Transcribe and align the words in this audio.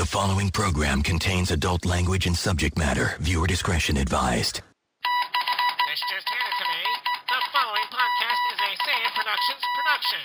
The 0.00 0.06
following 0.06 0.48
program 0.48 1.02
contains 1.02 1.50
adult 1.50 1.84
language 1.84 2.24
and 2.24 2.34
subject 2.34 2.78
matter. 2.78 3.16
Viewer 3.20 3.46
discretion 3.46 3.98
advised. 3.98 4.64
This 5.84 6.00
just 6.08 6.24
handed 6.24 6.56
to 6.56 6.66
me. 6.72 6.82
The 7.28 7.40
following 7.52 7.84
podcast 7.92 8.40
is 8.48 8.58
a 8.64 8.72
Say 8.80 8.96
It 8.96 9.12
Productions 9.12 9.60
production. 9.76 10.20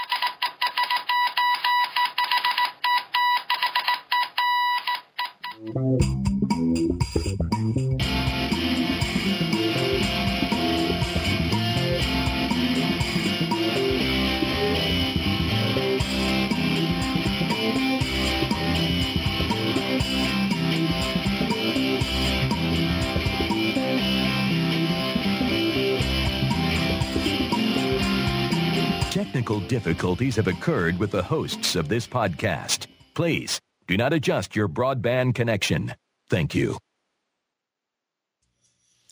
Difficulties 29.86 30.36
have 30.36 30.48
occurred 30.48 30.98
with 30.98 31.12
the 31.12 31.22
hosts 31.22 31.76
of 31.76 31.90
this 31.90 32.08
podcast. 32.08 32.88
Please 33.14 33.60
do 33.88 33.96
not 33.96 34.14
adjust 34.14 34.56
your 34.56 34.68
broadband 34.68 35.36
connection. 35.36 35.94
Thank 36.28 36.56
you. 36.56 36.80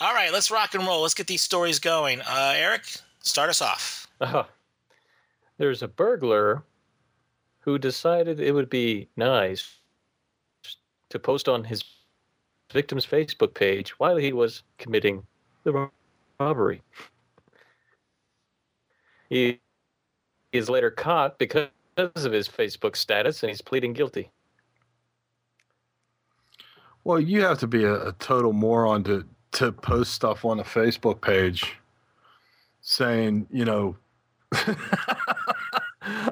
All 0.00 0.14
right, 0.14 0.32
let's 0.32 0.50
rock 0.50 0.74
and 0.74 0.86
roll. 0.86 1.02
Let's 1.02 1.12
get 1.12 1.26
these 1.26 1.42
stories 1.42 1.78
going. 1.78 2.22
Uh, 2.22 2.54
Erik, 2.56 2.84
start 3.20 3.50
us 3.50 3.60
off. 3.60 4.08
Uh, 4.18 4.44
there's 5.58 5.82
a 5.82 5.88
burglar 5.88 6.62
who 7.60 7.76
decided 7.76 8.40
it 8.40 8.52
would 8.52 8.70
be 8.70 9.08
nice 9.18 9.76
to 11.10 11.18
post 11.18 11.50
on 11.50 11.64
his 11.64 11.84
victim's 12.72 13.04
Facebook 13.04 13.52
page 13.52 13.90
while 14.00 14.16
he 14.16 14.32
was 14.32 14.62
committing 14.78 15.22
the 15.64 15.90
robbery. 16.40 16.80
He 19.34 19.58
is 20.52 20.70
later 20.70 20.92
caught 20.92 21.40
because 21.40 21.68
of 21.96 22.30
his 22.30 22.48
Facebook 22.48 22.94
status 22.94 23.42
and 23.42 23.50
he's 23.50 23.60
pleading 23.60 23.92
guilty. 23.92 24.30
Well, 27.02 27.18
you 27.18 27.42
have 27.42 27.58
to 27.58 27.66
be 27.66 27.82
a, 27.82 28.10
a 28.10 28.12
total 28.12 28.52
moron 28.52 29.02
to 29.04 29.26
to 29.54 29.72
post 29.72 30.14
stuff 30.14 30.44
on 30.44 30.60
a 30.60 30.62
Facebook 30.62 31.20
page 31.20 31.74
saying, 32.80 33.48
you 33.50 33.64
know, 33.64 33.96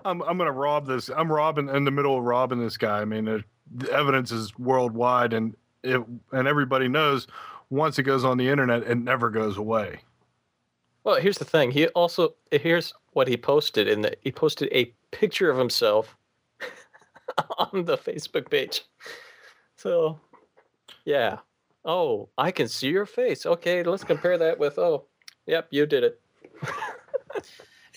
I'm 0.05 0.23
I'm 0.23 0.39
gonna 0.39 0.53
rob 0.53 0.87
this. 0.87 1.09
I'm 1.09 1.33
robbing 1.33 1.71
in 1.71 1.83
the 1.83 1.91
middle 1.91 2.17
of 2.17 2.23
robbing 2.23 2.61
this 2.61 2.77
guy. 2.77 3.01
I 3.01 3.05
mean, 3.05 3.27
it, 3.27 3.43
the 3.75 3.91
evidence 3.91 4.31
is 4.31 4.57
worldwide, 4.61 5.33
and 5.33 5.57
it 5.83 6.01
and 6.31 6.47
everybody 6.47 6.87
knows 6.87 7.27
once 7.69 7.99
it 7.99 8.05
goes 8.05 8.25
on 8.25 8.39
the 8.39 8.49
internet, 8.49 8.85
it 8.85 8.97
never 8.97 9.29
goes 9.29 9.57
away. 9.57 10.03
Well, 11.05 11.21
here's 11.21 11.39
the 11.39 11.45
thing. 11.45 11.71
He 11.71 11.89
also 11.89 12.35
here's 12.51 12.93
what 13.13 13.29
he 13.29 13.37
posted 13.37 13.89
in 13.89 14.03
the 14.03 14.17
he 14.21 14.31
posted 14.33 14.69
a 14.73 14.93
picture 15.11 15.51
of 15.51 15.59
himself 15.59 16.17
on 17.59 17.85
the 17.85 17.99
Facebook 17.99 18.51
page. 18.51 18.83
So, 19.77 20.21
yeah. 21.05 21.39
Oh, 21.85 22.29
I 22.39 22.53
can 22.53 22.69
see 22.69 22.89
your 22.89 23.07
face. 23.07 23.45
Okay, 23.45 23.83
let's 23.83 24.05
compare 24.05 24.39
that 24.39 24.59
with 24.59 24.79
oh, 24.79 25.07
yep, 25.47 25.67
you 25.71 25.87
did 25.87 26.05
it. 26.05 26.21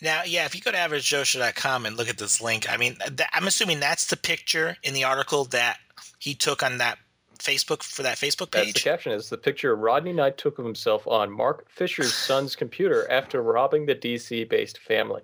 Now, 0.02 0.24
yeah, 0.26 0.46
if 0.46 0.54
you 0.56 0.62
go 0.62 0.72
to 0.72 0.78
averagejoeshow.com 0.78 1.86
and 1.86 1.96
look 1.96 2.10
at 2.10 2.18
this 2.18 2.42
link, 2.42 2.72
I 2.72 2.78
mean, 2.78 2.98
th- 3.16 3.30
I'm 3.32 3.48
assuming 3.48 3.80
that's 3.80 4.08
the 4.08 4.18
picture 4.18 4.76
in 4.84 4.94
the 4.94 5.06
article 5.06 5.46
that 5.46 5.78
he 6.20 6.36
took 6.36 6.64
on 6.64 6.80
that 6.80 6.98
Facebook 7.40 7.84
for 7.84 8.03
that 8.03 8.18
Facebook 8.18 8.51
page? 8.51 8.66
That's 8.66 8.84
the 8.84 8.90
caption. 8.90 9.12
Is 9.12 9.29
the 9.29 9.38
picture 9.38 9.75
Rodney 9.75 10.13
Knight 10.13 10.38
took 10.38 10.59
of 10.59 10.66
himself 10.66 11.07
on 11.07 11.31
Marc 11.31 11.69
Fisher's 11.69 12.13
son's 12.13 12.56
computer 12.56 13.09
after 13.12 13.41
robbing 13.41 13.85
the 13.85 13.96
DC-based 13.96 14.79
family. 14.79 15.22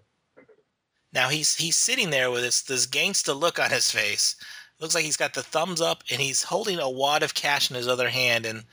Now 1.14 1.30
he's 1.30 1.56
he's 1.56 1.76
sitting 1.76 2.10
there 2.10 2.32
with 2.32 2.42
this 2.42 2.62
this 2.62 2.88
gangsta 2.88 3.38
look 3.38 3.60
on 3.60 3.70
his 3.70 3.92
face. 3.92 4.36
Looks 4.80 4.96
like 4.96 5.04
he's 5.04 5.18
got 5.18 5.34
the 5.34 5.44
thumbs 5.44 5.82
up 5.82 6.04
and 6.10 6.20
he's 6.20 6.42
holding 6.42 6.80
a 6.80 6.90
wad 6.90 7.22
of 7.22 7.34
cash 7.34 7.70
in 7.70 7.76
his 7.76 7.88
other 7.88 8.10
hand. 8.10 8.46
And 8.46 8.64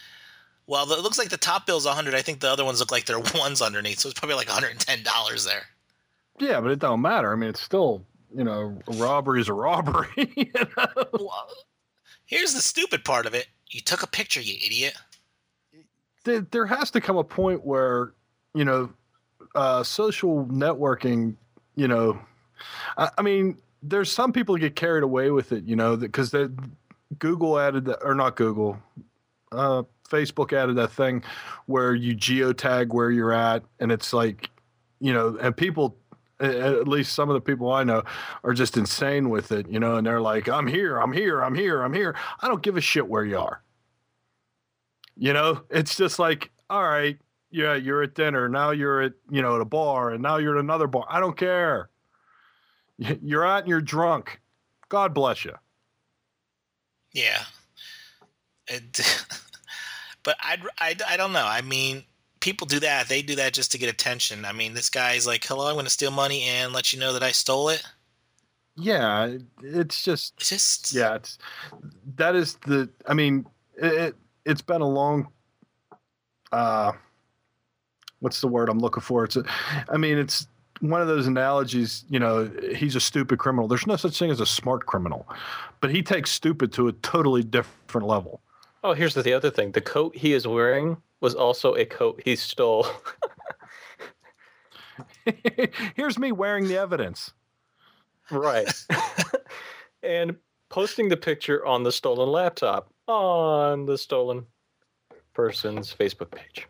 well, 0.66 0.90
it 0.92 1.00
looks 1.00 1.18
like 1.18 1.28
the 1.28 1.36
top 1.36 1.66
bill's 1.66 1.84
100. 1.84 2.14
I 2.14 2.22
think 2.22 2.40
the 2.40 2.50
other 2.50 2.64
ones 2.64 2.80
look 2.80 2.92
like 2.92 3.06
they're 3.06 3.18
ones 3.34 3.60
underneath, 3.60 3.98
so 3.98 4.08
it's 4.08 4.18
probably 4.18 4.36
like 4.36 4.48
110 4.48 5.02
dollars 5.02 5.44
there. 5.44 5.66
Yeah, 6.38 6.60
but 6.60 6.70
it 6.70 6.78
don't 6.78 7.02
matter. 7.02 7.32
I 7.32 7.36
mean, 7.36 7.50
it's 7.50 7.60
still 7.60 8.04
you 8.34 8.44
know, 8.44 8.78
a 8.86 8.92
robbery 8.92 9.40
is 9.40 9.48
a 9.48 9.52
robbery. 9.52 10.08
you 10.16 10.52
know? 10.54 11.04
Well, 11.12 11.48
here's 12.28 12.54
the 12.54 12.60
stupid 12.60 13.04
part 13.04 13.26
of 13.26 13.34
it. 13.34 13.48
You 13.70 13.80
took 13.80 14.04
a 14.04 14.06
picture, 14.06 14.40
you 14.40 14.54
idiot. 14.64 14.94
there, 16.24 16.66
has 16.66 16.92
to 16.92 17.00
come 17.00 17.16
a 17.16 17.24
point 17.24 17.66
where 17.66 18.12
you 18.54 18.64
know 18.64 18.90
uh, 19.54 19.82
social 19.82 20.46
networking 20.46 21.34
you 21.74 21.88
know 21.88 22.18
I, 22.96 23.10
I 23.18 23.22
mean 23.22 23.58
there's 23.82 24.10
some 24.10 24.32
people 24.32 24.56
get 24.56 24.76
carried 24.76 25.04
away 25.04 25.30
with 25.30 25.52
it 25.52 25.64
you 25.64 25.76
know 25.76 25.96
because 25.96 26.30
that 26.32 26.52
google 27.18 27.58
added 27.58 27.86
that 27.86 27.98
or 28.02 28.14
not 28.14 28.36
google 28.36 28.78
uh, 29.52 29.82
facebook 30.08 30.52
added 30.52 30.76
that 30.76 30.90
thing 30.90 31.22
where 31.66 31.94
you 31.94 32.14
geotag 32.16 32.88
where 32.88 33.10
you're 33.10 33.32
at 33.32 33.62
and 33.78 33.92
it's 33.92 34.12
like 34.12 34.50
you 35.00 35.12
know 35.12 35.38
and 35.40 35.56
people 35.56 35.96
at 36.40 36.86
least 36.86 37.14
some 37.14 37.28
of 37.28 37.34
the 37.34 37.40
people 37.40 37.72
i 37.72 37.82
know 37.82 38.02
are 38.44 38.54
just 38.54 38.76
insane 38.76 39.28
with 39.28 39.50
it 39.50 39.68
you 39.68 39.80
know 39.80 39.96
and 39.96 40.06
they're 40.06 40.20
like 40.20 40.48
i'm 40.48 40.66
here 40.66 40.98
i'm 40.98 41.12
here 41.12 41.40
i'm 41.40 41.54
here 41.54 41.82
i'm 41.82 41.92
here 41.92 42.14
i 42.40 42.46
don't 42.46 42.62
give 42.62 42.76
a 42.76 42.80
shit 42.80 43.08
where 43.08 43.24
you 43.24 43.38
are 43.38 43.62
you 45.18 45.32
know, 45.32 45.62
it's 45.68 45.96
just 45.96 46.20
like, 46.20 46.50
all 46.70 46.82
right, 46.82 47.18
yeah, 47.50 47.74
you're 47.74 48.04
at 48.04 48.14
dinner. 48.14 48.48
Now 48.48 48.70
you're 48.70 49.02
at, 49.02 49.14
you 49.28 49.42
know, 49.42 49.56
at 49.56 49.60
a 49.60 49.64
bar 49.64 50.10
and 50.10 50.22
now 50.22 50.36
you're 50.36 50.56
at 50.56 50.60
another 50.60 50.86
bar. 50.86 51.06
I 51.08 51.18
don't 51.18 51.36
care. 51.36 51.90
You're 52.98 53.44
out 53.44 53.60
and 53.60 53.68
you're 53.68 53.80
drunk. 53.80 54.40
God 54.88 55.14
bless 55.14 55.44
you. 55.44 55.54
Yeah. 57.12 57.42
It, 58.68 59.20
but 60.22 60.36
I'd, 60.42 60.62
I, 60.78 60.94
I 61.08 61.16
don't 61.16 61.32
know. 61.32 61.46
I 61.46 61.62
mean, 61.62 62.04
people 62.40 62.66
do 62.66 62.80
that. 62.80 63.08
They 63.08 63.22
do 63.22 63.34
that 63.36 63.52
just 63.52 63.72
to 63.72 63.78
get 63.78 63.88
attention. 63.88 64.44
I 64.44 64.52
mean, 64.52 64.74
this 64.74 64.90
guy's 64.90 65.26
like, 65.26 65.44
hello, 65.44 65.68
I'm 65.68 65.74
going 65.74 65.84
to 65.84 65.90
steal 65.90 66.10
money 66.10 66.42
and 66.42 66.72
let 66.72 66.92
you 66.92 67.00
know 67.00 67.12
that 67.12 67.22
I 67.22 67.32
stole 67.32 67.68
it. 67.68 67.82
Yeah, 68.76 69.36
it's 69.62 70.04
just, 70.04 70.34
It's 70.38 70.48
just, 70.50 70.92
yeah, 70.92 71.16
it's, 71.16 71.38
that 72.16 72.36
is 72.36 72.54
the, 72.66 72.88
I 73.06 73.14
mean, 73.14 73.44
it, 73.76 73.92
it 73.92 74.16
it's 74.44 74.62
been 74.62 74.82
a 74.82 74.88
long, 74.88 75.28
uh, 76.52 76.92
what's 78.20 78.40
the 78.40 78.46
word 78.46 78.68
I'm 78.68 78.78
looking 78.78 79.02
for? 79.02 79.24
It's, 79.24 79.34
a, 79.34 79.44
I 79.88 79.96
mean, 79.96 80.16
it's 80.16 80.46
one 80.80 81.02
of 81.02 81.08
those 81.08 81.26
analogies, 81.26 82.04
you 82.08 82.20
know, 82.20 82.48
he's 82.72 82.94
a 82.94 83.00
stupid 83.00 83.40
criminal. 83.40 83.66
There's 83.66 83.86
no 83.86 83.96
such 83.96 84.16
thing 84.16 84.30
as 84.30 84.40
a 84.40 84.46
smart 84.46 84.86
criminal, 84.86 85.26
but 85.80 85.90
he 85.90 86.00
takes 86.00 86.30
stupid 86.30 86.72
to 86.74 86.86
a 86.86 86.92
totally 86.92 87.42
different 87.42 88.06
level. 88.06 88.40
Oh, 88.84 88.92
here's 88.92 89.14
the, 89.14 89.22
the 89.22 89.32
other 89.32 89.50
thing. 89.50 89.72
The 89.72 89.80
coat 89.80 90.14
he 90.14 90.34
is 90.34 90.46
wearing 90.46 90.98
was 91.20 91.34
also 91.34 91.74
a 91.74 91.84
coat 91.84 92.22
he 92.24 92.36
stole. 92.36 92.86
Here's 95.94 96.18
me 96.18 96.32
wearing 96.32 96.68
the 96.68 96.78
evidence. 96.78 97.32
right. 98.30 98.68
and 100.02 100.36
posting 100.68 101.08
the 101.08 101.16
picture 101.16 101.64
on 101.66 101.82
the 101.82 101.92
stolen 101.92 102.28
laptop 102.28 102.92
on 103.06 103.86
the 103.86 103.96
stolen 103.96 104.44
person's 105.34 105.94
Facebook 105.94 106.30
page. 106.30 106.66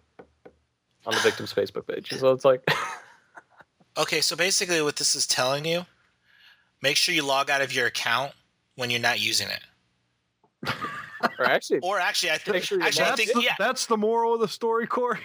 On 1.07 1.15
the 1.15 1.21
victim's 1.21 1.53
Facebook 1.53 1.87
page. 1.87 2.13
So 2.13 2.33
it's 2.33 2.45
like 2.45 2.63
Okay, 3.99 4.21
so 4.21 4.37
basically, 4.37 4.81
what 4.81 4.95
this 4.95 5.17
is 5.17 5.27
telling 5.27 5.65
you, 5.65 5.85
make 6.81 6.97
sure 6.97 7.13
you 7.13 7.25
log 7.25 7.51
out 7.51 7.63
of 7.63 7.73
your 7.73 7.87
account 7.87 8.33
when 8.77 8.91
you're 8.91 9.01
not 9.01 9.19
using 9.19 9.49
it. 9.49 10.73
Or 11.39 11.45
actually 11.45 11.81
Or 11.81 11.99
actually, 12.01 12.31
I 12.31 12.39
think 12.39 12.65
sure 12.65 12.83
actually 12.83 13.05
I 13.05 13.17
think 13.17 13.29
That's 13.29 13.39
the, 13.39 13.43
yeah. 13.43 13.55
that's 13.59 13.87
the 13.87 13.97
moral 13.97 14.35
of 14.35 14.41
the 14.41 14.49
story, 14.49 14.87
Corey. 14.87 15.21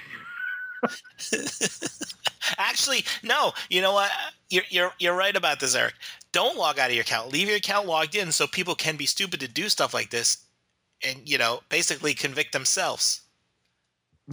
Actually, 2.58 3.06
no. 3.24 3.54
You 3.70 3.82
know 3.82 3.94
what? 3.94 4.12
You're 4.50 4.64
you're 4.70 4.92
you're 5.00 5.16
right 5.16 5.36
about 5.36 5.60
this, 5.60 5.76
Erik. 5.76 5.96
Don't 6.32 6.58
log 6.58 6.80
out 6.80 6.90
of 6.90 6.96
your 6.96 7.02
account. 7.02 7.32
Leave 7.32 7.48
your 7.48 7.58
account 7.58 7.88
logged 7.88 8.16
in 8.16 8.32
so 8.32 8.48
people 8.48 8.76
can 8.76 8.96
be 8.96 9.06
stupid 9.06 9.40
to 9.40 9.48
do 9.48 9.70
stuff 9.70 9.94
like 9.94 10.10
this, 10.10 10.46
and 11.04 11.22
you 11.26 11.38
know, 11.38 11.62
basically 11.70 12.14
convict 12.14 12.54
themselves. 12.54 13.22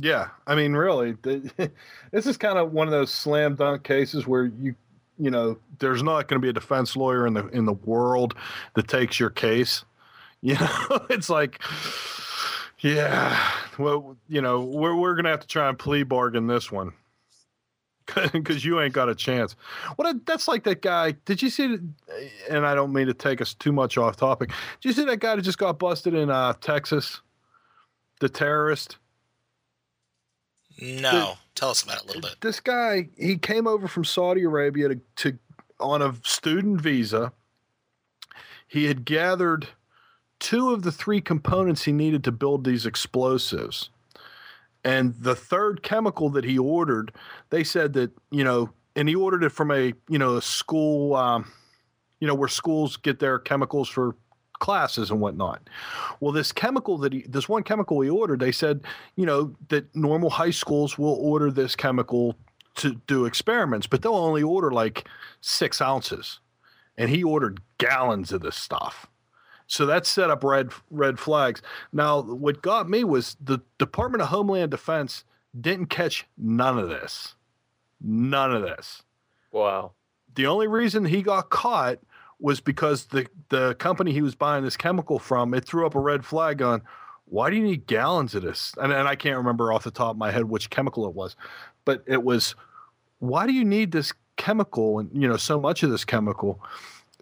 Yeah, 0.00 0.28
I 0.46 0.54
mean, 0.54 0.74
really, 0.74 1.12
the, 1.22 1.70
this 2.12 2.26
is 2.26 2.36
kind 2.36 2.58
of 2.58 2.72
one 2.72 2.86
of 2.86 2.92
those 2.92 3.12
slam 3.12 3.56
dunk 3.56 3.82
cases 3.82 4.26
where 4.26 4.46
you, 4.46 4.74
you 5.18 5.30
know, 5.30 5.58
there's 5.78 6.02
not 6.02 6.28
going 6.28 6.40
to 6.40 6.44
be 6.44 6.50
a 6.50 6.52
defense 6.52 6.96
lawyer 6.96 7.26
in 7.26 7.34
the 7.34 7.46
in 7.48 7.64
the 7.64 7.72
world 7.72 8.34
that 8.74 8.88
takes 8.88 9.20
your 9.20 9.30
case. 9.30 9.84
You 10.42 10.54
know, 10.54 11.06
it's 11.10 11.28
like, 11.28 11.60
yeah, 12.80 13.38
well, 13.78 14.16
you 14.28 14.40
know, 14.40 14.62
we're 14.62 14.94
we're 14.94 15.14
going 15.14 15.24
to 15.24 15.30
have 15.30 15.40
to 15.40 15.46
try 15.46 15.68
and 15.68 15.78
plea 15.78 16.02
bargain 16.02 16.46
this 16.46 16.72
one 16.72 16.92
because 18.32 18.64
you 18.64 18.80
ain't 18.80 18.94
got 18.94 19.08
a 19.08 19.14
chance. 19.14 19.54
What 19.96 20.08
a, 20.08 20.20
that's 20.24 20.48
like 20.48 20.64
that 20.64 20.82
guy. 20.82 21.12
Did 21.24 21.42
you 21.42 21.50
see? 21.50 21.78
And 22.48 22.66
I 22.66 22.74
don't 22.74 22.92
mean 22.92 23.06
to 23.06 23.14
take 23.14 23.40
us 23.40 23.54
too 23.54 23.72
much 23.72 23.98
off 23.98 24.16
topic. 24.16 24.50
Did 24.80 24.88
you 24.88 24.92
see 24.92 25.04
that 25.04 25.20
guy 25.20 25.36
that 25.36 25.42
just 25.42 25.58
got 25.58 25.78
busted 25.78 26.14
in 26.14 26.30
uh, 26.30 26.54
Texas? 26.60 27.20
The 28.20 28.28
terrorist. 28.28 28.98
No, 30.80 31.34
tell 31.54 31.70
us 31.70 31.82
about 31.82 31.98
it 31.98 32.04
a 32.04 32.06
little 32.06 32.22
bit. 32.22 32.36
This 32.40 32.60
guy, 32.60 33.08
he 33.18 33.36
came 33.36 33.66
over 33.66 33.86
from 33.86 34.04
Saudi 34.04 34.44
Arabia 34.44 34.88
to, 34.88 35.00
to 35.16 35.38
on 35.78 36.00
a 36.00 36.14
student 36.22 36.80
visa. 36.80 37.32
He 38.66 38.84
had 38.84 39.04
gathered 39.04 39.68
two 40.40 40.72
of 40.72 40.82
the 40.82 40.90
three 40.90 41.20
components 41.20 41.84
he 41.84 41.92
needed 41.92 42.24
to 42.24 42.32
build 42.32 42.64
these 42.64 42.86
explosives. 42.86 43.90
And 44.82 45.14
the 45.14 45.36
third 45.36 45.82
chemical 45.82 46.30
that 46.30 46.44
he 46.44 46.58
ordered, 46.58 47.12
they 47.50 47.62
said 47.62 47.92
that, 47.92 48.10
you 48.30 48.42
know, 48.42 48.70
and 48.96 49.08
he 49.08 49.14
ordered 49.14 49.44
it 49.44 49.50
from 49.50 49.70
a, 49.70 49.92
you 50.08 50.18
know, 50.18 50.36
a 50.36 50.42
school, 50.42 51.14
um, 51.14 51.52
you 52.18 52.26
know, 52.26 52.34
where 52.34 52.48
schools 52.48 52.96
get 52.96 53.18
their 53.18 53.38
chemicals 53.38 53.88
for 53.88 54.16
classes 54.58 55.10
and 55.10 55.20
whatnot. 55.20 55.68
Well, 56.20 56.32
this 56.32 56.52
chemical 56.52 56.98
that 56.98 57.12
he, 57.12 57.24
this 57.28 57.48
one 57.48 57.62
chemical 57.62 58.00
he 58.00 58.10
ordered, 58.10 58.40
they 58.40 58.52
said, 58.52 58.82
you 59.16 59.26
know, 59.26 59.54
that 59.68 59.94
normal 59.94 60.30
high 60.30 60.50
schools 60.50 60.98
will 60.98 61.14
order 61.14 61.50
this 61.50 61.76
chemical 61.76 62.36
to 62.76 62.94
do 63.06 63.26
experiments, 63.26 63.86
but 63.86 64.02
they'll 64.02 64.14
only 64.14 64.42
order 64.42 64.70
like 64.70 65.06
six 65.40 65.80
ounces. 65.80 66.40
And 66.96 67.10
he 67.10 67.22
ordered 67.22 67.60
gallons 67.78 68.32
of 68.32 68.42
this 68.42 68.56
stuff. 68.56 69.06
So 69.70 69.86
that 69.86 70.04
set 70.04 70.30
up 70.30 70.42
red 70.42 70.72
red 70.90 71.20
flags. 71.20 71.62
Now, 71.92 72.22
what 72.22 72.60
got 72.60 72.90
me 72.90 73.04
was 73.04 73.36
the 73.40 73.60
Department 73.78 74.20
of 74.20 74.28
Homeland 74.28 74.72
Defense 74.72 75.24
didn't 75.58 75.86
catch 75.86 76.26
none 76.36 76.76
of 76.76 76.88
this. 76.88 77.36
None 78.00 78.52
of 78.52 78.62
this. 78.62 79.04
wow. 79.52 79.92
The 80.34 80.46
only 80.46 80.66
reason 80.66 81.04
he 81.04 81.22
got 81.22 81.50
caught 81.50 82.00
was 82.40 82.60
because 82.60 83.06
the 83.06 83.28
the 83.50 83.76
company 83.76 84.12
he 84.12 84.22
was 84.22 84.34
buying 84.34 84.64
this 84.64 84.76
chemical 84.76 85.20
from 85.20 85.54
it 85.54 85.64
threw 85.64 85.86
up 85.86 85.94
a 85.94 86.00
red 86.00 86.24
flag 86.24 86.60
on 86.62 86.82
why 87.26 87.48
do 87.48 87.54
you 87.54 87.62
need 87.62 87.86
gallons 87.86 88.34
of 88.34 88.42
this? 88.42 88.74
And, 88.80 88.92
and 88.92 89.06
I 89.06 89.14
can't 89.14 89.36
remember 89.36 89.72
off 89.72 89.84
the 89.84 89.92
top 89.92 90.10
of 90.10 90.16
my 90.16 90.32
head 90.32 90.44
which 90.44 90.68
chemical 90.70 91.06
it 91.06 91.14
was, 91.14 91.36
but 91.84 92.02
it 92.08 92.24
was 92.24 92.56
why 93.20 93.46
do 93.46 93.52
you 93.52 93.64
need 93.64 93.92
this 93.92 94.12
chemical 94.36 94.98
and 94.98 95.10
you 95.12 95.28
know 95.28 95.36
so 95.36 95.60
much 95.60 95.84
of 95.84 95.90
this 95.90 96.04
chemical? 96.04 96.60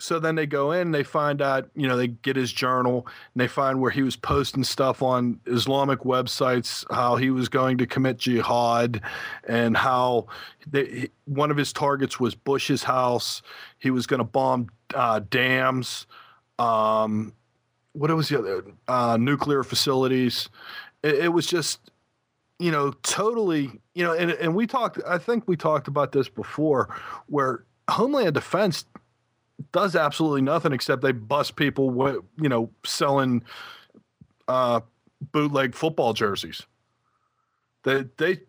So 0.00 0.18
then 0.18 0.36
they 0.36 0.46
go 0.46 0.72
in, 0.72 0.92
they 0.92 1.02
find 1.02 1.42
out, 1.42 1.68
you 1.74 1.88
know, 1.88 1.96
they 1.96 2.08
get 2.08 2.36
his 2.36 2.52
journal 2.52 3.06
and 3.34 3.40
they 3.40 3.48
find 3.48 3.80
where 3.80 3.90
he 3.90 4.02
was 4.02 4.16
posting 4.16 4.62
stuff 4.62 5.02
on 5.02 5.40
Islamic 5.46 6.00
websites, 6.00 6.84
how 6.94 7.16
he 7.16 7.30
was 7.30 7.48
going 7.48 7.78
to 7.78 7.86
commit 7.86 8.18
jihad, 8.18 9.02
and 9.48 9.76
how 9.76 10.28
they, 10.70 11.08
one 11.24 11.50
of 11.50 11.56
his 11.56 11.72
targets 11.72 12.20
was 12.20 12.34
Bush's 12.34 12.84
house. 12.84 13.42
He 13.78 13.90
was 13.90 14.06
going 14.06 14.18
to 14.18 14.24
bomb 14.24 14.68
uh, 14.94 15.20
dams. 15.30 16.06
Um, 16.58 17.32
what 17.92 18.14
was 18.14 18.28
the 18.28 18.38
other? 18.38 18.64
Uh, 18.86 19.16
nuclear 19.20 19.64
facilities. 19.64 20.48
It, 21.02 21.14
it 21.14 21.32
was 21.32 21.46
just, 21.46 21.80
you 22.60 22.70
know, 22.70 22.92
totally, 23.02 23.72
you 23.94 24.04
know, 24.04 24.12
and, 24.12 24.30
and 24.32 24.54
we 24.54 24.66
talked, 24.66 25.00
I 25.06 25.18
think 25.18 25.44
we 25.48 25.56
talked 25.56 25.88
about 25.88 26.12
this 26.12 26.28
before, 26.28 26.88
where 27.26 27.64
Homeland 27.88 28.34
Defense 28.34 28.84
does 29.72 29.96
absolutely 29.96 30.42
nothing 30.42 30.72
except 30.72 31.02
they 31.02 31.12
bust 31.12 31.56
people, 31.56 32.22
you 32.40 32.48
know, 32.48 32.70
selling 32.84 33.42
uh, 34.46 34.80
bootleg 35.20 35.74
football 35.74 36.12
jerseys. 36.12 36.62
They 37.84 38.04
they 38.16 38.40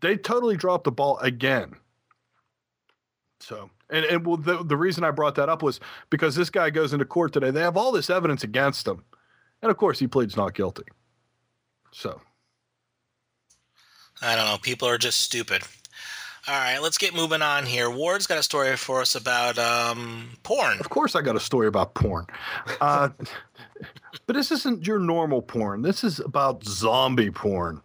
they 0.00 0.16
totally 0.16 0.56
dropped 0.56 0.84
the 0.84 0.92
ball 0.92 1.18
again. 1.18 1.74
So, 3.40 3.70
and 3.88 4.04
and 4.04 4.26
well, 4.26 4.36
the 4.36 4.62
the 4.62 4.76
reason 4.76 5.04
I 5.04 5.10
brought 5.10 5.34
that 5.36 5.48
up 5.48 5.62
was 5.62 5.80
because 6.10 6.34
this 6.34 6.50
guy 6.50 6.70
goes 6.70 6.92
into 6.92 7.04
court 7.04 7.32
today. 7.32 7.50
They 7.50 7.62
have 7.62 7.76
all 7.76 7.92
this 7.92 8.10
evidence 8.10 8.44
against 8.44 8.86
him, 8.86 9.04
and 9.62 9.70
of 9.70 9.76
course 9.76 9.98
he 9.98 10.06
pleads 10.06 10.36
not 10.36 10.54
guilty. 10.54 10.84
So, 11.92 12.20
I 14.22 14.36
don't 14.36 14.46
know. 14.46 14.58
People 14.58 14.88
are 14.88 14.98
just 14.98 15.20
stupid. 15.20 15.62
All 16.48 16.54
right, 16.54 16.78
let's 16.78 16.96
get 16.96 17.14
moving 17.14 17.42
on 17.42 17.66
here. 17.66 17.90
Ward's 17.90 18.26
got 18.26 18.38
a 18.38 18.42
story 18.42 18.74
for 18.76 19.02
us 19.02 19.14
about 19.14 19.58
um, 19.58 20.30
porn. 20.42 20.80
of 20.80 20.88
course, 20.88 21.14
I 21.14 21.20
got 21.20 21.36
a 21.36 21.40
story 21.40 21.66
about 21.66 21.94
porn, 21.94 22.26
uh, 22.80 23.10
but 24.26 24.36
this 24.36 24.50
isn't 24.50 24.86
your 24.86 24.98
normal 24.98 25.42
porn. 25.42 25.82
This 25.82 26.02
is 26.02 26.18
about 26.18 26.64
zombie 26.64 27.30
porn. 27.30 27.82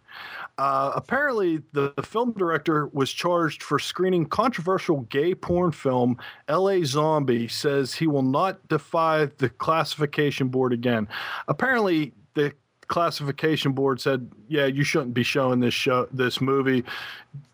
Uh, 0.58 0.92
apparently, 0.94 1.60
the, 1.72 1.92
the 1.96 2.02
film 2.02 2.32
director 2.32 2.86
was 2.94 3.12
charged 3.12 3.62
for 3.62 3.78
screening 3.78 4.24
controversial 4.24 5.00
gay 5.10 5.34
porn 5.34 5.70
film 5.70 6.16
L.A. 6.48 6.82
Zombie. 6.82 7.48
Says 7.48 7.92
he 7.92 8.06
will 8.06 8.22
not 8.22 8.66
defy 8.68 9.26
the 9.36 9.50
classification 9.50 10.48
board 10.48 10.72
again. 10.72 11.08
Apparently, 11.48 12.14
the 12.32 12.54
classification 12.88 13.72
board 13.72 14.00
said, 14.00 14.30
"Yeah, 14.48 14.64
you 14.64 14.82
shouldn't 14.82 15.12
be 15.12 15.22
showing 15.22 15.60
this 15.60 15.74
show, 15.74 16.08
this 16.10 16.40
movie, 16.40 16.84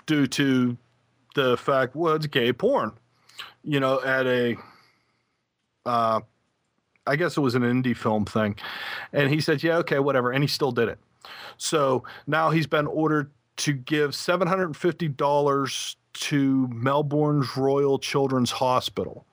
due 0.07 0.29
to 0.29 0.76
the 1.35 1.57
fact, 1.57 1.95
it's 1.97 2.27
gay 2.27 2.53
porn." 2.53 2.93
You 3.65 3.81
know, 3.81 4.01
at 4.03 4.27
a, 4.27 4.57
uh, 5.87 6.21
I 7.07 7.17
guess 7.17 7.37
it 7.37 7.41
was 7.41 7.55
an 7.55 7.62
indie 7.62 7.97
film 7.97 8.25
thing, 8.25 8.57
and 9.12 9.31
he 9.31 9.41
said, 9.41 9.62
"Yeah, 9.62 9.79
okay, 9.79 9.99
whatever," 9.99 10.33
and 10.33 10.43
he 10.43 10.49
still 10.49 10.73
did 10.73 10.89
it. 10.89 10.99
So 11.57 12.05
now 12.27 12.51
he's 12.51 12.67
been 12.67 12.87
ordered 12.87 13.31
to 13.59 13.73
give 13.73 14.11
$750 14.12 15.97
to 16.15 16.69
Melbourne's 16.69 17.57
Royal 17.57 17.99
Children's 17.99 18.51
Hospital. 18.51 19.27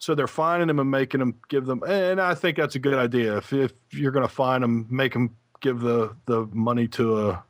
So 0.00 0.14
they're 0.14 0.26
finding 0.26 0.68
him 0.70 0.78
and 0.78 0.90
making 0.90 1.20
him 1.20 1.34
give 1.48 1.66
them, 1.66 1.82
and 1.86 2.20
I 2.20 2.34
think 2.34 2.56
that's 2.56 2.76
a 2.76 2.78
good 2.78 2.94
idea. 2.94 3.36
If, 3.38 3.52
if 3.52 3.72
you're 3.90 4.12
going 4.12 4.26
to 4.26 4.32
find 4.32 4.62
him, 4.62 4.86
make 4.88 5.12
him 5.14 5.36
give 5.60 5.80
the, 5.80 6.14
the 6.26 6.48
money 6.52 6.86
to 6.88 7.28
a, 7.28 7.44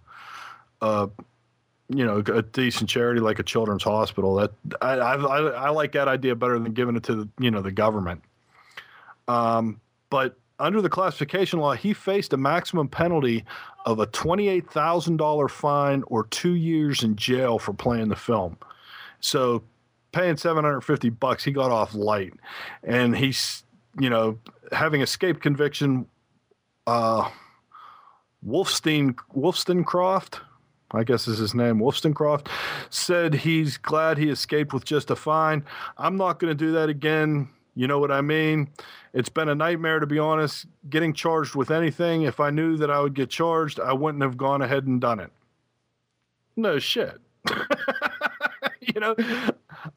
a, 0.80 1.10
you 1.88 2.04
know, 2.04 2.18
a 2.18 2.42
decent 2.42 2.90
charity 2.90 3.20
like 3.20 3.38
a 3.38 3.42
children's 3.42 3.82
hospital. 3.82 4.34
That 4.36 4.52
I, 4.82 4.94
I, 4.94 5.40
I 5.40 5.70
like 5.70 5.92
that 5.92 6.08
idea 6.08 6.34
better 6.34 6.58
than 6.58 6.72
giving 6.72 6.96
it 6.96 7.02
to 7.04 7.14
the, 7.14 7.28
you 7.38 7.50
know, 7.50 7.62
the 7.62 7.72
government. 7.72 8.22
Um, 9.26 9.80
but 10.10 10.36
under 10.58 10.82
the 10.82 10.88
classification 10.88 11.60
law, 11.60 11.72
he 11.72 11.92
faced 11.92 12.32
a 12.32 12.36
maximum 12.36 12.88
penalty 12.88 13.44
of 13.86 14.00
a 14.00 14.06
$28,000 14.06 15.50
fine 15.50 16.02
or 16.08 16.24
two 16.26 16.54
years 16.54 17.02
in 17.02 17.16
jail 17.16 17.58
for 17.58 17.72
playing 17.72 18.08
the 18.08 18.16
film. 18.16 18.58
So 19.20 19.62
paying 20.12 20.36
750 20.36 21.10
bucks, 21.10 21.44
he 21.44 21.52
got 21.52 21.70
off 21.70 21.94
light. 21.94 22.34
And 22.82 23.16
he's, 23.16 23.62
you 23.98 24.10
know, 24.10 24.38
having 24.72 25.00
escaped 25.00 25.40
conviction, 25.40 26.06
uh, 26.86 27.30
Wolfstein, 28.46 29.14
Wolfstencroft, 29.36 30.40
I 30.92 31.04
guess 31.04 31.28
is 31.28 31.38
his 31.38 31.54
name, 31.54 31.78
Wolstencroft, 31.78 32.48
said 32.88 33.34
he's 33.34 33.76
glad 33.76 34.16
he 34.16 34.30
escaped 34.30 34.72
with 34.72 34.84
just 34.84 35.10
a 35.10 35.16
fine. 35.16 35.64
I'm 35.98 36.16
not 36.16 36.38
going 36.38 36.50
to 36.50 36.54
do 36.54 36.72
that 36.72 36.88
again. 36.88 37.48
You 37.74 37.86
know 37.86 37.98
what 37.98 38.10
I 38.10 38.22
mean? 38.22 38.70
It's 39.12 39.28
been 39.28 39.48
a 39.48 39.54
nightmare, 39.54 40.00
to 40.00 40.06
be 40.06 40.18
honest, 40.18 40.66
getting 40.88 41.12
charged 41.12 41.54
with 41.54 41.70
anything. 41.70 42.22
If 42.22 42.40
I 42.40 42.50
knew 42.50 42.76
that 42.78 42.90
I 42.90 43.00
would 43.00 43.14
get 43.14 43.30
charged, 43.30 43.78
I 43.78 43.92
wouldn't 43.92 44.22
have 44.22 44.36
gone 44.36 44.62
ahead 44.62 44.86
and 44.86 45.00
done 45.00 45.20
it. 45.20 45.30
No 46.56 46.78
shit. 46.78 47.18
you 48.80 49.00
know, 49.00 49.14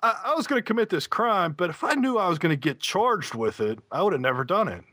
I, 0.03 0.21
I 0.25 0.33
was 0.35 0.45
going 0.45 0.61
to 0.61 0.65
commit 0.65 0.89
this 0.89 1.07
crime, 1.07 1.53
but 1.53 1.69
if 1.69 1.83
I 1.83 1.93
knew 1.95 2.17
I 2.17 2.27
was 2.27 2.37
going 2.37 2.51
to 2.51 2.59
get 2.59 2.79
charged 2.79 3.33
with 3.33 3.61
it, 3.61 3.79
I 3.91 4.03
would 4.03 4.13
have 4.13 4.21
never 4.21 4.43
done 4.43 4.67
it. 4.67 4.83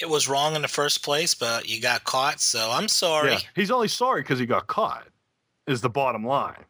It 0.00 0.08
was 0.08 0.28
wrong 0.28 0.54
in 0.54 0.62
the 0.62 0.68
first 0.68 1.02
place, 1.02 1.34
but 1.34 1.68
you 1.68 1.80
got 1.80 2.04
caught, 2.04 2.40
so 2.40 2.70
I'm 2.70 2.86
sorry. 2.88 3.32
Yeah, 3.32 3.38
he's 3.56 3.70
only 3.70 3.88
sorry 3.88 4.22
because 4.22 4.38
he 4.38 4.46
got 4.46 4.66
caught. 4.66 5.06
Is 5.66 5.80
the 5.80 5.90
bottom 5.90 6.24
line. 6.24 6.64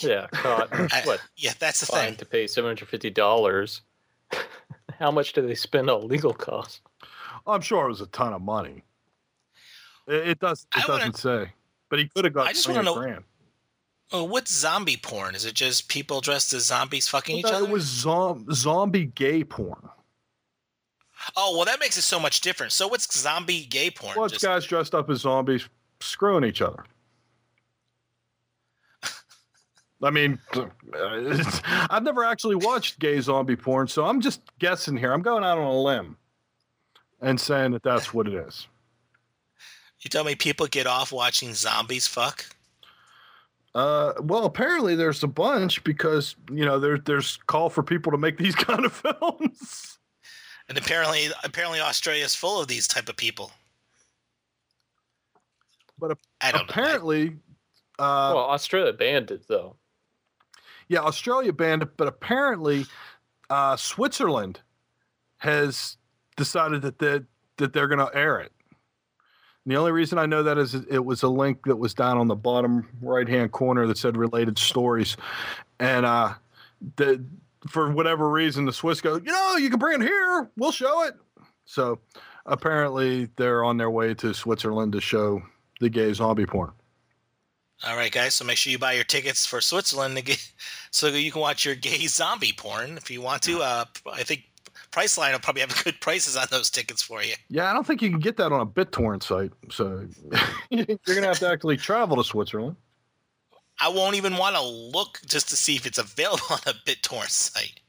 Yeah, 0.00 0.26
caught. 0.32 0.68
I- 0.92 1.02
what? 1.04 1.20
yeah, 1.36 1.52
that's 1.58 1.80
the 1.80 1.86
Fine 1.86 2.08
thing. 2.10 2.16
to 2.18 2.26
pay 2.26 2.46
seven 2.46 2.68
hundred 2.68 2.88
fifty 2.88 3.10
dollars. 3.10 3.82
How 4.98 5.10
much 5.10 5.32
do 5.32 5.42
they 5.46 5.54
spend 5.54 5.90
on 5.90 6.08
legal 6.08 6.32
costs? 6.32 6.80
I'm 7.46 7.60
sure 7.60 7.84
it 7.86 7.88
was 7.88 8.00
a 8.00 8.06
ton 8.06 8.32
of 8.32 8.42
money. 8.42 8.82
It, 10.06 10.28
it 10.28 10.38
does. 10.40 10.66
It 10.76 10.84
I 10.88 10.90
wanna- 10.90 10.98
doesn't 11.10 11.16
say, 11.18 11.52
but 11.88 11.98
he 11.98 12.08
could 12.08 12.24
have 12.24 12.34
got 12.34 12.46
I 12.46 12.52
just 12.52 12.68
wanna 12.68 12.82
know- 12.82 12.94
grand. 12.94 13.24
Oh, 14.12 14.22
what's 14.22 14.52
zombie 14.52 14.96
porn? 14.96 15.34
Is 15.34 15.44
it 15.44 15.54
just 15.54 15.88
people 15.88 16.20
dressed 16.20 16.52
as 16.52 16.66
zombies 16.66 17.08
fucking 17.08 17.38
each 17.38 17.44
No, 17.46 17.50
other? 17.50 17.64
It 17.66 17.70
was 17.72 17.82
zom- 17.84 18.46
zombie 18.52 19.06
gay 19.06 19.42
porn. 19.42 19.88
Oh, 21.36 21.56
well, 21.56 21.64
that 21.64 21.80
makes 21.80 21.96
it 21.96 22.02
so 22.02 22.20
much 22.20 22.40
different. 22.40 22.72
So 22.72 22.86
what's 22.88 23.18
zombie 23.18 23.64
gay 23.66 23.90
porn? 23.90 24.14
Well, 24.16 24.26
it's 24.26 24.34
Just- 24.34 24.44
guys 24.44 24.64
dressed 24.66 24.94
up 24.94 25.10
as 25.10 25.20
zombies 25.22 25.68
screwing 26.00 26.44
each 26.44 26.62
other. 26.62 26.84
I 30.02 30.10
mean, 30.10 30.38
it's- 30.54 31.62
I've 31.90 32.02
never 32.02 32.22
actually 32.24 32.56
watched 32.56 32.98
gay 32.98 33.18
zombie 33.20 33.56
porn, 33.56 33.88
so 33.88 34.04
I'm 34.04 34.20
just 34.20 34.42
guessing 34.58 34.96
here. 34.96 35.12
I'm 35.12 35.22
going 35.22 35.42
out 35.42 35.58
on 35.58 35.64
a 35.64 35.80
limb 35.80 36.16
and 37.22 37.40
saying 37.40 37.72
that 37.72 37.82
that's 37.82 38.12
what 38.12 38.28
it 38.28 38.34
is. 38.34 38.66
you 40.00 40.10
tell 40.10 40.22
me 40.24 40.34
people 40.34 40.66
get 40.66 40.86
off 40.86 41.12
watching 41.12 41.54
zombies 41.54 42.06
fuck? 42.06 42.44
Uh, 43.74 44.12
well, 44.20 44.44
apparently 44.44 44.94
there's 44.96 45.22
a 45.22 45.26
bunch 45.28 45.82
because 45.84 46.36
you 46.50 46.64
know 46.64 46.78
there, 46.78 46.98
there's 46.98 47.38
call 47.46 47.68
for 47.70 47.82
people 47.82 48.12
to 48.12 48.18
make 48.18 48.36
these 48.38 48.54
kind 48.66 48.84
of 48.84 48.92
films. 48.92 49.98
And 50.68 50.76
apparently, 50.76 51.28
apparently 51.44 51.80
Australia's 51.80 52.34
full 52.34 52.60
of 52.60 52.66
these 52.68 52.88
type 52.88 53.08
of 53.08 53.16
people. 53.16 53.52
But 55.98 56.12
ap- 56.12 56.18
I 56.40 56.52
don't 56.52 56.62
know. 56.62 56.66
apparently, 56.68 57.28
uh, 57.98 58.32
well, 58.34 58.50
Australia 58.50 58.92
banned 58.92 59.30
it 59.30 59.46
though. 59.48 59.76
yeah, 60.88 61.00
Australia 61.00 61.52
banned 61.52 61.82
it, 61.82 61.96
but 61.96 62.08
apparently, 62.08 62.84
uh, 63.48 63.76
Switzerland 63.76 64.60
has 65.38 65.96
decided 66.36 66.82
that 66.82 66.98
they, 66.98 67.20
that 67.58 67.72
they're 67.72 67.88
going 67.88 68.04
to 68.04 68.14
air 68.14 68.40
it. 68.40 68.52
And 69.64 69.72
the 69.72 69.76
only 69.78 69.92
reason 69.92 70.18
I 70.18 70.26
know 70.26 70.42
that 70.42 70.58
is 70.58 70.74
it 70.74 71.04
was 71.04 71.22
a 71.22 71.28
link 71.28 71.64
that 71.64 71.76
was 71.76 71.94
down 71.94 72.18
on 72.18 72.28
the 72.28 72.36
bottom 72.36 72.88
right 73.00 73.28
hand 73.28 73.52
corner 73.52 73.86
that 73.86 73.98
said 73.98 74.16
related 74.16 74.58
stories, 74.58 75.16
and 75.80 76.04
uh, 76.04 76.34
the 76.96 77.24
for 77.68 77.90
whatever 77.90 78.30
reason 78.30 78.64
the 78.64 78.72
Swiss 78.72 79.00
go, 79.00 79.16
you 79.16 79.32
know, 79.32 79.56
you 79.56 79.70
can 79.70 79.78
bring 79.78 80.00
it 80.00 80.04
here, 80.04 80.50
we'll 80.56 80.72
show 80.72 81.04
it. 81.04 81.14
So 81.64 81.98
apparently, 82.44 83.28
they're 83.36 83.64
on 83.64 83.76
their 83.76 83.90
way 83.90 84.14
to 84.14 84.32
Switzerland 84.32 84.92
to 84.92 85.00
show 85.00 85.42
the 85.80 85.88
gay 85.88 86.12
zombie 86.12 86.46
porn. 86.46 86.72
All 87.84 87.96
right, 87.96 88.10
guys. 88.10 88.34
So 88.34 88.44
make 88.44 88.56
sure 88.56 88.70
you 88.70 88.78
buy 88.78 88.92
your 88.92 89.04
tickets 89.04 89.44
for 89.44 89.60
Switzerland 89.60 90.22
get, 90.24 90.52
so 90.90 91.08
you 91.08 91.30
can 91.30 91.40
watch 91.40 91.64
your 91.64 91.74
gay 91.74 92.06
zombie 92.06 92.54
porn 92.56 92.96
if 92.96 93.10
you 93.10 93.20
want 93.20 93.42
to. 93.42 93.60
Uh, 93.60 93.84
I 94.10 94.22
think 94.22 94.44
Priceline 94.92 95.32
will 95.32 95.40
probably 95.40 95.60
have 95.60 95.74
good 95.84 96.00
prices 96.00 96.36
on 96.36 96.46
those 96.50 96.70
tickets 96.70 97.02
for 97.02 97.22
you. 97.22 97.34
Yeah, 97.48 97.70
I 97.70 97.74
don't 97.74 97.86
think 97.86 98.00
you 98.00 98.10
can 98.10 98.20
get 98.20 98.36
that 98.38 98.52
on 98.52 98.60
a 98.60 98.66
BitTorrent 98.66 99.22
site. 99.22 99.52
So 99.70 100.06
you're 100.70 100.86
going 100.86 100.98
to 101.22 101.26
have 101.26 101.38
to 101.40 101.48
actually 101.48 101.76
travel 101.76 102.16
to 102.16 102.24
Switzerland. 102.24 102.76
I 103.80 103.88
won't 103.88 104.16
even 104.16 104.36
want 104.36 104.56
to 104.56 104.62
look 104.62 105.20
just 105.26 105.48
to 105.50 105.56
see 105.56 105.76
if 105.76 105.86
it's 105.86 105.98
available 105.98 106.44
on 106.50 106.58
a 106.66 106.72
BitTorrent 106.86 107.30
site. 107.30 107.80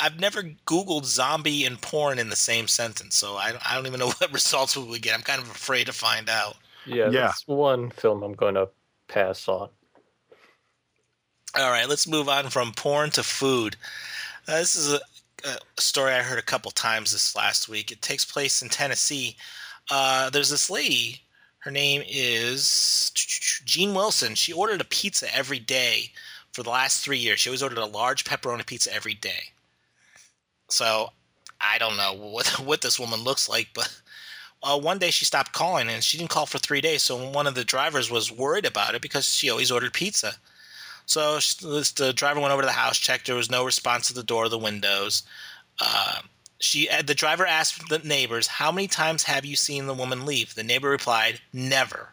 I've 0.00 0.20
never 0.20 0.42
Googled 0.66 1.04
zombie 1.04 1.64
and 1.64 1.80
porn 1.80 2.18
in 2.18 2.28
the 2.30 2.36
same 2.36 2.68
sentence, 2.68 3.16
so 3.16 3.34
I, 3.34 3.52
I 3.68 3.74
don't 3.74 3.86
even 3.86 3.98
know 4.00 4.06
what 4.18 4.32
results 4.32 4.76
we 4.76 4.84
would 4.84 5.02
get. 5.02 5.14
I'm 5.14 5.22
kind 5.22 5.42
of 5.42 5.50
afraid 5.50 5.86
to 5.86 5.92
find 5.92 6.28
out. 6.28 6.56
Yeah, 6.86 7.10
Yeah. 7.10 7.26
that's 7.26 7.46
one 7.46 7.90
film 7.90 8.22
I'm 8.22 8.34
going 8.34 8.54
to 8.54 8.68
pass 9.08 9.48
on. 9.48 9.68
All 11.56 11.70
right, 11.70 11.88
let's 11.88 12.06
move 12.06 12.28
on 12.28 12.48
from 12.50 12.72
porn 12.72 13.10
to 13.10 13.22
food. 13.22 13.76
Uh, 14.46 14.58
this 14.58 14.76
is 14.76 14.92
a, 14.92 15.00
a 15.44 15.80
story 15.80 16.12
I 16.12 16.22
heard 16.22 16.38
a 16.38 16.42
couple 16.42 16.70
times 16.70 17.10
this 17.12 17.34
last 17.34 17.68
week. 17.68 17.90
It 17.90 18.00
takes 18.02 18.24
place 18.24 18.62
in 18.62 18.68
Tennessee. 18.68 19.36
Uh, 19.90 20.30
there's 20.30 20.50
this 20.50 20.70
lady. 20.70 21.22
Her 21.68 21.72
name 21.72 22.02
is 22.08 23.10
Jean 23.14 23.92
Wilson. 23.92 24.34
She 24.36 24.54
ordered 24.54 24.80
a 24.80 24.86
pizza 24.86 25.26
every 25.36 25.58
day 25.58 26.12
for 26.50 26.62
the 26.62 26.70
last 26.70 27.04
three 27.04 27.18
years. 27.18 27.40
She 27.40 27.50
always 27.50 27.62
ordered 27.62 27.76
a 27.76 27.84
large 27.84 28.24
pepperoni 28.24 28.64
pizza 28.64 28.90
every 28.90 29.12
day. 29.12 29.50
So 30.70 31.10
I 31.60 31.76
don't 31.76 31.98
know 31.98 32.14
what 32.14 32.46
what 32.58 32.80
this 32.80 32.98
woman 32.98 33.20
looks 33.20 33.50
like, 33.50 33.68
but 33.74 34.00
uh, 34.62 34.80
one 34.80 34.98
day 34.98 35.10
she 35.10 35.26
stopped 35.26 35.52
calling 35.52 35.90
and 35.90 36.02
she 36.02 36.16
didn't 36.16 36.30
call 36.30 36.46
for 36.46 36.56
three 36.56 36.80
days. 36.80 37.02
So 37.02 37.28
one 37.32 37.46
of 37.46 37.54
the 37.54 37.64
drivers 37.64 38.10
was 38.10 38.32
worried 38.32 38.64
about 38.64 38.94
it 38.94 39.02
because 39.02 39.26
she 39.26 39.50
always 39.50 39.70
ordered 39.70 39.92
pizza. 39.92 40.36
So 41.04 41.34
the 41.34 42.14
driver 42.16 42.40
went 42.40 42.54
over 42.54 42.62
to 42.62 42.66
the 42.66 42.72
house, 42.72 42.96
checked. 42.96 43.26
There 43.26 43.36
was 43.36 43.50
no 43.50 43.66
response 43.66 44.08
to 44.08 44.14
the 44.14 44.22
door 44.22 44.46
or 44.46 44.48
the 44.48 44.56
windows. 44.56 45.22
Uh, 45.78 46.22
she, 46.58 46.88
uh, 46.88 47.02
the 47.02 47.14
driver 47.14 47.46
asked 47.46 47.88
the 47.88 47.98
neighbors, 48.00 48.46
"How 48.46 48.72
many 48.72 48.88
times 48.88 49.22
have 49.24 49.44
you 49.44 49.56
seen 49.56 49.86
the 49.86 49.94
woman 49.94 50.26
leave?" 50.26 50.54
The 50.54 50.64
neighbor 50.64 50.88
replied, 50.88 51.40
"Never." 51.52 52.12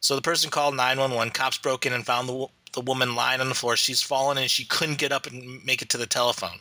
So 0.00 0.14
the 0.14 0.22
person 0.22 0.50
called 0.50 0.76
911. 0.76 1.32
Cops 1.32 1.58
broke 1.58 1.86
in 1.86 1.92
and 1.92 2.06
found 2.06 2.28
the 2.28 2.48
the 2.72 2.80
woman 2.80 3.14
lying 3.14 3.40
on 3.40 3.48
the 3.48 3.54
floor. 3.54 3.76
She's 3.76 4.02
fallen 4.02 4.38
and 4.38 4.50
she 4.50 4.64
couldn't 4.64 4.98
get 4.98 5.12
up 5.12 5.26
and 5.26 5.64
make 5.64 5.82
it 5.82 5.88
to 5.90 5.98
the 5.98 6.06
telephone. 6.06 6.58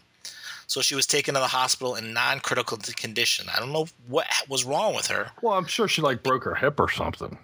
So 0.68 0.82
she 0.82 0.96
was 0.96 1.08
taken 1.08 1.34
to 1.34 1.40
the 1.40 1.48
hospital 1.48 1.96
in 1.96 2.14
non-critical 2.14 2.78
condition. 2.96 3.48
I 3.54 3.60
don't 3.60 3.72
know 3.72 3.88
what 4.08 4.28
was 4.50 4.66
wrong 4.66 4.96
with 4.96 5.08
her. 5.08 5.32
Well, 5.42 5.54
I'm 5.54 5.66
sure 5.66 5.88
she 5.88 6.02
like 6.02 6.24
broke 6.24 6.44
her 6.44 6.56
hip 6.56 6.80
or 6.80 6.90
something. 6.90 7.38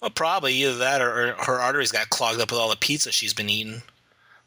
Well, 0.00 0.10
probably 0.10 0.54
either 0.54 0.76
that 0.78 1.00
or, 1.00 1.30
or 1.30 1.44
her 1.44 1.58
arteries 1.58 1.90
got 1.90 2.10
clogged 2.10 2.40
up 2.40 2.50
with 2.50 2.60
all 2.60 2.70
the 2.70 2.76
pizza 2.76 3.10
she's 3.10 3.34
been 3.34 3.50
eating. 3.50 3.82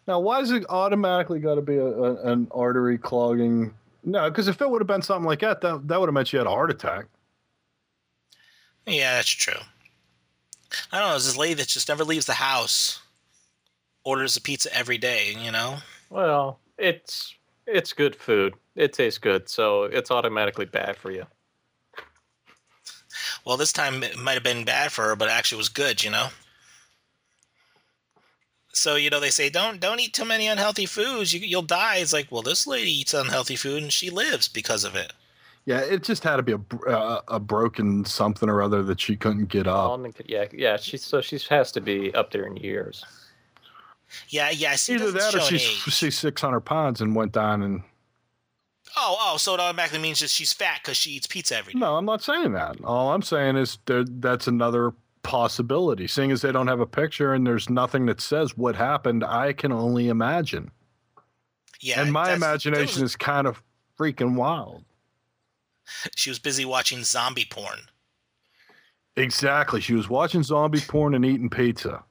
Now, 0.07 0.19
why 0.19 0.39
is 0.39 0.51
it 0.51 0.65
automatically 0.69 1.39
got 1.39 1.55
to 1.55 1.61
be 1.61 1.75
a, 1.75 1.85
a, 1.85 2.31
an 2.31 2.47
artery 2.51 2.97
clogging? 2.97 3.73
No, 4.03 4.29
because 4.29 4.47
if 4.47 4.61
it 4.61 4.69
would 4.69 4.81
have 4.81 4.87
been 4.87 5.01
something 5.01 5.25
like 5.25 5.39
that, 5.39 5.61
that, 5.61 5.87
that 5.87 5.99
would 5.99 6.07
have 6.07 6.13
meant 6.13 6.27
she 6.29 6.37
had 6.37 6.47
a 6.47 6.49
heart 6.49 6.71
attack. 6.71 7.05
Yeah, 8.85 9.15
that's 9.15 9.29
true. 9.29 9.61
I 10.91 10.99
don't 10.99 11.07
know. 11.07 11.11
There's 11.11 11.25
this 11.25 11.37
lady 11.37 11.55
that 11.55 11.67
just 11.67 11.89
never 11.89 12.03
leaves 12.03 12.25
the 12.25 12.33
house, 12.33 13.01
orders 14.03 14.37
a 14.37 14.41
pizza 14.41 14.75
every 14.75 14.97
day. 14.97 15.35
You 15.37 15.51
know. 15.51 15.77
Well, 16.09 16.59
it's 16.77 17.35
it's 17.67 17.93
good 17.93 18.15
food. 18.15 18.55
It 18.75 18.93
tastes 18.93 19.19
good, 19.19 19.49
so 19.49 19.83
it's 19.83 20.11
automatically 20.11 20.65
bad 20.65 20.95
for 20.95 21.11
you. 21.11 21.25
Well, 23.45 23.57
this 23.57 23.73
time 23.73 24.03
it 24.03 24.17
might 24.17 24.33
have 24.33 24.43
been 24.43 24.63
bad 24.65 24.91
for 24.91 25.03
her, 25.05 25.15
but 25.15 25.29
actually 25.29 25.57
was 25.57 25.69
good. 25.69 26.03
You 26.03 26.11
know. 26.11 26.27
So 28.71 28.95
you 28.95 29.09
know 29.09 29.19
they 29.19 29.29
say 29.29 29.49
don't 29.49 29.79
don't 29.79 29.99
eat 29.99 30.13
too 30.13 30.25
many 30.25 30.47
unhealthy 30.47 30.85
foods. 30.85 31.33
You 31.33 31.39
you'll 31.39 31.61
die. 31.61 31.97
It's 31.97 32.13
like 32.13 32.31
well 32.31 32.41
this 32.41 32.67
lady 32.67 32.91
eats 32.91 33.13
unhealthy 33.13 33.55
food 33.55 33.83
and 33.83 33.91
she 33.91 34.09
lives 34.09 34.47
because 34.47 34.83
of 34.83 34.95
it. 34.95 35.13
Yeah, 35.65 35.81
it 35.81 36.03
just 36.03 36.23
had 36.23 36.37
to 36.37 36.43
be 36.43 36.53
a, 36.53 36.89
uh, 36.89 37.21
a 37.27 37.39
broken 37.39 38.03
something 38.05 38.49
or 38.49 38.61
other 38.61 38.81
that 38.83 38.99
she 38.99 39.15
couldn't 39.15 39.49
get 39.49 39.67
up. 39.67 39.99
Yeah, 40.25 40.45
yeah. 40.51 40.77
She's 40.77 41.03
so 41.03 41.21
she 41.21 41.39
has 41.49 41.71
to 41.73 41.81
be 41.81 42.13
up 42.15 42.31
there 42.31 42.45
in 42.45 42.57
years. 42.57 43.05
Yeah, 44.29 44.49
yeah. 44.49 44.71
I 44.71 44.75
see. 44.75 44.95
Either 44.95 45.11
that 45.11 45.35
or 45.35 45.39
show 45.39 45.45
an 45.45 45.59
she's, 45.59 45.61
age. 45.61 45.93
she's 45.93 46.17
600 46.17 46.61
pounds 46.61 47.01
and 47.01 47.15
went 47.15 47.33
down 47.33 47.61
and. 47.61 47.83
Oh, 48.97 49.17
oh. 49.19 49.37
So 49.37 49.53
it 49.53 49.59
automatically 49.59 49.99
means 49.99 50.19
that 50.21 50.31
she's 50.31 50.51
fat 50.51 50.79
because 50.81 50.97
she 50.97 51.11
eats 51.11 51.27
pizza 51.27 51.57
every 51.57 51.73
day. 51.73 51.79
No, 51.79 51.95
I'm 51.95 52.05
not 52.05 52.23
saying 52.23 52.53
that. 52.53 52.83
All 52.83 53.11
I'm 53.11 53.21
saying 53.21 53.55
is 53.55 53.77
there, 53.85 54.03
that's 54.03 54.47
another 54.47 54.93
possibility. 55.23 56.07
Seeing 56.07 56.31
as 56.31 56.41
they 56.41 56.51
don't 56.51 56.67
have 56.67 56.79
a 56.79 56.85
picture 56.85 57.33
and 57.33 57.45
there's 57.45 57.69
nothing 57.69 58.05
that 58.07 58.21
says 58.21 58.57
what 58.57 58.75
happened, 58.75 59.23
I 59.23 59.53
can 59.53 59.71
only 59.71 60.07
imagine. 60.09 60.71
Yeah. 61.81 62.01
and 62.01 62.11
my 62.11 62.33
imagination 62.33 63.03
was- 63.03 63.11
is 63.13 63.15
kind 63.15 63.47
of 63.47 63.61
freaking 63.97 64.35
wild. 64.35 64.83
She 66.15 66.29
was 66.29 66.37
busy 66.37 66.65
watching 66.65 67.03
zombie 67.03 67.47
porn. 67.49 67.79
Exactly. 69.15 69.81
She 69.81 69.93
was 69.93 70.09
watching 70.09 70.43
zombie 70.43 70.81
porn 70.81 71.15
and 71.15 71.25
eating 71.25 71.49
pizza. 71.49 72.03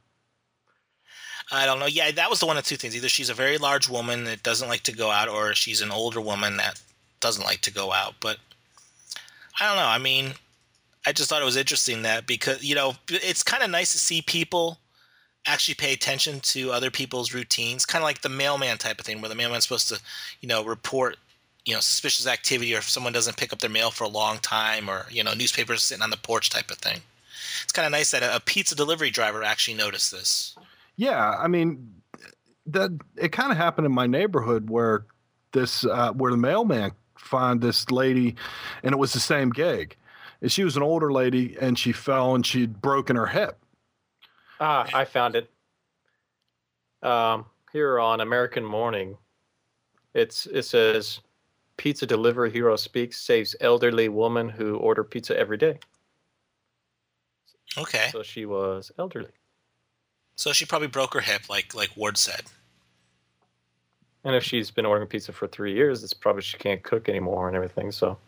I 1.50 1.64
don't 1.64 1.78
know. 1.78 1.86
Yeah, 1.86 2.10
that 2.10 2.28
was 2.28 2.40
the 2.40 2.46
one 2.46 2.56
of 2.58 2.64
two 2.64 2.76
things. 2.76 2.94
Either 2.96 3.08
she's 3.08 3.30
a 3.30 3.34
very 3.34 3.56
large 3.56 3.88
woman 3.88 4.24
that 4.24 4.42
doesn't 4.42 4.68
like 4.68 4.82
to 4.82 4.92
go 4.92 5.10
out, 5.10 5.28
or 5.28 5.54
she's 5.54 5.80
an 5.80 5.90
older 5.90 6.20
woman 6.20 6.56
that 6.58 6.80
doesn't 7.20 7.44
like 7.44 7.60
to 7.62 7.70
go 7.72 7.92
out. 7.92 8.14
But 8.20 8.38
I 9.60 9.66
don't 9.66 9.76
know. 9.76 9.86
I 9.86 9.98
mean, 9.98 10.34
I 11.08 11.12
just 11.12 11.30
thought 11.30 11.40
it 11.40 11.46
was 11.46 11.56
interesting 11.56 12.02
that 12.02 12.26
because 12.26 12.62
you 12.62 12.74
know 12.74 12.92
it's 13.08 13.42
kind 13.42 13.62
of 13.62 13.70
nice 13.70 13.92
to 13.92 13.98
see 13.98 14.20
people 14.20 14.78
actually 15.46 15.74
pay 15.74 15.94
attention 15.94 16.38
to 16.40 16.70
other 16.70 16.90
people's 16.90 17.32
routines, 17.32 17.86
kind 17.86 18.02
of 18.02 18.04
like 18.04 18.20
the 18.20 18.28
mailman 18.28 18.76
type 18.76 19.00
of 19.00 19.06
thing, 19.06 19.22
where 19.22 19.30
the 19.30 19.34
mailman's 19.34 19.62
supposed 19.62 19.88
to, 19.88 19.98
you 20.42 20.48
know, 20.50 20.62
report, 20.62 21.16
you 21.64 21.72
know, 21.72 21.80
suspicious 21.80 22.26
activity 22.26 22.74
or 22.74 22.78
if 22.78 22.90
someone 22.90 23.14
doesn't 23.14 23.38
pick 23.38 23.54
up 23.54 23.60
their 23.60 23.70
mail 23.70 23.90
for 23.90 24.04
a 24.04 24.08
long 24.08 24.36
time, 24.40 24.90
or 24.90 25.06
you 25.08 25.24
know, 25.24 25.32
newspapers 25.32 25.82
sitting 25.82 26.02
on 26.02 26.10
the 26.10 26.18
porch 26.18 26.50
type 26.50 26.70
of 26.70 26.76
thing. 26.76 26.98
It's 27.62 27.72
kind 27.72 27.86
of 27.86 27.92
nice 27.92 28.10
that 28.10 28.22
a, 28.22 28.38
pizza 28.40 28.74
delivery 28.74 29.10
driver 29.10 29.42
actually 29.42 29.78
noticed 29.78 30.12
this. 30.12 30.56
Yeah, 30.96 31.36
I 31.38 31.48
mean, 31.48 31.90
that 32.66 32.90
it 33.16 33.32
kind 33.32 33.50
of 33.50 33.56
happened 33.56 33.86
in 33.86 33.92
my 33.92 34.06
neighborhood 34.06 34.68
where 34.68 35.06
this 35.52 35.86
uh, 35.86 36.12
where 36.12 36.30
the 36.30 36.36
mailman 36.36 36.92
found 37.16 37.62
this 37.62 37.90
lady, 37.90 38.36
and 38.82 38.92
it 38.92 38.98
was 38.98 39.14
the 39.14 39.20
same 39.20 39.48
gig. 39.48 39.96
And 40.40 40.52
she 40.52 40.62
was 40.64 40.76
an 40.76 40.82
older 40.82 41.12
lady, 41.12 41.56
and 41.60 41.78
she 41.78 41.92
fell 41.92 42.34
and 42.34 42.46
she'd 42.46 42.80
broken 42.80 43.16
her 43.16 43.26
hip. 43.26 43.58
Ah, 44.60 44.88
I 44.94 45.04
found 45.04 45.34
it. 45.36 45.50
Um, 47.02 47.46
here 47.72 47.98
on 48.00 48.20
American 48.20 48.64
Morning, 48.64 49.16
it's 50.14 50.46
it 50.46 50.62
says, 50.62 51.20
"Pizza 51.76 52.06
delivery 52.06 52.50
hero 52.50 52.76
speaks 52.76 53.20
saves 53.20 53.54
elderly 53.60 54.08
woman 54.08 54.48
who 54.48 54.76
order 54.76 55.04
pizza 55.04 55.36
every 55.38 55.56
day." 55.56 55.78
Okay, 57.76 58.08
So 58.10 58.22
she 58.22 58.46
was 58.46 58.90
elderly, 58.98 59.30
so 60.36 60.52
she 60.52 60.64
probably 60.64 60.88
broke 60.88 61.14
her 61.14 61.20
hip, 61.20 61.48
like 61.48 61.74
like 61.74 61.96
Ward 61.96 62.16
said. 62.16 62.42
and 64.24 64.34
if 64.34 64.42
she's 64.42 64.70
been 64.70 64.86
ordering 64.86 65.08
pizza 65.08 65.32
for 65.32 65.46
three 65.46 65.74
years, 65.74 66.02
it's 66.02 66.14
probably 66.14 66.42
she 66.42 66.56
can't 66.58 66.82
cook 66.82 67.08
anymore 67.08 67.46
and 67.46 67.54
everything. 67.56 67.92
So 67.92 68.18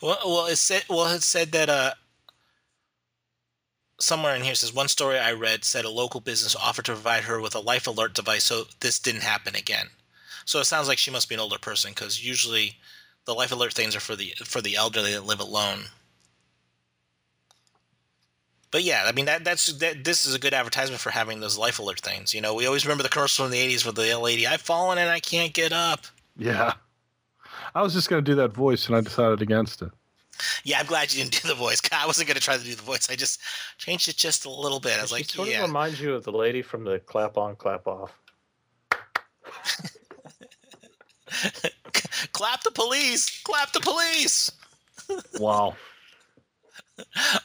Well, 0.00 0.18
well, 0.24 0.46
it 0.46 0.56
said 0.56 0.84
well 0.88 1.06
it 1.06 1.22
said 1.22 1.52
that 1.52 1.68
uh 1.68 1.92
somewhere 4.00 4.34
in 4.34 4.42
here 4.42 4.54
says 4.54 4.74
one 4.74 4.88
story 4.88 5.18
I 5.18 5.32
read 5.32 5.64
said 5.64 5.84
a 5.84 5.90
local 5.90 6.20
business 6.20 6.56
offered 6.56 6.84
to 6.86 6.92
provide 6.92 7.24
her 7.24 7.40
with 7.40 7.54
a 7.54 7.60
life 7.60 7.86
alert 7.86 8.14
device 8.14 8.44
so 8.44 8.64
this 8.80 8.98
didn't 8.98 9.22
happen 9.22 9.54
again. 9.54 9.86
So 10.44 10.58
it 10.58 10.64
sounds 10.64 10.88
like 10.88 10.98
she 10.98 11.10
must 11.10 11.28
be 11.28 11.34
an 11.34 11.40
older 11.40 11.58
person 11.58 11.92
because 11.92 12.24
usually 12.24 12.76
the 13.24 13.34
life 13.34 13.52
alert 13.52 13.72
things 13.72 13.94
are 13.94 14.00
for 14.00 14.16
the 14.16 14.34
for 14.44 14.60
the 14.60 14.76
elderly 14.76 15.12
that 15.12 15.24
live 15.24 15.40
alone. 15.40 15.84
But 18.72 18.82
yeah, 18.82 19.04
I 19.06 19.12
mean 19.12 19.26
that 19.26 19.44
that's 19.44 19.72
that, 19.74 20.02
this 20.04 20.26
is 20.26 20.34
a 20.34 20.38
good 20.38 20.54
advertisement 20.54 21.00
for 21.00 21.10
having 21.10 21.40
those 21.40 21.58
life 21.58 21.78
alert 21.78 22.00
things. 22.00 22.34
You 22.34 22.40
know, 22.40 22.54
we 22.54 22.66
always 22.66 22.84
remember 22.84 23.02
the 23.02 23.08
commercial 23.08 23.44
in 23.44 23.52
the 23.52 23.58
'80s 23.58 23.84
with 23.86 23.96
the 23.96 24.18
lady, 24.18 24.46
"I've 24.46 24.62
fallen 24.62 24.98
and 24.98 25.10
I 25.10 25.20
can't 25.20 25.52
get 25.52 25.72
up." 25.72 26.06
Yeah, 26.36 26.72
I 27.74 27.82
was 27.82 27.94
just 27.94 28.08
going 28.08 28.24
to 28.24 28.30
do 28.30 28.36
that 28.36 28.52
voice, 28.52 28.86
and 28.86 28.96
I 28.96 29.00
decided 29.00 29.42
against 29.42 29.82
it. 29.82 29.90
Yeah, 30.64 30.80
I'm 30.80 30.86
glad 30.86 31.12
you 31.12 31.22
didn't 31.22 31.32
do 31.42 31.48
the 31.48 31.54
voice. 31.54 31.80
I 31.92 32.06
wasn't 32.06 32.28
going 32.28 32.36
to 32.36 32.42
try 32.42 32.56
to 32.56 32.64
do 32.64 32.74
the 32.74 32.82
voice. 32.82 33.10
I 33.10 33.16
just 33.16 33.40
changed 33.78 34.08
it 34.08 34.16
just 34.16 34.44
a 34.44 34.50
little 34.50 34.80
bit. 34.80 34.98
I 34.98 35.02
was 35.02 35.10
she 35.10 35.16
like, 35.16 35.24
sort 35.26 35.48
yeah. 35.48 35.62
of 35.62 35.68
reminds 35.68 36.00
you 36.00 36.14
of 36.14 36.24
the 36.24 36.32
lady 36.32 36.62
from 36.62 36.84
the 36.84 36.98
clap 37.00 37.36
on, 37.36 37.56
clap 37.56 37.86
off. 37.86 38.12
clap 42.32 42.62
the 42.62 42.72
police! 42.72 43.42
Clap 43.42 43.72
the 43.72 43.80
police! 43.80 44.50
Wow. 45.38 45.76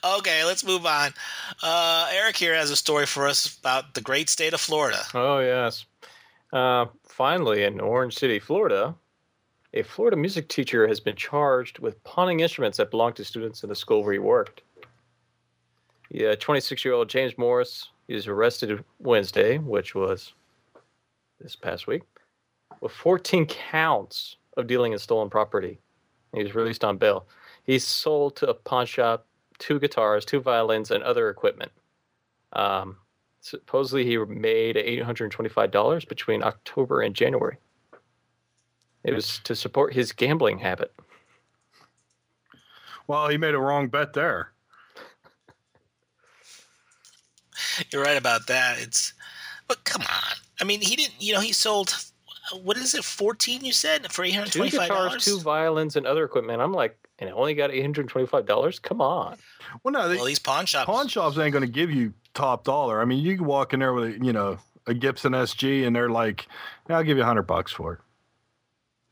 Okay, 0.04 0.44
let's 0.44 0.64
move 0.64 0.86
on. 0.86 1.14
Uh, 1.64 2.10
Erik 2.14 2.36
here 2.36 2.54
has 2.54 2.70
a 2.70 2.76
story 2.76 3.06
for 3.06 3.28
us 3.28 3.58
about 3.58 3.94
the 3.94 4.02
great 4.02 4.30
state 4.30 4.54
of 4.54 4.62
Florida. 4.62 5.00
Oh 5.14 5.40
yes. 5.40 5.86
Uh, 6.54 6.86
finally, 7.08 7.64
in 7.64 7.80
Orange 7.80 8.16
City, 8.16 8.40
Florida, 8.40 8.96
a 9.74 9.84
Florida 9.84 10.18
music 10.18 10.48
teacher 10.48 10.88
has 10.88 11.00
been 11.00 11.16
charged 11.16 11.80
with 11.80 12.04
pawning 12.04 12.40
instruments 12.40 12.78
that 12.78 12.92
belonged 12.92 13.16
to 13.18 13.26
students 13.26 13.64
in 13.64 13.70
the 13.70 13.76
school 13.76 14.04
where 14.04 14.14
he 14.14 14.20
worked. 14.20 14.62
Yeah, 16.10 16.36
26-year-old 16.36 17.10
James 17.10 17.38
Morris 17.38 17.90
is 18.08 18.28
arrested 18.28 18.84
Wednesday, 19.00 19.58
which 19.58 19.94
was 19.94 20.34
this 21.42 21.56
past 21.56 21.86
week, 21.86 22.04
with 22.80 22.94
14 22.94 23.46
counts 23.46 24.38
of 24.56 24.68
dealing 24.68 24.94
in 24.94 25.00
stolen 25.00 25.30
property. 25.30 25.80
He 26.34 26.44
was 26.44 26.56
released 26.56 26.84
on 26.84 26.98
bail. 26.98 27.28
He 27.64 27.78
sold 27.80 28.38
to 28.38 28.50
a 28.50 28.54
pawn 28.54 28.86
shop 28.86 29.26
two 29.60 29.80
guitars, 29.80 30.24
two 30.24 30.40
violins, 30.40 30.92
and 30.92 31.04
other 31.04 31.30
equipment. 31.30 31.72
Um, 32.54 32.98
supposedly 33.42 34.06
he 34.06 34.18
made 34.18 34.76
$825 34.76 36.08
between 36.08 36.44
October 36.44 37.02
and 37.02 37.14
January. 37.14 37.58
It 39.04 39.14
was 39.14 39.40
to 39.46 39.56
support 39.56 39.94
his 39.94 40.12
gambling 40.12 40.60
habit. 40.60 40.94
Well, 43.08 43.30
he 43.30 43.38
made 43.38 43.56
a 43.56 43.60
wrong 43.60 43.88
bet 43.88 44.14
there. 44.14 44.52
You're 47.92 48.04
right 48.04 48.18
about 48.18 48.48
that. 48.48 48.80
It's, 48.80 49.14
but 49.68 49.84
come 49.84 50.02
on. 50.02 50.36
I 50.60 50.64
mean, 50.64 50.82
he 50.82 50.96
didn't. 50.96 51.16
You 51.20 51.34
know, 51.34 51.40
he 51.40 51.54
sold. 51.54 51.96
What 52.64 52.78
is 52.78 52.96
it? 52.96 53.04
14? 53.04 53.64
You 53.66 53.72
said 53.74 54.12
for 54.12 54.24
825 54.24 54.88
dollars. 54.88 55.26
two 55.26 55.40
violins, 55.40 55.96
and 55.96 56.06
other 56.06 56.24
equipment. 56.24 56.62
I'm 56.62 56.74
like, 56.74 56.98
and 57.20 57.30
I 57.30 57.34
only 57.34 57.54
got 57.54 57.72
$825? 57.72 58.82
Come 58.82 59.02
on. 59.02 59.38
Well, 59.84 59.92
no, 59.92 60.08
they, 60.08 60.16
Well, 60.16 60.26
these 60.26 60.40
pawn 60.40 60.66
shops. 60.66 60.86
pawn 60.86 61.08
shops 61.08 61.38
ain't 61.38 61.52
going 61.52 61.66
to 61.66 61.72
give 61.72 61.92
you 61.92 62.14
top 62.34 62.64
dollar. 62.64 63.02
I 63.02 63.06
mean, 63.06 63.20
you 63.24 63.36
can 63.38 63.46
walk 63.46 63.74
in 63.74 63.80
there 63.80 63.94
with 63.94 64.06
a, 64.06 64.26
you 64.26 64.34
know 64.34 64.58
a 64.86 64.94
Gibson 64.94 65.34
SG, 65.34 65.86
and 65.86 65.96
they're 65.96 66.10
like, 66.10 66.48
"Yeah, 66.90 66.98
"I'll 66.98 67.04
give 67.04 67.18
you 67.18 67.24
a 67.24 67.26
hundred 67.26 67.44
bucks 67.44 67.72
for 67.72 67.94
it." 67.94 68.00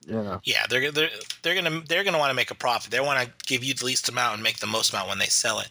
You 0.06 0.22
know, 0.22 0.40
Yeah, 0.44 0.66
they're 0.70 0.92
they're 0.92 1.10
they're 1.42 1.56
gonna 1.56 1.82
they're 1.88 2.04
gonna 2.04 2.20
want 2.20 2.30
to 2.30 2.36
make 2.36 2.52
a 2.52 2.56
profit. 2.56 2.92
They 2.92 3.00
want 3.00 3.26
to 3.26 3.34
give 3.48 3.64
you 3.64 3.74
the 3.74 3.86
least 3.86 4.08
amount 4.08 4.36
and 4.36 4.44
make 4.44 4.60
the 4.60 4.68
most 4.68 4.94
amount 4.94 5.10
when 5.10 5.18
they 5.18 5.26
sell 5.26 5.60
it. 5.60 5.70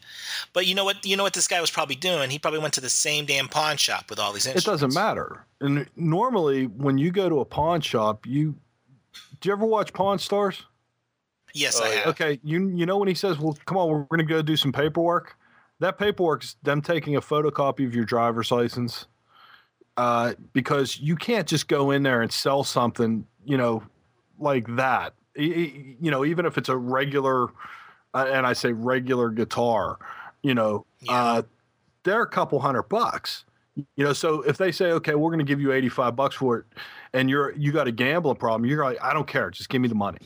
But 0.52 0.66
you 0.66 0.74
know 0.74 0.84
what? 0.84 1.04
You 1.06 1.16
know 1.16 1.22
what 1.22 1.34
this 1.34 1.46
guy 1.46 1.60
was 1.60 1.70
probably 1.70 1.94
doing? 1.94 2.30
He 2.30 2.38
probably 2.38 2.58
went 2.60 2.74
to 2.74 2.80
the 2.80 2.90
same 2.90 3.26
damn 3.26 3.46
pawn 3.46 3.76
shop 3.76 4.10
with 4.10 4.18
all 4.18 4.32
these 4.32 4.46
it 4.46 4.64
doesn't 4.64 4.92
matter. 4.92 5.46
And 5.60 5.88
normally, 5.96 6.66
when 6.66 6.98
you 6.98 7.12
go 7.12 7.28
to 7.28 7.40
a 7.40 7.44
pawn 7.44 7.80
shop, 7.80 8.26
you 8.26 8.56
do 9.40 9.48
you 9.48 9.52
ever 9.52 9.66
watch 9.66 9.92
Pawn 9.92 10.18
Stars? 10.18 10.64
Yes, 11.52 11.80
Oh, 11.80 11.84
I 11.84 11.88
have. 11.90 12.06
Okay, 12.08 12.40
you 12.42 12.68
you 12.70 12.86
know 12.86 12.98
when 12.98 13.08
he 13.08 13.14
says, 13.14 13.38
"Well, 13.38 13.56
come 13.64 13.76
on, 13.78 13.88
we're 13.88 14.02
going 14.04 14.18
to 14.18 14.24
go 14.24 14.42
do 14.42 14.56
some 14.56 14.72
paperwork." 14.72 15.36
That 15.80 15.98
paperwork's 15.98 16.56
them 16.62 16.82
taking 16.82 17.14
a 17.16 17.20
photocopy 17.20 17.86
of 17.86 17.94
your 17.94 18.04
driver's 18.04 18.50
license, 18.50 19.06
uh, 19.96 20.34
because 20.52 20.98
you 20.98 21.14
can't 21.16 21.46
just 21.46 21.68
go 21.68 21.90
in 21.90 22.02
there 22.02 22.22
and 22.22 22.32
sell 22.32 22.64
something, 22.64 23.26
you 23.44 23.56
know, 23.56 23.82
like 24.38 24.66
that. 24.76 25.14
You 25.36 26.10
know, 26.10 26.24
even 26.24 26.46
if 26.46 26.56
it's 26.58 26.68
a 26.68 26.76
regular, 26.76 27.48
uh, 28.14 28.26
and 28.32 28.46
I 28.46 28.52
say 28.52 28.72
regular 28.72 29.30
guitar, 29.30 29.98
you 30.42 30.54
know, 30.54 30.86
Yeah. 31.00 31.12
uh, 31.12 31.42
they're 32.04 32.22
a 32.22 32.28
couple 32.28 32.60
hundred 32.60 32.84
bucks. 32.84 33.44
You 33.96 34.04
know, 34.04 34.12
so 34.12 34.42
if 34.42 34.56
they 34.56 34.70
say, 34.70 34.92
"Okay, 34.92 35.16
we're 35.16 35.30
going 35.30 35.40
to 35.40 35.44
give 35.44 35.60
you 35.60 35.72
eighty-five 35.72 36.14
bucks 36.14 36.36
for 36.36 36.58
it," 36.58 36.64
and 37.12 37.28
you're 37.28 37.50
you 37.56 37.72
got 37.72 37.88
a 37.88 37.92
gambling 37.92 38.36
problem, 38.36 38.68
you're 38.70 38.84
like, 38.84 39.02
"I 39.02 39.12
don't 39.12 39.26
care, 39.26 39.50
just 39.50 39.68
give 39.68 39.80
me 39.82 39.88
the 39.88 39.96
money." 39.96 40.18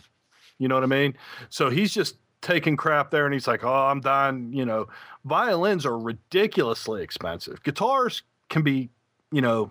You 0.58 0.68
know 0.68 0.74
what 0.74 0.84
I 0.84 0.88
mean? 0.88 1.14
So 1.48 1.70
he's 1.70 1.94
just 1.94 2.16
taking 2.40 2.76
crap 2.76 3.10
there 3.10 3.24
and 3.24 3.32
he's 3.32 3.46
like, 3.48 3.64
oh, 3.64 3.72
I'm 3.86 4.00
done. 4.00 4.52
You 4.52 4.64
know, 4.64 4.88
violins 5.24 5.86
are 5.86 5.98
ridiculously 5.98 7.02
expensive. 7.02 7.62
Guitars 7.62 8.22
can 8.48 8.62
be, 8.62 8.90
you 9.32 9.40
know, 9.40 9.70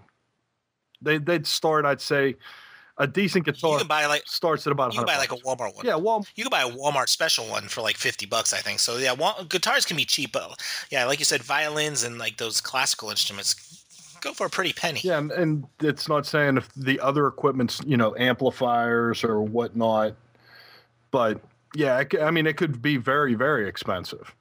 they, 1.01 1.17
they'd 1.17 1.45
start, 1.45 1.85
I'd 1.85 2.01
say, 2.01 2.35
a 2.99 3.07
decent 3.07 3.45
guitar 3.45 3.73
You 3.73 3.77
can 3.79 3.87
buy 3.87 4.05
like 4.07 4.23
starts 4.25 4.65
at 4.65 4.71
about 4.71 4.93
you 4.93 4.99
can 4.99 5.05
buy 5.05 5.17
like 5.17 5.31
a. 5.31 5.35
Walmart 5.37 5.75
one. 5.75 5.85
Yeah, 5.85 5.95
well, 5.95 6.25
You 6.35 6.43
can 6.43 6.49
buy 6.49 6.63
a 6.63 6.69
Walmart 6.69 7.09
special 7.09 7.45
one 7.45 7.67
for 7.67 7.81
like 7.81 7.97
fifty 7.97 8.25
bucks, 8.25 8.53
I 8.53 8.57
think. 8.57 8.79
So 8.79 8.97
yeah, 8.97 9.13
wa- 9.13 9.43
guitars 9.43 9.85
can 9.85 9.97
be 9.97 10.05
cheap, 10.05 10.31
but 10.31 10.59
yeah, 10.89 11.05
like 11.05 11.19
you 11.19 11.25
said, 11.25 11.43
violins 11.43 12.03
and 12.03 12.17
like 12.17 12.37
those 12.37 12.59
classical 12.61 13.09
instruments 13.09 13.83
go 14.21 14.33
for 14.33 14.47
a 14.47 14.49
pretty 14.49 14.73
penny. 14.73 14.99
yeah, 15.03 15.19
and, 15.19 15.31
and 15.31 15.67
it's 15.79 16.09
not 16.09 16.25
saying 16.25 16.57
if 16.57 16.73
the 16.73 16.99
other 16.99 17.27
equipment's, 17.27 17.81
you 17.85 17.97
know, 17.97 18.15
amplifiers 18.17 19.23
or 19.23 19.43
whatnot, 19.43 20.15
but 21.11 21.39
yeah, 21.75 22.03
I 22.21 22.31
mean, 22.31 22.47
it 22.47 22.57
could 22.57 22.81
be 22.81 22.97
very, 22.97 23.35
very 23.35 23.69
expensive. 23.69 24.33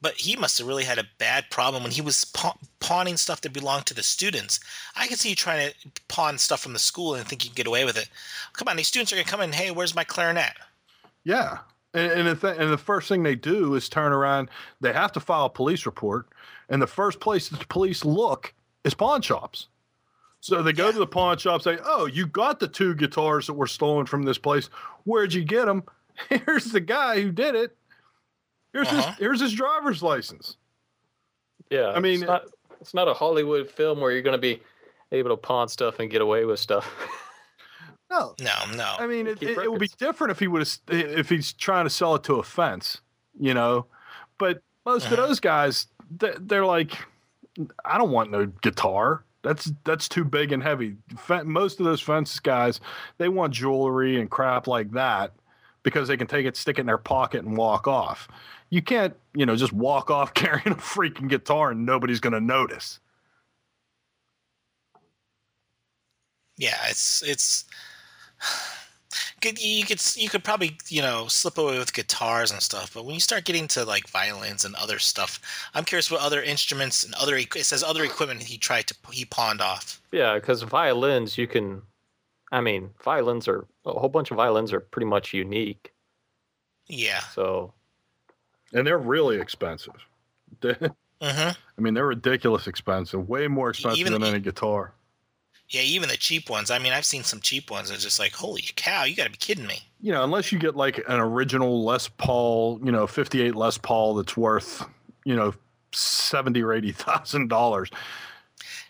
But 0.00 0.14
he 0.14 0.36
must 0.36 0.58
have 0.58 0.66
really 0.68 0.84
had 0.84 0.98
a 0.98 1.06
bad 1.18 1.50
problem 1.50 1.82
when 1.82 1.90
he 1.92 2.00
was 2.00 2.24
pa- 2.26 2.56
pawning 2.78 3.16
stuff 3.16 3.40
that 3.40 3.52
belonged 3.52 3.86
to 3.86 3.94
the 3.94 4.02
students. 4.04 4.60
I 4.94 5.08
can 5.08 5.16
see 5.16 5.30
you 5.30 5.34
trying 5.34 5.70
to 5.70 5.74
pawn 6.06 6.38
stuff 6.38 6.60
from 6.60 6.72
the 6.72 6.78
school 6.78 7.14
and 7.16 7.26
think 7.26 7.44
you 7.44 7.50
can 7.50 7.56
get 7.56 7.66
away 7.66 7.84
with 7.84 7.96
it. 7.96 8.08
Come 8.52 8.68
on, 8.68 8.76
these 8.76 8.86
students 8.86 9.12
are 9.12 9.16
gonna 9.16 9.26
come 9.26 9.40
in. 9.40 9.52
Hey, 9.52 9.70
where's 9.72 9.96
my 9.96 10.04
clarinet? 10.04 10.52
Yeah. 11.24 11.58
And, 11.94 12.12
and, 12.12 12.28
the 12.28 12.34
th- 12.36 12.60
and 12.60 12.70
the 12.72 12.78
first 12.78 13.08
thing 13.08 13.22
they 13.22 13.34
do 13.34 13.74
is 13.74 13.88
turn 13.88 14.12
around, 14.12 14.50
they 14.80 14.92
have 14.92 15.10
to 15.12 15.20
file 15.20 15.46
a 15.46 15.50
police 15.50 15.86
report. 15.86 16.28
And 16.68 16.80
the 16.82 16.86
first 16.86 17.18
place 17.18 17.48
that 17.48 17.58
the 17.58 17.66
police 17.66 18.04
look 18.04 18.52
is 18.84 18.94
pawn 18.94 19.22
shops. 19.22 19.68
So 20.40 20.62
they 20.62 20.72
go 20.72 20.86
Yeah. 20.86 20.92
to 20.92 20.98
the 20.98 21.06
pawn 21.06 21.38
shop, 21.38 21.62
say, 21.62 21.78
Oh, 21.82 22.06
you 22.06 22.26
got 22.26 22.60
the 22.60 22.68
two 22.68 22.94
guitars 22.94 23.46
that 23.46 23.54
were 23.54 23.66
stolen 23.66 24.06
from 24.06 24.22
this 24.22 24.38
place. 24.38 24.66
Where'd 25.04 25.32
you 25.34 25.44
get 25.44 25.64
them? 25.66 25.82
Here's 26.28 26.66
the 26.66 26.80
guy 26.80 27.20
who 27.22 27.32
did 27.32 27.54
it. 27.56 27.76
Here's 28.72 28.88
Uh-huh. 28.88 29.08
his 29.10 29.18
here's 29.18 29.40
his 29.40 29.52
driver's 29.52 30.02
license. 30.02 30.56
Yeah, 31.70 31.88
I 31.94 32.00
mean- 32.00 32.14
it's 32.22 32.26
not, 32.26 32.42
it's 32.80 32.94
not 32.94 33.08
a 33.08 33.14
Hollywood 33.14 33.70
film 33.70 34.00
where 34.00 34.10
you're 34.12 34.22
going 34.22 34.36
to 34.36 34.40
be 34.40 34.60
able 35.12 35.30
to 35.30 35.36
pawn 35.36 35.68
stuff 35.68 35.98
and 36.00 36.10
get 36.10 36.20
away 36.22 36.44
with 36.44 36.60
stuff. 36.60 36.88
No, 38.10 38.34
No, 38.40 38.54
no. 38.74 38.96
I 38.98 39.06
mean, 39.06 39.26
it, 39.26 39.42
it, 39.42 39.58
it 39.58 39.70
would 39.70 39.80
be 39.80 39.90
different 39.98 40.30
if 40.30 40.38
he 40.38 40.46
would 40.48 40.66
if 40.88 41.28
he's 41.28 41.52
trying 41.52 41.84
to 41.84 41.90
sell 41.90 42.14
it 42.14 42.24
to 42.24 42.36
a 42.36 42.42
fence, 42.42 43.02
you 43.38 43.52
know. 43.52 43.84
But 44.38 44.62
most 44.86 45.04
Uh-huh. 45.12 45.16
of 45.20 45.28
those 45.28 45.40
guys, 45.40 45.88
they- 46.16 46.32
they're 46.40 46.64
like, 46.64 46.92
I 47.84 47.98
don't 47.98 48.10
want 48.10 48.30
no 48.30 48.46
guitar. 48.46 49.24
That's 49.42 49.70
that's 49.84 50.08
too 50.08 50.24
big 50.24 50.52
and 50.52 50.62
heavy. 50.62 50.96
Most 51.44 51.80
of 51.80 51.84
those 51.84 52.00
fence 52.00 52.40
guys, 52.40 52.80
they 53.18 53.28
want 53.28 53.52
jewelry 53.52 54.18
and 54.18 54.30
crap 54.30 54.66
like 54.66 54.90
that 54.92 55.32
because 55.82 56.08
they 56.08 56.16
can 56.16 56.26
take 56.26 56.46
it, 56.46 56.56
stick 56.56 56.78
it 56.78 56.82
in 56.82 56.86
their 56.86 56.98
pocket, 56.98 57.44
and 57.44 57.56
walk 57.56 57.86
off. 57.86 58.28
You 58.70 58.82
can't, 58.82 59.14
you 59.34 59.46
know, 59.46 59.56
just 59.56 59.72
walk 59.72 60.10
off 60.10 60.34
carrying 60.34 60.68
a 60.68 60.76
freaking 60.76 61.28
guitar 61.28 61.70
and 61.70 61.86
nobody's 61.86 62.20
going 62.20 62.34
to 62.34 62.40
notice. 62.40 63.00
yeah, 66.58 66.76
it's 66.88 67.22
it's. 67.22 67.64
Could, 69.40 69.62
you 69.62 69.84
could 69.84 70.02
you 70.16 70.28
could 70.28 70.42
probably 70.42 70.76
you 70.88 71.00
know 71.00 71.28
slip 71.28 71.58
away 71.58 71.78
with 71.78 71.94
guitars 71.94 72.50
and 72.50 72.60
stuff, 72.60 72.92
but 72.92 73.04
when 73.04 73.14
you 73.14 73.20
start 73.20 73.44
getting 73.44 73.68
to 73.68 73.84
like 73.84 74.08
violins 74.08 74.64
and 74.64 74.74
other 74.74 74.98
stuff, 74.98 75.40
I'm 75.74 75.84
curious 75.84 76.10
what 76.10 76.20
other 76.20 76.42
instruments 76.42 77.04
and 77.04 77.14
other 77.14 77.36
it 77.36 77.64
says 77.64 77.84
other 77.84 78.04
equipment 78.04 78.42
he 78.42 78.58
tried 78.58 78.88
to 78.88 78.96
he 79.12 79.24
pawned 79.24 79.60
off. 79.60 80.02
Yeah, 80.10 80.34
because 80.34 80.62
violins, 80.62 81.38
you 81.38 81.46
can. 81.46 81.82
I 82.52 82.60
mean, 82.60 82.90
violins 83.04 83.46
are 83.48 83.66
a 83.84 83.92
whole 83.92 84.08
bunch 84.08 84.30
of 84.30 84.36
violins 84.36 84.72
are 84.72 84.80
pretty 84.80 85.06
much 85.06 85.32
unique. 85.34 85.92
Yeah. 86.88 87.20
So 87.34 87.72
And 88.72 88.86
they're 88.86 88.98
really 88.98 89.38
expensive. 89.40 89.94
I 90.62 90.76
Mm-hmm. 91.20 91.82
mean, 91.82 91.94
they're 91.94 92.06
ridiculous 92.06 92.68
expensive, 92.68 93.28
way 93.28 93.48
more 93.48 93.70
expensive 93.70 93.98
Even- 93.98 94.12
than 94.12 94.22
any 94.22 94.38
guitar. 94.38 94.92
Yeah, 95.70 95.82
even 95.82 96.08
the 96.08 96.16
cheap 96.16 96.48
ones. 96.48 96.70
I 96.70 96.78
mean, 96.78 96.92
I've 96.94 97.04
seen 97.04 97.22
some 97.24 97.40
cheap 97.40 97.70
ones. 97.70 97.90
It's 97.90 98.02
just 98.04 98.18
like, 98.18 98.32
holy 98.32 98.62
cow, 98.76 99.04
you 99.04 99.14
got 99.14 99.24
to 99.24 99.30
be 99.30 99.36
kidding 99.36 99.66
me. 99.66 99.80
you 100.00 100.12
know, 100.12 100.24
unless 100.24 100.50
you 100.52 100.58
get 100.58 100.76
like 100.76 100.96
an 101.08 101.20
original 101.20 101.84
Les 101.84 102.08
Paul, 102.08 102.80
you 102.82 102.90
know, 102.92 103.06
58 103.06 103.54
Les 103.54 103.76
Paul 103.76 104.14
that's 104.14 104.34
worth, 104.36 104.82
you 105.26 105.36
know, 105.36 105.52
70 105.92 106.62
or 106.62 106.72
80,000 106.72 107.48
dollars, 107.48 107.90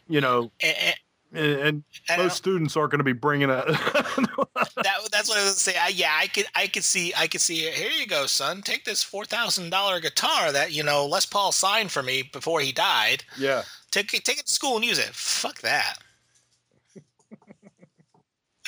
you 0.08 0.20
know, 0.20 0.52
And, 0.62 0.94
and, 1.32 1.44
and, 1.44 1.60
and 1.60 1.82
and 2.08 2.20
I 2.20 2.24
most 2.24 2.36
students 2.36 2.76
aren't 2.76 2.90
going 2.90 2.98
to 2.98 3.04
be 3.04 3.12
bringing 3.12 3.50
a, 3.50 3.64
that, 3.66 5.08
that's 5.12 5.28
what 5.28 5.38
I 5.38 5.44
was 5.44 5.50
gonna 5.50 5.50
say. 5.54 5.76
I, 5.76 5.88
yeah, 5.88 6.16
I 6.16 6.26
could, 6.26 6.46
I 6.54 6.66
could 6.66 6.84
see, 6.84 7.12
I 7.16 7.26
could 7.26 7.40
see. 7.40 7.70
Here 7.70 7.90
you 7.90 8.06
go, 8.06 8.26
son. 8.26 8.62
Take 8.62 8.84
this 8.84 9.02
four 9.02 9.24
thousand 9.24 9.70
dollar 9.70 10.00
guitar 10.00 10.52
that 10.52 10.72
you 10.72 10.82
know 10.82 11.06
Les 11.06 11.26
Paul 11.26 11.52
signed 11.52 11.90
for 11.90 12.02
me 12.02 12.22
before 12.32 12.60
he 12.60 12.72
died. 12.72 13.24
yeah. 13.38 13.62
Take 13.90 14.12
it, 14.12 14.24
take 14.24 14.38
it 14.38 14.46
to 14.46 14.52
school 14.52 14.76
and 14.76 14.84
use 14.84 14.98
it. 14.98 15.14
Fuck 15.14 15.60
that. 15.62 15.94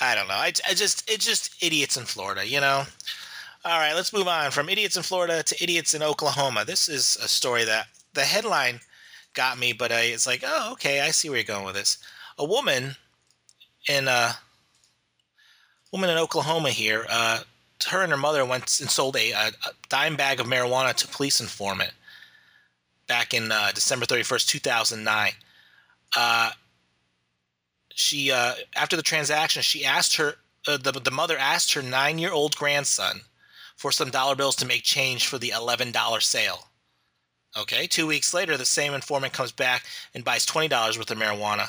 I 0.01 0.15
don't 0.15 0.29
know. 0.29 0.35
I, 0.35 0.53
I 0.67 0.73
just, 0.73 1.11
it's 1.11 1.27
just 1.27 1.63
idiots 1.63 1.99
in 1.99 2.05
Florida, 2.05 2.47
you 2.47 2.61
know. 2.61 2.85
All 3.67 3.79
right, 3.79 3.93
let's 3.93 4.15
move 4.15 4.29
on 4.29 4.51
from 4.51 4.71
idiots 4.71 4.97
in 4.97 5.03
Florida 5.03 5.43
to 5.43 5.63
idiots 5.63 5.93
in 5.93 6.03
Oklahoma. 6.03 6.65
This 6.65 6.89
is 6.89 7.19
a 7.23 7.29
story 7.29 7.65
that 7.65 7.89
the 8.15 8.23
headline 8.23 8.81
got 9.35 9.59
me, 9.59 9.75
but 9.75 9.93
I, 9.93 10.01
it's 10.05 10.27
like, 10.27 10.43
oh, 10.47 10.73
okay, 10.73 11.03
I 11.03 11.11
see 11.11 11.29
where 11.29 11.37
you're 11.37 11.45
going 11.45 11.67
with 11.67 11.75
this. 11.75 11.99
A 12.39 12.45
woman 12.45 12.97
in 13.89 14.09
uh, 14.09 14.33
woman 15.93 16.11
in 16.11 16.19
Oklahoma 16.19 16.71
here, 16.71 17.07
uh, 17.09 17.41
her 17.89 18.03
and 18.03 18.13
her 18.13 18.19
mother 18.19 18.45
went 18.45 18.81
and 18.81 18.91
sold 18.91 19.17
a, 19.17 19.33
a, 19.33 19.49
a 19.49 19.73
dime 19.89 20.17
bag 20.17 20.41
of 20.41 20.47
marijuana 20.47 20.95
to 20.95 21.09
police 21.09 21.41
informant 21.41 21.93
back 23.07 23.35
in 23.35 23.51
uh, 23.51 23.73
December 23.75 24.07
31st, 24.07 24.47
2009. 24.47 25.33
Uh, 26.17 26.51
she 27.95 28.31
uh, 28.31 28.55
after 28.77 28.97
the 28.97 29.03
transaction, 29.03 29.63
she 29.63 29.85
asked 29.85 30.17
her 30.17 30.35
uh, 30.67 30.77
the 30.77 30.93
the 30.93 31.11
mother 31.11 31.37
asked 31.39 31.73
her 31.75 31.83
nine 31.83 32.19
year 32.19 32.33
old 32.33 32.57
grandson 32.57 33.21
for 33.77 33.93
some 33.93 34.11
dollar 34.11 34.35
bills 34.35 34.57
to 34.57 34.67
make 34.67 34.83
change 34.83 35.27
for 35.27 35.39
the 35.39 35.51
eleven 35.51 35.91
dollar 35.93 36.21
sale. 36.21 36.69
Okay, 37.59 37.87
two 37.87 38.07
weeks 38.07 38.33
later, 38.33 38.57
the 38.57 38.65
same 38.65 38.95
informant 38.95 39.33
comes 39.33 39.53
back 39.53 39.85
and 40.15 40.25
buys 40.25 40.47
twenty 40.47 40.69
dollars 40.69 40.99
worth 40.99 41.11
of 41.11 41.19
marijuana. 41.19 41.69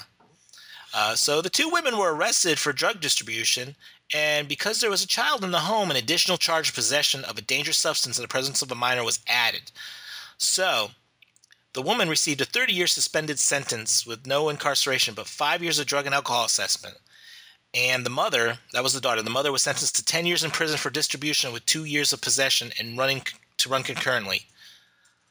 Uh, 0.94 1.16
so 1.16 1.42
the 1.42 1.50
two 1.50 1.70
women 1.70 1.98
were 1.98 2.14
arrested 2.14 2.60
for 2.60 2.74
drug 2.74 3.00
distribution, 3.00 3.76
and 4.14 4.48
because 4.48 4.80
there 4.80 4.90
was 4.90 5.04
a 5.04 5.08
child 5.08 5.44
in 5.44 5.52
the 5.52 5.60
home, 5.60 5.90
an 5.90 5.98
additional 5.98 6.38
charge 6.38 6.70
of 6.70 6.76
possession 6.76 7.24
of 7.24 7.38
a 7.38 7.42
dangerous 7.42 7.78
substance 7.78 8.18
in 8.18 8.22
the 8.22 8.28
presence 8.28 8.62
of 8.62 8.72
a 8.72 8.76
minor 8.76 9.04
was 9.04 9.20
added. 9.28 9.72
So 10.38 10.92
the 11.74 11.82
woman 11.82 12.10
received 12.10 12.42
a 12.42 12.46
30 12.46 12.74
year 12.74 12.88
suspended 12.88 13.40
sentence 13.40 14.06
with 14.06 14.28
no 14.28 14.50
incarceration, 14.50 15.14
but 15.14 15.28
five 15.28 15.64
years 15.64 15.80
of 15.80 15.86
drug 15.86 16.06
and 16.06 16.14
alcohol 16.14 16.44
assessment. 16.46 16.98
And 17.74 18.06
the 18.06 18.10
mother, 18.10 18.60
that 18.74 18.84
was 18.84 18.94
the 18.94 19.00
daughter, 19.00 19.22
the 19.22 19.30
mother 19.30 19.52
was 19.52 19.62
sentenced 19.62 19.96
to 19.96 20.04
10 20.04 20.26
years 20.26 20.44
in 20.44 20.52
prison 20.52 20.78
for 20.78 20.90
distribution 20.90 21.54
with 21.54 21.66
two 21.66 21.86
years 21.86 22.12
of 22.12 22.20
possession 22.20 22.72
and 22.78 22.98
running 22.98 23.22
to 23.60 23.70
run 23.70 23.84
concurrently. 23.84 24.48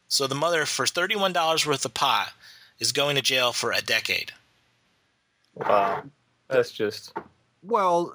So 0.08 0.26
the 0.26 0.34
mother, 0.34 0.64
for 0.64 0.86
$31 0.86 1.66
worth 1.66 1.84
of 1.84 1.94
pot, 1.94 2.32
is 2.78 2.92
going 2.92 3.16
to 3.16 3.22
jail 3.22 3.52
for 3.52 3.72
a 3.72 3.82
decade. 3.82 4.32
Wow, 5.54 6.02
that's 6.48 6.72
just 6.72 7.12
Well, 7.62 8.14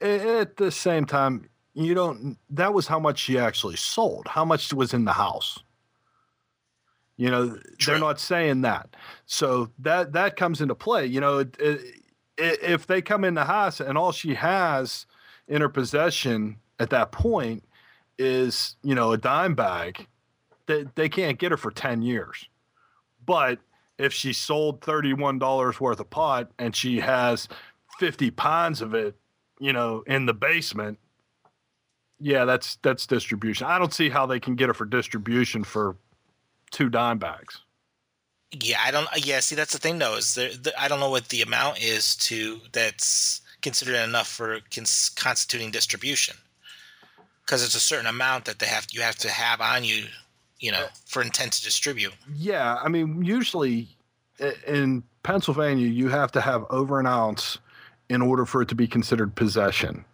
at 0.00 0.56
the 0.56 0.70
same 0.70 1.04
time, 1.04 1.48
you 1.74 1.94
don't, 1.94 2.36
that 2.50 2.74
was 2.74 2.86
how 2.86 2.98
much 2.98 3.18
she 3.18 3.38
actually 3.38 3.76
sold. 3.76 4.26
How 4.26 4.44
much 4.44 4.72
was 4.72 4.94
in 4.94 5.04
the 5.04 5.12
house? 5.12 5.58
You 7.16 7.30
know, 7.30 7.48
True. 7.78 7.92
they're 7.94 8.00
not 8.00 8.20
saying 8.20 8.62
that. 8.62 8.94
So 9.26 9.70
that, 9.80 10.12
that 10.12 10.36
comes 10.36 10.60
into 10.60 10.74
play. 10.74 11.06
You 11.06 11.20
know, 11.20 11.38
it, 11.38 11.56
it, 11.58 11.80
if 12.36 12.86
they 12.86 13.02
come 13.02 13.24
in 13.24 13.34
the 13.34 13.44
house 13.44 13.80
and 13.80 13.98
all 13.98 14.12
she 14.12 14.34
has 14.34 15.06
in 15.48 15.60
her 15.60 15.68
possession 15.68 16.56
at 16.78 16.90
that 16.90 17.10
point 17.10 17.64
is, 18.18 18.76
you 18.82 18.94
know, 18.94 19.12
a 19.12 19.18
dime 19.18 19.54
bag, 19.54 20.06
they, 20.66 20.84
they 20.94 21.08
can't 21.08 21.38
get 21.38 21.50
her 21.50 21.56
for 21.56 21.70
10 21.70 22.02
years. 22.02 22.48
But 23.26 23.58
if 23.98 24.12
she 24.12 24.32
sold 24.32 24.80
$31 24.80 25.80
worth 25.80 26.00
of 26.00 26.10
pot 26.10 26.50
and 26.58 26.74
she 26.74 27.00
has 27.00 27.48
50 27.98 28.30
pounds 28.30 28.80
of 28.80 28.94
it, 28.94 29.16
you 29.60 29.72
know, 29.72 30.02
in 30.06 30.26
the 30.26 30.34
basement, 30.34 30.98
yeah, 32.20 32.44
that's 32.44 32.76
that's 32.82 33.06
distribution. 33.06 33.66
I 33.66 33.78
don't 33.78 33.94
see 33.94 34.08
how 34.08 34.26
they 34.26 34.40
can 34.40 34.56
get 34.56 34.68
her 34.68 34.74
for 34.74 34.84
distribution 34.84 35.62
for 35.62 35.96
two 36.70 36.88
dime 36.88 37.18
bags. 37.18 37.60
Yeah, 38.50 38.78
I 38.84 38.90
don't. 38.90 39.08
Yeah, 39.16 39.40
see, 39.40 39.54
that's 39.54 39.72
the 39.72 39.78
thing 39.78 39.98
though. 39.98 40.16
Is 40.16 40.34
there? 40.34 40.50
The, 40.50 40.72
I 40.80 40.88
don't 40.88 41.00
know 41.00 41.10
what 41.10 41.28
the 41.28 41.42
amount 41.42 41.82
is 41.82 42.16
to 42.16 42.58
that's 42.72 43.42
considered 43.62 43.96
enough 43.96 44.26
for 44.26 44.60
cons- 44.74 45.10
constituting 45.10 45.70
distribution. 45.70 46.36
Because 47.44 47.64
it's 47.64 47.74
a 47.74 47.80
certain 47.80 48.06
amount 48.06 48.44
that 48.46 48.58
they 48.58 48.66
have. 48.66 48.86
You 48.90 49.00
have 49.02 49.16
to 49.16 49.30
have 49.30 49.60
on 49.60 49.84
you, 49.84 50.06
you 50.60 50.72
know, 50.72 50.86
for 51.06 51.22
intent 51.22 51.52
to 51.54 51.62
distribute. 51.62 52.12
Yeah, 52.34 52.76
I 52.82 52.88
mean, 52.88 53.22
usually 53.22 53.88
in 54.66 55.02
Pennsylvania, 55.22 55.86
you 55.86 56.08
have 56.08 56.32
to 56.32 56.40
have 56.40 56.64
over 56.70 57.00
an 57.00 57.06
ounce 57.06 57.58
in 58.08 58.22
order 58.22 58.44
for 58.44 58.62
it 58.62 58.68
to 58.68 58.74
be 58.74 58.86
considered 58.86 59.34
possession. 59.34 60.04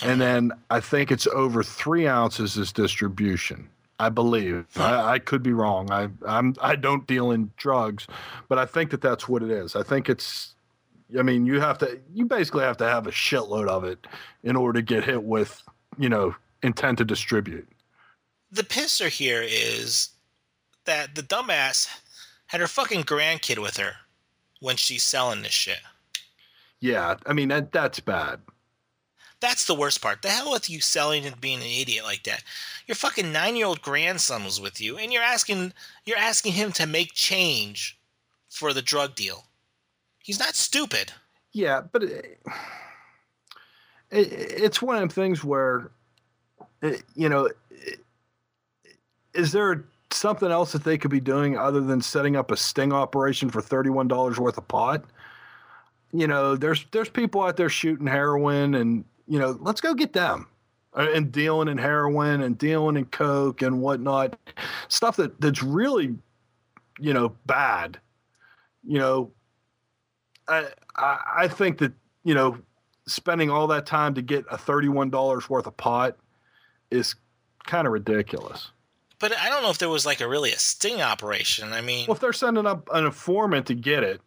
And 0.00 0.14
hmm. 0.14 0.18
then 0.20 0.52
I 0.70 0.80
think 0.80 1.10
it's 1.10 1.26
over 1.26 1.62
three 1.62 2.06
ounces 2.06 2.56
is 2.56 2.72
distribution. 2.72 3.68
I 3.98 4.08
believe. 4.08 4.66
Hmm. 4.74 4.82
I, 4.82 5.12
I 5.12 5.18
could 5.18 5.42
be 5.42 5.52
wrong. 5.52 5.90
I 5.90 6.08
I'm 6.26 6.56
I 6.60 6.76
don't 6.76 7.06
deal 7.06 7.30
in 7.30 7.52
drugs, 7.56 8.06
but 8.48 8.58
I 8.58 8.66
think 8.66 8.90
that 8.90 9.00
that's 9.00 9.28
what 9.28 9.42
it 9.42 9.50
is. 9.50 9.76
I 9.76 9.82
think 9.82 10.08
it's. 10.08 10.54
I 11.18 11.22
mean, 11.22 11.44
you 11.44 11.60
have 11.60 11.76
to. 11.78 12.00
You 12.14 12.24
basically 12.24 12.64
have 12.64 12.78
to 12.78 12.86
have 12.86 13.06
a 13.06 13.10
shitload 13.10 13.68
of 13.68 13.84
it 13.84 14.06
in 14.42 14.56
order 14.56 14.80
to 14.80 14.82
get 14.82 15.04
hit 15.04 15.22
with, 15.22 15.62
you 15.98 16.08
know, 16.08 16.34
intent 16.62 16.98
to 16.98 17.04
distribute. 17.04 17.68
The 18.52 18.62
pisser 18.62 19.08
here 19.08 19.42
is 19.42 20.10
that 20.84 21.14
the 21.14 21.22
dumbass 21.22 21.88
had 22.46 22.60
her 22.60 22.68
fucking 22.68 23.04
grandkid 23.04 23.58
with 23.58 23.78
her 23.78 23.94
when 24.60 24.76
she's 24.76 25.02
selling 25.02 25.42
this 25.42 25.52
shit. 25.52 25.80
Yeah, 26.80 27.16
I 27.26 27.32
mean 27.32 27.48
that 27.48 27.72
that's 27.72 28.00
bad. 28.00 28.40
That's 29.40 29.64
the 29.64 29.74
worst 29.74 30.00
part. 30.00 30.22
The 30.22 30.28
hell 30.28 30.52
with 30.52 30.70
you 30.70 30.80
selling 30.80 31.24
and 31.24 31.40
being 31.40 31.58
an 31.58 31.66
idiot 31.66 32.04
like 32.04 32.22
that. 32.24 32.44
Your 32.86 32.94
fucking 32.94 33.32
nine 33.32 33.56
year 33.56 33.66
old 33.66 33.82
grandson 33.82 34.44
was 34.44 34.60
with 34.60 34.80
you, 34.80 34.98
and 34.98 35.12
you're 35.12 35.22
asking 35.22 35.72
you're 36.04 36.18
asking 36.18 36.52
him 36.52 36.72
to 36.72 36.86
make 36.86 37.12
change 37.14 37.98
for 38.50 38.72
the 38.72 38.82
drug 38.82 39.14
deal. 39.14 39.44
He's 40.18 40.38
not 40.38 40.54
stupid. 40.54 41.12
Yeah, 41.52 41.82
but 41.90 42.02
it, 42.04 42.38
it, 44.10 44.32
it's 44.32 44.82
one 44.82 44.96
of 44.96 45.00
them 45.00 45.08
things 45.08 45.42
where, 45.42 45.90
it, 46.80 47.02
you 47.14 47.28
know, 47.28 47.50
is 49.34 49.52
there 49.52 49.84
something 50.10 50.50
else 50.50 50.72
that 50.72 50.84
they 50.84 50.98
could 50.98 51.10
be 51.10 51.20
doing 51.20 51.56
other 51.56 51.80
than 51.80 52.00
setting 52.00 52.36
up 52.36 52.50
a 52.50 52.56
sting 52.56 52.92
operation 52.92 53.50
for 53.50 53.60
thirty-one 53.62 54.08
dollars 54.08 54.38
worth 54.38 54.58
of 54.58 54.68
pot? 54.68 55.04
You 56.12 56.26
know, 56.26 56.56
there's 56.56 56.84
there's 56.92 57.08
people 57.08 57.42
out 57.42 57.56
there 57.56 57.68
shooting 57.68 58.06
heroin, 58.06 58.74
and 58.74 59.04
you 59.26 59.38
know, 59.38 59.56
let's 59.60 59.80
go 59.80 59.94
get 59.94 60.12
them, 60.12 60.46
Uh, 60.94 61.08
and 61.14 61.32
dealing 61.32 61.68
in 61.68 61.78
heroin 61.78 62.42
and 62.42 62.58
dealing 62.58 62.96
in 62.96 63.06
coke 63.06 63.62
and 63.62 63.80
whatnot, 63.80 64.38
stuff 64.88 65.16
that 65.16 65.40
that's 65.40 65.62
really, 65.62 66.14
you 67.00 67.14
know, 67.14 67.34
bad. 67.46 67.98
You 68.84 68.98
know, 68.98 69.30
I, 70.48 70.68
I 70.96 71.18
I 71.36 71.48
think 71.48 71.78
that 71.78 71.92
you 72.24 72.34
know 72.34 72.58
spending 73.06 73.50
all 73.50 73.66
that 73.68 73.86
time 73.86 74.14
to 74.14 74.22
get 74.22 74.44
a 74.50 74.56
$31 74.56 75.48
worth 75.48 75.66
of 75.66 75.76
pot 75.76 76.16
is 76.90 77.14
kind 77.66 77.86
of 77.86 77.92
ridiculous. 77.92 78.70
But 79.22 79.38
I 79.38 79.48
don't 79.48 79.62
know 79.62 79.70
if 79.70 79.78
there 79.78 79.88
was 79.88 80.04
like 80.04 80.20
a 80.20 80.28
really 80.28 80.52
a 80.52 80.58
sting 80.58 81.00
operation. 81.00 81.72
I 81.72 81.80
mean, 81.80 82.06
Well, 82.08 82.14
if 82.16 82.20
they're 82.20 82.32
sending 82.32 82.66
up 82.66 82.88
an 82.92 83.06
informant 83.06 83.66
to 83.68 83.74
get 83.74 84.02
it, 84.02 84.20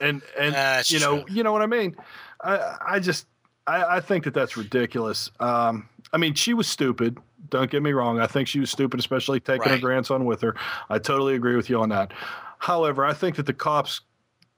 and 0.00 0.22
and 0.38 0.54
That's 0.54 0.90
you 0.90 1.00
know 1.00 1.24
true. 1.24 1.34
you 1.34 1.42
know 1.42 1.52
what 1.52 1.62
I 1.62 1.66
mean, 1.66 1.96
I 2.40 2.76
I 2.80 2.98
just 3.00 3.26
I, 3.66 3.96
I 3.96 4.00
think 4.00 4.22
that 4.24 4.32
that's 4.34 4.56
ridiculous. 4.56 5.30
Um, 5.40 5.88
I 6.12 6.16
mean, 6.16 6.34
she 6.34 6.54
was 6.54 6.68
stupid. 6.68 7.18
Don't 7.50 7.70
get 7.70 7.82
me 7.82 7.92
wrong. 7.92 8.20
I 8.20 8.26
think 8.28 8.46
she 8.46 8.60
was 8.60 8.70
stupid, 8.70 9.00
especially 9.00 9.40
taking 9.40 9.64
her 9.64 9.70
Right. 9.72 9.80
grandson 9.80 10.24
with 10.24 10.40
her. 10.42 10.54
I 10.88 10.98
totally 10.98 11.34
agree 11.34 11.56
with 11.56 11.68
you 11.68 11.80
on 11.80 11.88
that. 11.90 12.12
However, 12.58 13.04
I 13.04 13.12
think 13.14 13.34
that 13.36 13.46
the 13.46 13.52
cops, 13.52 14.02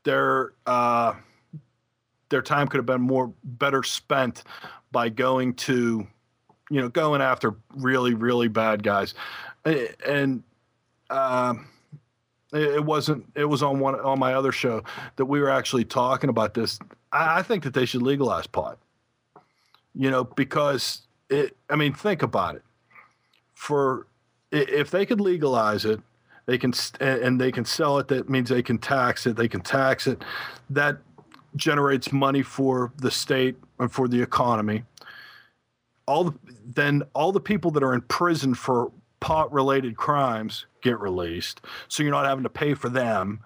their 0.04 0.52
uh, 0.66 1.14
their 2.28 2.42
time 2.42 2.68
could 2.68 2.76
have 2.78 2.86
been 2.86 3.00
more 3.00 3.32
better 3.42 3.82
spent 3.82 4.44
by 4.92 5.08
going 5.08 5.54
to, 5.54 6.06
you 6.70 6.80
know, 6.80 6.88
going 6.88 7.20
after 7.20 7.54
really 7.76 8.14
really 8.14 8.48
bad 8.48 8.82
guys, 8.82 9.14
and. 9.64 10.42
um, 11.10 11.66
it 12.52 12.74
it 12.76 12.84
wasn't 12.84 13.24
it 13.34 13.44
was 13.44 13.62
on 13.62 13.78
one 13.80 13.98
on 14.00 14.18
my 14.18 14.34
other 14.34 14.52
show 14.52 14.82
that 15.16 15.24
we 15.24 15.40
were 15.40 15.50
actually 15.50 15.84
talking 15.84 16.30
about 16.30 16.54
this. 16.54 16.78
I, 17.12 17.38
I 17.38 17.42
think 17.42 17.64
that 17.64 17.74
they 17.74 17.84
should 17.86 18.02
legalize 18.02 18.46
pot. 18.46 18.78
You 19.94 20.10
know 20.10 20.24
because 20.24 21.02
it 21.28 21.56
i 21.68 21.76
mean 21.76 21.92
think 21.92 22.22
about 22.22 22.56
it. 22.56 22.62
For 23.54 24.06
if 24.50 24.90
they 24.90 25.06
could 25.06 25.20
legalize 25.20 25.84
it 25.84 26.00
they 26.46 26.58
can 26.58 26.72
and 27.00 27.40
they 27.40 27.52
can 27.52 27.64
sell 27.64 27.98
it 27.98 28.08
that 28.08 28.28
means 28.28 28.48
they 28.48 28.62
can 28.62 28.78
tax 28.78 29.26
it 29.26 29.36
they 29.36 29.48
can 29.48 29.60
tax 29.60 30.06
it. 30.06 30.24
That 30.70 30.98
generates 31.56 32.12
money 32.12 32.42
for 32.42 32.92
the 32.98 33.10
state 33.10 33.56
and 33.78 33.90
for 33.90 34.08
the 34.08 34.20
economy 34.22 34.84
all 36.10 36.24
the, 36.24 36.34
then 36.66 37.02
all 37.14 37.30
the 37.30 37.40
people 37.40 37.70
that 37.70 37.84
are 37.84 37.94
in 37.94 38.00
prison 38.02 38.52
for 38.52 38.90
pot 39.20 39.52
related 39.52 39.96
crimes 39.96 40.66
get 40.82 40.98
released 40.98 41.60
so 41.88 42.02
you're 42.02 42.10
not 42.10 42.26
having 42.26 42.42
to 42.42 42.50
pay 42.50 42.74
for 42.74 42.88
them. 42.88 43.38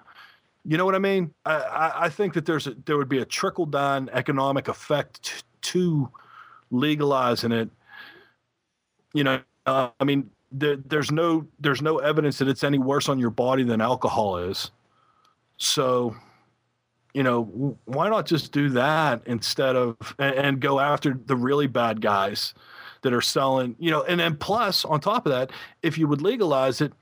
You 0.65 0.79
know 0.79 0.87
what 0.87 0.95
i 0.95 0.99
mean? 0.99 1.35
I, 1.45 1.93
I, 1.95 2.09
think 2.09 2.33
that 2.35 2.47
there's 2.47 2.67
a, 2.67 2.75
there 2.87 2.97
would 2.97 3.09
be 3.09 3.19
a 3.19 3.25
trickle 3.27 3.67
down 3.67 4.09
economic 4.15 4.69
effect 4.69 5.45
to 5.73 6.09
legalizing 6.71 7.53
it. 7.53 7.69
You 9.13 9.25
know 9.25 9.41
uh, 9.67 9.91
i 10.01 10.05
mean 10.05 10.31
there, 10.51 10.77
there's 10.77 11.13
no 11.13 11.47
there's 11.61 11.83
no 11.83 11.99
evidence 11.99 12.39
that 12.39 12.49
it's 12.49 12.65
any 12.65 12.79
worse 12.79 13.11
on 13.11 13.19
your 13.19 13.31
body 13.31 13.63
than 13.63 13.83
alcohol 13.83 14.39
is. 14.39 14.71
So 15.59 16.17
you 17.15 17.23
know 17.23 17.79
why 17.85 18.09
not 18.09 18.27
just 18.27 18.53
do 18.53 18.69
that 18.71 19.23
instead 19.27 19.77
of 19.77 19.97
and, 20.19 20.35
and 20.35 20.61
go 20.61 20.81
after 20.81 21.19
the 21.27 21.37
really 21.37 21.67
bad 21.67 22.01
guys 22.01 22.53
that 23.03 23.15
are 23.15 23.23
selling 23.23 23.75
you 23.79 23.91
know 23.91 24.03
and 24.03 24.21
then 24.21 24.37
plus 24.37 24.85
on 24.85 25.01
top 25.01 25.25
of 25.27 25.33
that 25.33 25.51
if 25.83 25.97
you 25.97 26.07
would 26.07 26.21
legalize 26.21 26.81
it 26.81 26.93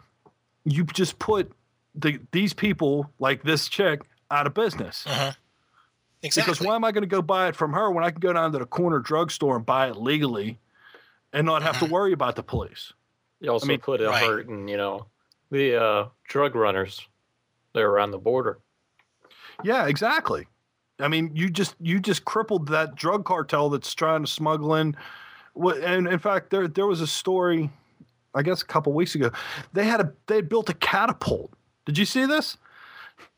you 0.65 0.85
just 0.85 1.19
put 1.19 1.51
the 1.95 2.19
these 2.31 2.53
people 2.53 3.11
like 3.19 3.43
this 3.43 3.69
chick 3.69 4.03
out 4.31 4.47
of 4.47 4.55
business 4.55 5.05
uh-huh. 5.07 5.33
exactly. 6.23 6.53
because 6.53 6.67
why 6.67 6.75
am 6.75 6.85
I 6.85 6.93
going 6.93 7.03
to 7.03 7.09
go 7.09 7.23
buy 7.23 7.49
it 7.49 7.57
from 7.57 7.73
her 7.73 7.91
when 7.91 8.05
I 8.05 8.11
can 8.11 8.21
go 8.21 8.33
down 8.33 8.53
to 8.53 8.59
the 8.59 8.67
corner 8.67 8.99
drugstore 8.99 9.57
and 9.57 9.67
buy 9.67 9.89
it 9.89 9.97
legally 9.97 10.59
and 11.33 11.47
not 11.47 11.63
have 11.63 11.79
to 11.81 11.87
worry 11.87 12.13
about 12.13 12.37
the 12.37 12.43
police? 12.43 12.93
You 13.41 13.51
also 13.51 13.67
mean, 13.67 13.81
put 13.81 14.01
a 14.01 14.09
right. 14.09 14.23
hurt 14.23 14.49
in, 14.49 14.69
you 14.69 14.77
know, 14.77 15.07
the 15.51 15.83
uh, 15.83 16.09
drug 16.25 16.55
runners 16.55 17.07
that 17.75 17.81
are 17.81 17.91
around 17.91 18.13
the 18.13 18.19
border. 18.19 18.59
Yeah, 19.65 19.87
exactly. 19.87 20.47
I 21.01 21.09
mean, 21.09 21.33
you 21.35 21.51
just 21.51 21.75
you 21.81 22.01
just 22.01 22.25
crippled 22.25 22.69
that 22.69 22.95
drug 22.95 23.25
cartel 23.25 23.71
that's 23.71 23.93
trying 23.95 24.25
to 24.25 24.31
smuggle 24.31 24.75
in. 24.77 24.97
What 25.55 25.79
and 25.79 26.07
in 26.07 26.19
fact, 26.19 26.51
there 26.51 26.69
there 26.69 26.87
was 26.87 27.01
a 27.01 27.07
story, 27.07 27.71
I 28.35 28.43
guess 28.43 28.63
a 28.63 28.67
couple 28.67 28.93
weeks 28.93 29.15
ago. 29.15 29.31
They 29.73 29.85
had 29.85 30.01
a 30.01 30.13
they 30.27 30.37
had 30.37 30.49
built 30.49 30.69
a 30.69 30.75
catapult. 30.75 31.53
Did 31.87 31.99
you 31.99 32.05
see 32.05 32.27
this? 32.27 32.57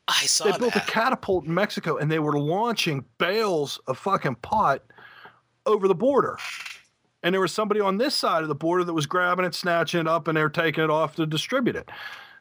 I 0.06 0.26
saw 0.26 0.44
they 0.44 0.50
that. 0.52 0.60
built 0.60 0.76
a 0.76 0.80
catapult 0.80 1.46
in 1.46 1.54
Mexico 1.54 1.96
and 1.96 2.10
they 2.10 2.18
were 2.18 2.38
launching 2.38 3.04
bales 3.18 3.80
of 3.86 3.98
fucking 3.98 4.36
pot 4.36 4.82
over 5.64 5.88
the 5.88 5.94
border. 5.94 6.36
And 7.22 7.32
there 7.32 7.40
was 7.40 7.52
somebody 7.52 7.80
on 7.80 7.96
this 7.96 8.14
side 8.14 8.42
of 8.42 8.48
the 8.48 8.54
border 8.54 8.84
that 8.84 8.92
was 8.92 9.06
grabbing 9.06 9.46
it, 9.46 9.54
snatching 9.54 10.00
it 10.00 10.06
up, 10.06 10.28
and 10.28 10.36
they're 10.36 10.50
taking 10.50 10.84
it 10.84 10.90
off 10.90 11.16
to 11.16 11.24
distribute 11.24 11.74
it. 11.74 11.88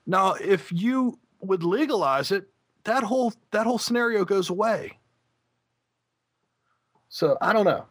Now, 0.05 0.33
if 0.33 0.73
you 0.73 1.17
would 1.39 1.63
legalize 1.63 2.33
it, 2.33 2.49
that 2.83 3.03
whole 3.03 3.33
that 3.51 3.65
whole 3.65 3.79
scenario 3.79 4.25
goes 4.25 4.49
away. 4.49 4.97
So 7.09 7.37
I 7.41 7.53
don't 7.53 7.65
know. 7.65 7.85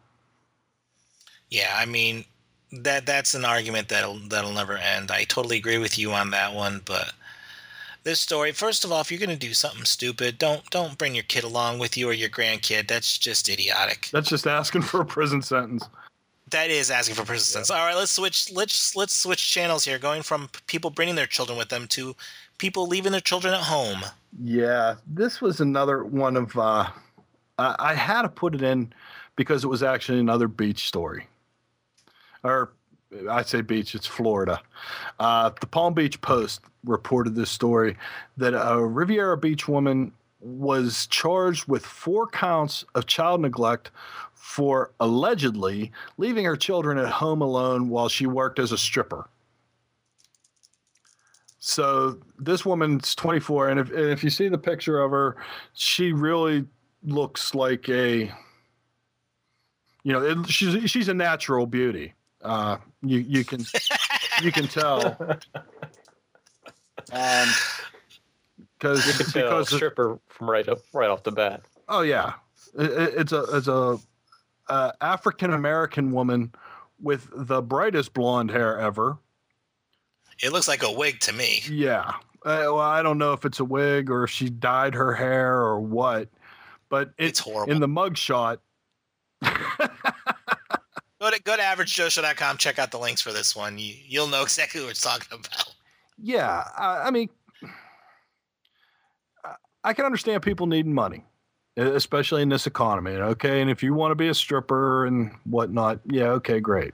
Yeah, 1.49 1.73
I 1.77 1.85
mean 1.85 2.25
that 2.71 3.05
that's 3.05 3.35
an 3.35 3.45
argument 3.45 3.89
that'll 3.89 4.19
that'll 4.29 4.51
never 4.51 4.77
end. 4.77 5.11
I 5.11 5.23
totally 5.25 5.57
agree 5.57 5.77
with 5.77 5.97
you 5.97 6.11
on 6.11 6.31
that 6.31 6.53
one, 6.53 6.81
but 6.85 7.13
this 8.03 8.19
story, 8.19 8.51
first 8.51 8.83
of 8.83 8.91
all, 8.91 8.99
if 8.99 9.09
you're 9.11 9.19
going 9.19 9.29
to 9.29 9.35
do 9.35 9.53
something 9.53 9.85
stupid, 9.85 10.37
don't 10.37 10.67
don't 10.69 10.97
bring 10.97 11.15
your 11.15 11.23
kid 11.23 11.43
along 11.43 11.79
with 11.79 11.95
you 11.95 12.09
or 12.09 12.13
your 12.13 12.29
grandkid. 12.29 12.87
That's 12.87 13.17
just 13.17 13.49
idiotic. 13.49 14.09
That's 14.11 14.29
just 14.29 14.45
asking 14.45 14.81
for 14.81 15.01
a 15.01 15.05
prison 15.05 15.41
sentence. 15.41 15.87
That 16.49 16.69
is 16.69 16.91
asking 16.91 17.15
for 17.15 17.23
persistence. 17.23 17.71
All 17.71 17.85
right, 17.85 17.95
let's 17.95 18.11
switch 18.11 18.51
let's 18.51 18.95
let's 18.95 19.15
switch 19.15 19.51
channels 19.51 19.85
here, 19.85 19.97
going 19.97 20.21
from 20.21 20.49
people 20.67 20.89
bringing 20.89 21.15
their 21.15 21.27
children 21.27 21.57
with 21.57 21.69
them 21.69 21.87
to 21.89 22.15
people 22.63 22.87
leaving 22.87 23.11
their 23.11 23.19
children 23.19 23.53
at 23.53 23.59
home. 23.59 24.01
Yeah, 24.41 24.95
this 25.05 25.41
was 25.41 25.59
another 25.59 26.05
one 26.05 26.37
of. 26.37 26.57
Uh, 26.57 26.87
I, 27.59 27.75
I 27.77 27.93
had 27.93 28.21
to 28.21 28.29
put 28.29 28.55
it 28.55 28.61
in 28.61 28.93
because 29.35 29.65
it 29.65 29.67
was 29.67 29.83
actually 29.83 30.21
another 30.21 30.47
beach 30.47 30.87
story, 30.87 31.27
or 32.41 32.71
I 33.29 33.41
say 33.41 33.59
beach, 33.59 33.95
it's 33.95 34.07
Florida. 34.07 34.61
Uh, 35.19 35.51
the 35.59 35.67
Palm 35.67 35.93
Beach 35.93 36.21
Post 36.21 36.61
reported 36.85 37.35
this 37.35 37.51
story 37.51 37.97
that 38.37 38.53
a 38.53 38.81
Riviera 38.81 39.35
Beach 39.35 39.67
woman 39.67 40.13
was 40.39 41.07
charged 41.07 41.67
with 41.67 41.85
four 41.85 42.27
counts 42.27 42.85
of 42.95 43.07
child 43.07 43.41
neglect 43.41 43.91
for 44.33 44.91
allegedly 45.01 45.91
leaving 46.17 46.45
her 46.45 46.55
children 46.55 46.97
at 46.97 47.09
home 47.09 47.41
alone 47.41 47.89
while 47.89 48.07
she 48.07 48.25
worked 48.25 48.57
as 48.57 48.71
a 48.71 48.77
stripper. 48.77 49.27
So 51.65 52.19
this 52.37 52.65
woman's 52.65 53.15
24, 53.15 53.69
and 53.69 53.79
if 53.79 53.89
and 53.89 54.09
if 54.09 54.21
you 54.21 54.29
see 54.29 54.49
the 54.49 54.57
picture 54.57 54.99
of 54.99 55.11
her, 55.11 55.37
she 55.71 56.11
really 56.11 56.65
looks 57.03 57.55
like 57.55 57.87
a, 57.87 58.29
you 60.03 60.11
know, 60.11 60.21
it, 60.21 60.45
she's 60.49 60.91
she's 60.91 61.07
a 61.07 61.13
natural 61.13 61.65
beauty. 61.65 62.15
Uh, 62.41 62.79
you 63.01 63.19
you 63.19 63.45
can 63.45 63.61
you 64.41 64.51
can 64.51 64.67
tell. 64.67 65.17
Um, 67.11 67.47
because 68.79 69.05
You 69.05 69.13
can 69.13 69.25
tell 69.33 69.49
because 69.49 69.67
stripper 69.75 70.19
from 70.29 70.49
right 70.49 70.67
up 70.67 70.79
right 70.93 71.09
off 71.09 71.23
the 71.23 71.31
bat. 71.31 71.61
Oh 71.89 72.01
yeah, 72.01 72.33
It- 72.77 72.91
it- 72.91 73.13
it's 73.19 73.31
a 73.31 73.43
it's 73.55 73.67
a 73.67 73.97
uh, 74.69 74.91
African 75.01 75.53
American 75.53 76.11
woman 76.11 76.53
with 77.01 77.27
the 77.33 77.61
brightest 77.61 78.13
blonde 78.13 78.51
hair 78.51 78.79
ever. 78.79 79.17
It 80.41 80.51
looks 80.51 80.67
like 80.67 80.83
a 80.83 80.91
wig 80.91 81.19
to 81.21 81.33
me. 81.33 81.61
Yeah, 81.69 82.09
uh, 82.45 82.63
well, 82.65 82.79
I 82.79 83.01
don't 83.03 83.17
know 83.17 83.33
if 83.33 83.45
it's 83.45 83.59
a 83.59 83.65
wig 83.65 84.09
or 84.09 84.23
if 84.23 84.29
she 84.31 84.49
dyed 84.49 84.93
her 84.95 85.13
hair 85.13 85.57
or 85.61 85.79
what, 85.79 86.29
but 86.89 87.09
it, 87.17 87.25
It's 87.29 87.39
horrible. 87.39 87.71
in 87.73 87.79
the 87.79 87.87
mugshot. 87.87 88.57
Go 91.21 91.31
to 91.31 91.41
go 91.43 91.55
to 91.55 91.61
averagejoeshow.com. 91.61 92.57
Check 92.57 92.79
out 92.79 92.91
the 92.91 92.97
links 92.99 93.21
for 93.21 93.31
this 93.31 93.55
one. 93.55 93.77
You 93.77 93.93
you'll 94.05 94.27
know 94.27 94.41
exactly 94.43 94.81
what 94.81 94.87
we're 94.87 94.93
talking 94.93 95.39
about. 95.39 95.73
Yeah, 96.17 96.65
I, 96.77 97.03
I 97.07 97.11
mean, 97.11 97.29
I- 99.85 99.93
can 99.93 100.03
understand 100.05 100.43
people 100.43 100.67
needing 100.67 100.93
money, 100.93 101.23
especially 101.77 102.41
in 102.41 102.49
this 102.49 102.67
economy. 102.67 103.11
Okay, 103.11 103.61
and 103.61 103.69
if 103.71 103.81
you 103.81 103.93
want 103.93 104.11
to 104.11 104.15
be 104.15 104.27
a 104.27 104.33
stripper 104.33 105.05
and 105.05 105.31
whatnot, 105.45 105.99
yeah, 106.09 106.25
okay, 106.25 106.59
great. 106.59 106.93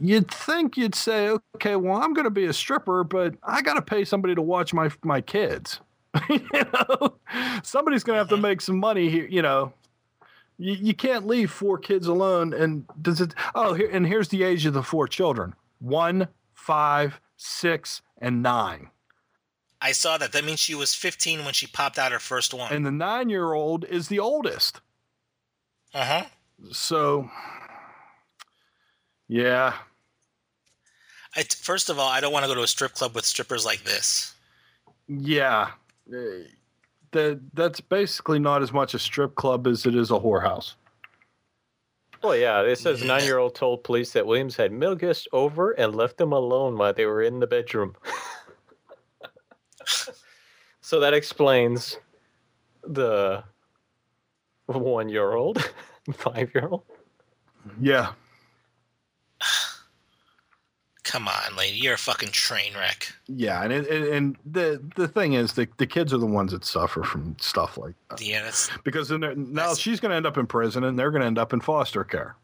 You'd 0.00 0.30
think 0.30 0.76
you'd 0.76 0.94
say, 0.94 1.36
okay, 1.56 1.76
well, 1.76 2.02
I'm 2.02 2.14
going 2.14 2.24
to 2.24 2.30
be 2.30 2.46
a 2.46 2.52
stripper, 2.52 3.04
but 3.04 3.34
I 3.42 3.62
got 3.62 3.74
to 3.74 3.82
pay 3.82 4.04
somebody 4.04 4.34
to 4.34 4.42
watch 4.42 4.74
my 4.74 4.90
my 5.02 5.20
kids. 5.20 5.80
you 6.28 6.40
know, 6.52 7.16
somebody's 7.62 8.04
going 8.04 8.14
to 8.14 8.18
have 8.18 8.28
to 8.28 8.36
make 8.36 8.60
some 8.60 8.78
money 8.78 9.08
here. 9.08 9.26
You 9.26 9.42
know, 9.42 9.72
you, 10.58 10.74
you 10.74 10.94
can't 10.94 11.26
leave 11.26 11.50
four 11.50 11.78
kids 11.78 12.06
alone. 12.06 12.52
And 12.52 12.84
does 13.00 13.20
it? 13.20 13.34
Oh, 13.54 13.74
here 13.74 13.88
and 13.90 14.06
here's 14.06 14.28
the 14.28 14.42
age 14.42 14.66
of 14.66 14.74
the 14.74 14.82
four 14.82 15.06
children: 15.06 15.54
one, 15.78 16.28
five, 16.52 17.20
six, 17.36 18.02
and 18.18 18.42
nine. 18.42 18.90
I 19.80 19.92
saw 19.92 20.16
that. 20.18 20.32
That 20.32 20.44
means 20.44 20.60
she 20.60 20.74
was 20.74 20.94
15 20.94 21.44
when 21.44 21.52
she 21.52 21.66
popped 21.66 21.98
out 21.98 22.10
her 22.10 22.18
first 22.18 22.54
one. 22.54 22.72
And 22.72 22.86
the 22.86 22.90
nine-year-old 22.90 23.84
is 23.84 24.08
the 24.08 24.18
oldest. 24.18 24.80
Uh 25.92 26.04
huh. 26.04 26.24
So, 26.72 27.30
yeah, 29.28 29.74
I, 31.36 31.42
first 31.42 31.90
of 31.90 31.98
all, 31.98 32.08
I 32.08 32.20
don't 32.20 32.32
want 32.32 32.44
to 32.44 32.48
go 32.48 32.54
to 32.54 32.62
a 32.62 32.66
strip 32.68 32.94
club 32.94 33.14
with 33.14 33.24
strippers 33.24 33.64
like 33.64 33.82
this. 33.84 34.34
yeah. 35.08 35.70
Uh, 36.12 36.44
that 37.12 37.40
that's 37.54 37.80
basically 37.80 38.38
not 38.38 38.62
as 38.62 38.72
much 38.72 38.92
a 38.92 38.98
strip 38.98 39.36
club 39.36 39.66
as 39.66 39.86
it 39.86 39.94
is 39.94 40.10
a 40.10 40.14
whorehouse. 40.14 40.74
Well, 42.22 42.36
yeah, 42.36 42.60
it 42.62 42.78
says 42.78 43.00
Yeah. 43.00 43.08
nine 43.08 43.24
year 43.24 43.38
old 43.38 43.54
told 43.54 43.84
police 43.84 44.12
that 44.12 44.26
Williams 44.26 44.56
had 44.56 44.72
male 44.72 44.94
guests 44.94 45.26
over 45.32 45.72
and 45.72 45.94
left 45.94 46.18
them 46.18 46.32
alone 46.32 46.76
while 46.76 46.92
they 46.92 47.06
were 47.06 47.22
in 47.22 47.40
the 47.40 47.46
bedroom. 47.46 47.94
so 50.80 51.00
that 51.00 51.14
explains 51.14 51.98
the 52.82 53.42
one 54.66 55.08
year 55.08 55.32
old, 55.32 55.70
five 56.14 56.50
year 56.54 56.68
old. 56.68 56.82
Yeah, 57.80 58.12
Come 61.14 61.28
on, 61.28 61.54
lady, 61.56 61.76
you're 61.76 61.94
a 61.94 61.96
fucking 61.98 62.30
train 62.30 62.74
wreck. 62.76 63.12
yeah, 63.28 63.62
and 63.62 63.72
it, 63.72 63.86
and- 63.88 64.04
and 64.06 64.36
the 64.44 64.82
the 64.96 65.06
thing 65.06 65.34
is, 65.34 65.52
the 65.52 65.68
the 65.76 65.86
kids 65.86 66.12
are 66.12 66.18
the 66.18 66.26
ones 66.26 66.50
that 66.50 66.64
suffer 66.64 67.04
from 67.04 67.36
stuff 67.38 67.78
like 67.78 67.94
that 68.10 68.20
Yeah, 68.20 68.42
that's 68.42 68.68
because 68.82 69.10
then 69.10 69.20
now 69.20 69.28
That's- 69.52 69.78
she's 69.78 70.00
going 70.00 70.10
to 70.10 70.16
end 70.16 70.26
up 70.26 70.36
in 70.36 70.48
prison, 70.48 70.82
and 70.82 70.98
they're 70.98 71.12
going 71.12 71.20
to 71.20 71.26
end 71.28 71.38
up 71.38 71.52
in 71.52 71.60
foster 71.60 72.02
care. 72.02 72.34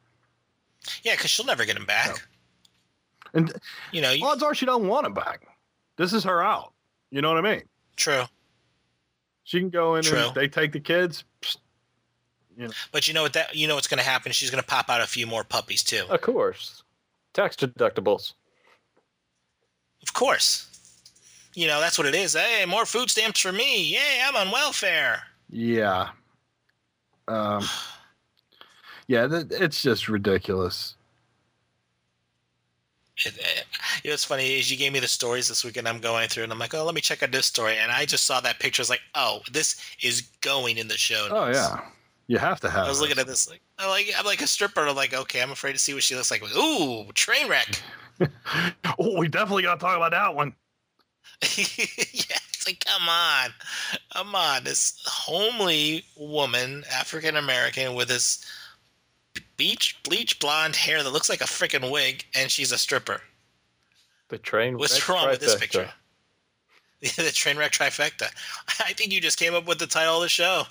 yeah, 1.03 1.15
because 1.17 1.31
she'll 1.33 1.47
never 1.47 1.65
get 1.65 1.77
him 1.77 1.85
back. 1.85 2.29
And 3.35 3.53
You 3.91 4.03
know, 4.03 4.13
you, 4.13 4.25
odds 4.25 4.41
are 4.45 4.55
she 4.55 4.67
don't 4.67 4.87
want 4.87 5.05
him 5.05 5.15
back. 5.15 5.49
This 5.97 6.13
is 6.13 6.23
her 6.23 6.41
out. 6.41 6.73
You 7.11 7.23
know 7.23 7.33
what 7.35 7.45
I 7.45 7.51
mean? 7.57 7.63
true. 7.97 8.23
She 9.43 9.59
can 9.59 9.71
go 9.71 9.97
in 9.97 10.05
True. 10.05 10.27
and 10.29 10.35
they 10.37 10.47
take 10.47 10.71
the 10.71 10.79
kids. 10.79 11.25
psst, 11.43 11.57
But 12.93 13.09
you 13.09 13.15
know 13.15 13.23
what 13.23 13.33
that 13.33 13.57
you 13.57 13.67
know 13.67 13.75
what's 13.75 13.89
going 13.89 13.99
to 13.99 14.09
happen? 14.09 14.31
She's 14.31 14.49
going 14.51 14.63
to 14.63 14.67
pop 14.69 14.89
out 14.89 15.01
a 15.01 15.09
few 15.09 15.27
more 15.27 15.43
puppies 15.43 15.83
too. 15.83 16.05
Of 16.09 16.21
course. 16.21 16.85
Tax 17.33 17.57
deductibles. 17.57 18.35
Of 20.03 20.13
course. 20.13 20.67
You 21.55 21.67
know 21.67 21.81
that's 21.81 21.99
what 21.99 22.07
it 22.07 22.15
is. 22.15 22.35
Hey, 22.35 22.65
more 22.65 22.87
food 22.87 23.11
stamps 23.11 23.41
for 23.41 23.53
me. 23.53 23.83
Yay, 23.83 24.23
I'm 24.25 24.37
on 24.37 24.51
welfare. 24.53 25.23
Yeah. 25.51 26.11
Um, 27.27 27.65
yeah, 29.07 29.27
th- 29.27 29.47
it's 29.51 29.83
just 29.83 30.09
ridiculous. 30.09 30.95
It, 33.27 33.37
it, 33.37 33.65
you 34.03 34.09
know, 34.09 34.15
what's 34.15 34.25
funny 34.25 34.59
is 34.59 34.71
you 34.71 34.79
gave 34.79 34.93
me 34.93 34.99
the 34.99 35.09
stories 35.09 35.49
this 35.49 35.63
weekend. 35.63 35.87
I'm 35.87 36.01
going 36.01 36.29
through, 36.29 36.45
and 36.45 36.53
I'm 36.53 36.59
like, 36.59 36.73
oh, 36.73 36.85
let 36.85 36.95
me 36.95 37.03
check 37.03 37.23
out 37.23 37.33
this 37.33 37.47
story, 37.47 37.77
and 37.77 37.93
I 37.93 38.07
just 38.07 38.25
saw 38.25 38.41
that 38.41 38.61
picture. 38.61 38.81
I 38.81 38.85
was 38.85 38.91
like, 38.91 39.03
oh, 39.15 39.41
this 39.53 39.79
is 40.01 40.23
going 40.41 40.79
in 40.79 40.89
the 40.89 40.97
show. 40.97 41.29
Oh 41.31 41.51
yeah, 41.51 41.81
you 42.29 42.39
have 42.39 42.61
to 42.61 42.71
have. 42.71 42.87
I 42.87 42.89
was 42.89 43.01
looking 43.01 43.19
at 43.19 43.27
this 43.27 43.51
like, 43.51 43.61
I'm 43.79 43.91
like, 43.91 44.11
I'm 44.17 44.25
like 44.25 44.41
a 44.41 44.47
stripper. 44.47 44.87
I'm 44.87 44.97
like, 44.97 45.13
okay, 45.13 45.43
I'm 45.43 45.51
afraid 45.51 45.73
to 45.73 45.79
see 45.79 45.93
what 45.93 46.03
she 46.03 46.15
looks 46.15 46.31
like. 46.31 46.43
Ooh, 46.57 47.13
train 47.13 47.49
wreck. 47.49 47.83
Oh, 48.99 49.19
we 49.19 49.29
definitely 49.29 49.63
got 49.63 49.81
to 49.81 49.81
talk 49.81 49.97
about 49.97 50.11
that 50.11 50.35
one. 50.35 50.55
yeah, 51.43 52.37
it's 52.51 52.67
like, 52.67 52.85
come 52.85 53.09
on, 53.09 53.51
come 54.13 54.35
on. 54.35 54.65
This 54.65 55.03
homely 55.07 56.05
woman, 56.17 56.85
African 56.93 57.37
American, 57.37 57.95
with 57.95 58.09
this 58.09 58.45
beach 59.57 59.99
bleach 60.03 60.39
blonde 60.39 60.77
hair 60.77 61.03
that 61.03 61.11
looks 61.11 61.31
like 61.31 61.41
a 61.41 61.45
freaking 61.45 61.91
wig, 61.91 62.25
and 62.35 62.51
she's 62.51 62.73
a 62.73 62.79
stripper. 62.79 63.23
The 64.29 64.39
train. 64.39 64.77
What's 64.77 65.09
wreck 65.09 65.17
wrong 65.17 65.31
with 65.31 65.41
this 65.41 65.55
trifecta. 65.55 65.61
picture? 65.61 65.91
the 67.23 67.31
train 67.33 67.57
wreck 67.57 67.73
trifecta. 67.73 68.29
I 68.81 68.93
think 68.93 69.13
you 69.13 69.21
just 69.21 69.39
came 69.39 69.55
up 69.55 69.67
with 69.67 69.79
the 69.79 69.87
title 69.87 70.17
of 70.17 70.23
the 70.23 70.29
show. 70.29 70.65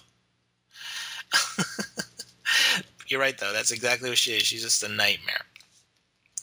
You're 3.08 3.20
right, 3.20 3.38
though. 3.38 3.52
That's 3.52 3.72
exactly 3.72 4.10
what 4.10 4.20
she 4.20 4.34
is. 4.34 4.44
She's 4.44 4.62
just 4.62 4.84
a 4.84 4.88
nightmare. 4.88 5.42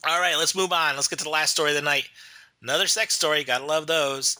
All 0.04 0.20
right, 0.20 0.36
let's 0.36 0.54
move 0.54 0.72
on. 0.72 0.94
Let's 0.94 1.08
get 1.08 1.18
to 1.20 1.24
the 1.24 1.30
last 1.30 1.52
story 1.52 1.70
of 1.70 1.76
the 1.76 1.82
night. 1.82 2.08
Another 2.62 2.86
sex 2.86 3.14
story. 3.14 3.44
Gotta 3.44 3.64
love 3.64 3.86
those. 3.86 4.38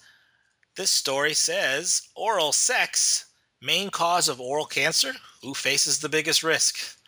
This 0.76 0.90
story 0.90 1.32
says 1.32 2.08
oral 2.14 2.52
sex, 2.52 3.26
main 3.62 3.90
cause 3.90 4.28
of 4.28 4.40
oral 4.40 4.66
cancer. 4.66 5.12
Who 5.42 5.54
faces 5.54 5.98
the 5.98 6.08
biggest 6.08 6.42
risk? 6.42 6.98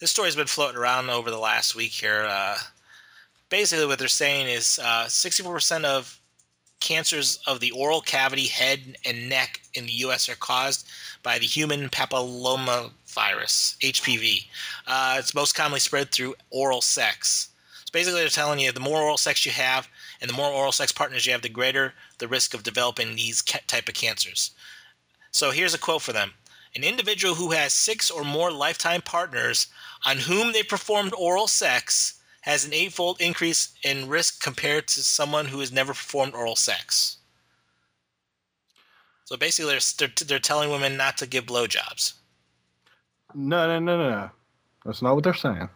This 0.00 0.10
story's 0.10 0.36
been 0.36 0.46
floating 0.46 0.76
around 0.76 1.10
over 1.10 1.30
the 1.30 1.38
last 1.38 1.76
week 1.76 1.92
here. 1.92 2.26
Uh, 2.28 2.56
basically, 3.50 3.86
what 3.86 3.98
they're 3.98 4.08
saying 4.08 4.48
is 4.48 4.80
uh, 4.82 5.04
64% 5.06 5.84
of 5.84 6.18
cancers 6.80 7.38
of 7.46 7.60
the 7.60 7.70
oral 7.70 8.00
cavity, 8.00 8.46
head, 8.46 8.96
and 9.06 9.28
neck 9.28 9.62
in 9.74 9.86
the 9.86 9.92
U.S. 9.92 10.28
are 10.28 10.34
caused 10.34 10.86
by 11.22 11.38
the 11.38 11.46
human 11.46 11.88
papillomavirus, 11.88 13.78
HPV. 13.78 14.46
Uh, 14.86 15.16
it's 15.18 15.34
most 15.34 15.54
commonly 15.54 15.80
spread 15.80 16.10
through 16.10 16.34
oral 16.50 16.82
sex. 16.82 17.50
Basically, 17.94 18.22
they're 18.22 18.28
telling 18.28 18.58
you 18.58 18.72
the 18.72 18.80
more 18.80 19.00
oral 19.00 19.16
sex 19.16 19.46
you 19.46 19.52
have 19.52 19.88
and 20.20 20.28
the 20.28 20.34
more 20.34 20.50
oral 20.50 20.72
sex 20.72 20.90
partners 20.90 21.24
you 21.24 21.32
have, 21.32 21.42
the 21.42 21.48
greater 21.48 21.94
the 22.18 22.26
risk 22.26 22.52
of 22.52 22.64
developing 22.64 23.14
these 23.14 23.40
type 23.40 23.88
of 23.88 23.94
cancers. 23.94 24.50
So 25.30 25.52
here's 25.52 25.74
a 25.74 25.78
quote 25.78 26.02
for 26.02 26.12
them. 26.12 26.32
An 26.74 26.82
individual 26.82 27.36
who 27.36 27.52
has 27.52 27.72
six 27.72 28.10
or 28.10 28.24
more 28.24 28.50
lifetime 28.50 29.00
partners 29.00 29.68
on 30.04 30.16
whom 30.16 30.52
they 30.52 30.64
performed 30.64 31.14
oral 31.16 31.46
sex 31.46 32.20
has 32.40 32.64
an 32.64 32.72
eightfold 32.72 33.20
increase 33.20 33.72
in 33.84 34.08
risk 34.08 34.42
compared 34.42 34.88
to 34.88 35.04
someone 35.04 35.46
who 35.46 35.60
has 35.60 35.70
never 35.70 35.92
performed 35.92 36.34
oral 36.34 36.56
sex. 36.56 37.18
So 39.24 39.36
basically, 39.36 39.70
they're, 39.70 40.08
they're, 40.08 40.26
they're 40.26 40.38
telling 40.40 40.68
women 40.68 40.96
not 40.96 41.16
to 41.18 41.28
give 41.28 41.46
blowjobs. 41.46 42.14
No, 43.36 43.68
no, 43.68 43.78
no, 43.78 43.96
no, 43.96 44.10
no. 44.10 44.30
That's 44.84 45.00
not 45.00 45.14
what 45.14 45.22
they're 45.22 45.32
saying. 45.32 45.68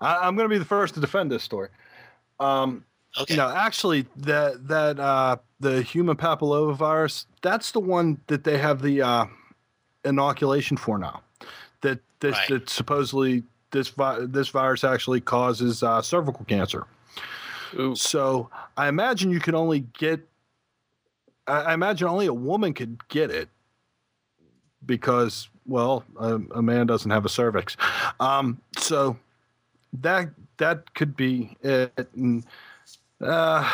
I, 0.00 0.16
I'm 0.16 0.36
going 0.36 0.48
to 0.48 0.54
be 0.54 0.58
the 0.58 0.64
first 0.64 0.94
to 0.94 1.00
defend 1.00 1.30
this 1.30 1.42
story. 1.42 1.68
Um, 2.40 2.84
Okay. 3.18 3.34
No, 3.34 3.48
actually, 3.48 4.04
that 4.18 4.68
that 4.68 5.00
uh, 5.00 5.36
the 5.58 5.80
human 5.80 6.16
papillomavirus, 6.16 7.24
that's 7.40 7.72
the 7.72 7.80
one 7.80 8.20
that 8.26 8.44
they 8.44 8.58
have 8.58 8.82
the 8.82 9.00
uh, 9.00 9.24
inoculation 10.04 10.76
for 10.76 10.98
now. 10.98 11.22
That 11.80 12.00
this 12.20 12.36
Right. 12.36 12.48
that 12.50 12.68
supposedly 12.68 13.42
this 13.70 13.88
vi- 13.88 14.26
this 14.26 14.50
virus 14.50 14.84
actually 14.84 15.22
causes 15.22 15.82
uh, 15.82 16.02
cervical 16.02 16.44
cancer. 16.44 16.86
Ooh. 17.78 17.96
So 17.96 18.50
I 18.76 18.88
imagine 18.88 19.30
you 19.30 19.40
can 19.40 19.54
only 19.54 19.80
get. 19.98 20.20
I, 21.46 21.60
I 21.60 21.72
imagine 21.72 22.08
only 22.08 22.26
a 22.26 22.34
woman 22.34 22.74
could 22.74 23.08
get 23.08 23.30
it 23.30 23.48
because, 24.84 25.48
well, 25.64 26.04
a, 26.20 26.34
a 26.54 26.60
man 26.60 26.86
doesn't 26.86 27.10
have 27.10 27.24
a 27.24 27.30
cervix. 27.30 27.78
Um, 28.20 28.60
so 28.76 29.16
that 30.02 30.30
that 30.58 30.94
could 30.94 31.16
be 31.16 31.56
it. 31.62 31.92
And, 32.14 32.44
uh, 33.20 33.70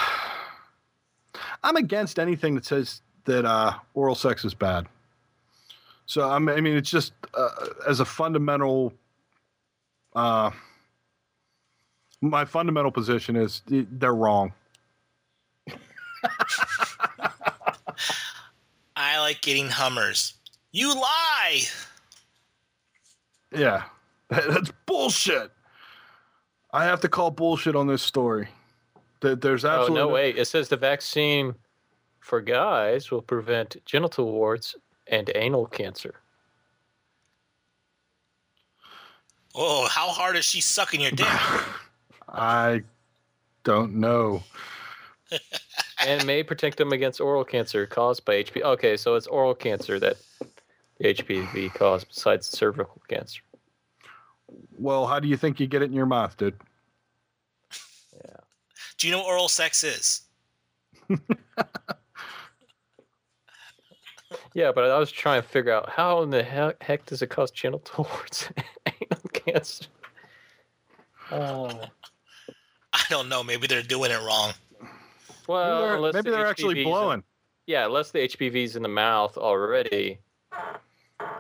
I'm 1.63 1.77
against 1.77 2.19
anything 2.19 2.55
that 2.55 2.65
says 2.65 3.03
that 3.25 3.45
uh, 3.45 3.75
oral 3.95 4.15
sex 4.15 4.45
is 4.45 4.55
bad. 4.55 4.87
So 6.07 6.29
I'm, 6.29 6.49
I 6.49 6.61
mean, 6.61 6.77
it's 6.77 6.91
just 6.91 7.13
uh, 7.35 7.49
as 7.89 8.01
a 8.01 8.05
fundamental. 8.05 8.93
Uh, 10.15 10.51
my 12.21 12.45
fundamental 12.45 12.93
position 12.93 13.35
is 13.35 13.63
they're 13.67 14.15
wrong. 14.15 14.53
I 18.95 19.19
like 19.19 19.41
getting 19.41 19.69
Hummers. 19.69 20.35
You 20.71 20.95
lie. 20.95 21.63
Yeah, 23.55 23.85
that's 24.29 24.71
bullshit. 24.87 25.51
I 26.73 26.85
have 26.85 27.01
to 27.01 27.09
call 27.09 27.31
bullshit 27.31 27.77
on 27.77 27.87
this 27.87 28.03
story. 28.03 28.49
That 29.21 29.41
there's 29.41 29.65
Oh 29.65 29.71
absolutely 29.71 30.01
no 30.01 30.09
way! 30.09 30.31
It 30.31 30.47
says 30.47 30.69
the 30.69 30.77
vaccine 30.77 31.55
for 32.21 32.41
guys 32.41 33.11
will 33.11 33.23
prevent 33.23 33.77
genital 33.85 34.33
warts 34.33 34.75
and 35.07 35.31
anal 35.35 35.67
cancer. 35.67 36.15
Oh, 39.55 39.87
how 39.87 40.09
hard 40.09 40.37
is 40.37 40.45
she 40.45 40.61
sucking 40.61 41.01
your 41.01 41.11
dick? 41.11 41.27
I 42.29 42.83
don't 43.65 43.95
know. 43.95 44.43
and 46.07 46.25
may 46.27 46.43
protect 46.43 46.79
them 46.79 46.93
against 46.93 47.21
oral 47.21 47.45
cancer 47.45 47.87
caused 47.87 48.25
by 48.25 48.43
HPV. 48.43 48.63
Okay, 48.63 48.97
so 48.97 49.15
it's 49.15 49.27
oral 49.27 49.55
cancer 49.55 50.01
that 50.01 50.17
HPV 51.03 51.75
caused 51.75 52.09
besides 52.09 52.47
cervical 52.49 53.03
cancer. 53.09 53.43
Well, 54.79 55.07
how 55.07 55.21
do 55.21 55.29
you 55.29 55.37
think 55.37 55.61
you 55.61 55.67
get 55.67 55.83
it 55.83 55.87
in 55.87 55.93
your 55.93 56.07
mouth, 56.07 56.37
dude? 56.37 56.59
Yeah. 58.15 58.37
Do 58.99 59.07
you 59.07 59.13
know 59.13 59.19
what 59.21 59.27
oral 59.29 59.49
sex 59.49 59.85
is? 59.85 60.23
Yeah, 64.55 64.71
but 64.75 64.85
I 64.91 64.99
was 64.99 65.11
trying 65.11 65.41
to 65.43 65.49
figure 65.49 65.73
out 65.73 65.89
how 65.89 66.23
in 66.23 66.31
the 66.31 66.43
heck, 66.43 66.83
heck 66.83 67.07
does 67.07 67.23
it 67.23 67.29
cause 67.29 67.51
genital 67.51 68.05
warts 68.13 68.49
anal 68.87 69.23
cancer? 69.33 69.87
Uh, 71.31 71.87
I 72.93 73.03
don't 73.09 73.29
know. 73.29 73.43
Maybe 73.43 73.67
they're 73.67 73.83
doing 73.83 74.11
it 74.11 74.21
wrong. 74.23 74.53
well, 75.49 75.81
maybe 75.81 76.03
they're, 76.03 76.13
maybe 76.13 76.31
the 76.31 76.37
they're 76.37 76.47
actually 76.47 76.75
HPV 76.75 76.79
's 76.79 76.85
in- 76.85 76.85
blowing. 76.91 77.25
yeah, 77.67 77.87
unless 77.87 78.11
the 78.11 78.19
HPV's 78.21 78.77
in 78.77 78.83
the 78.83 78.89
mouth 78.91 79.37
already, 79.39 80.19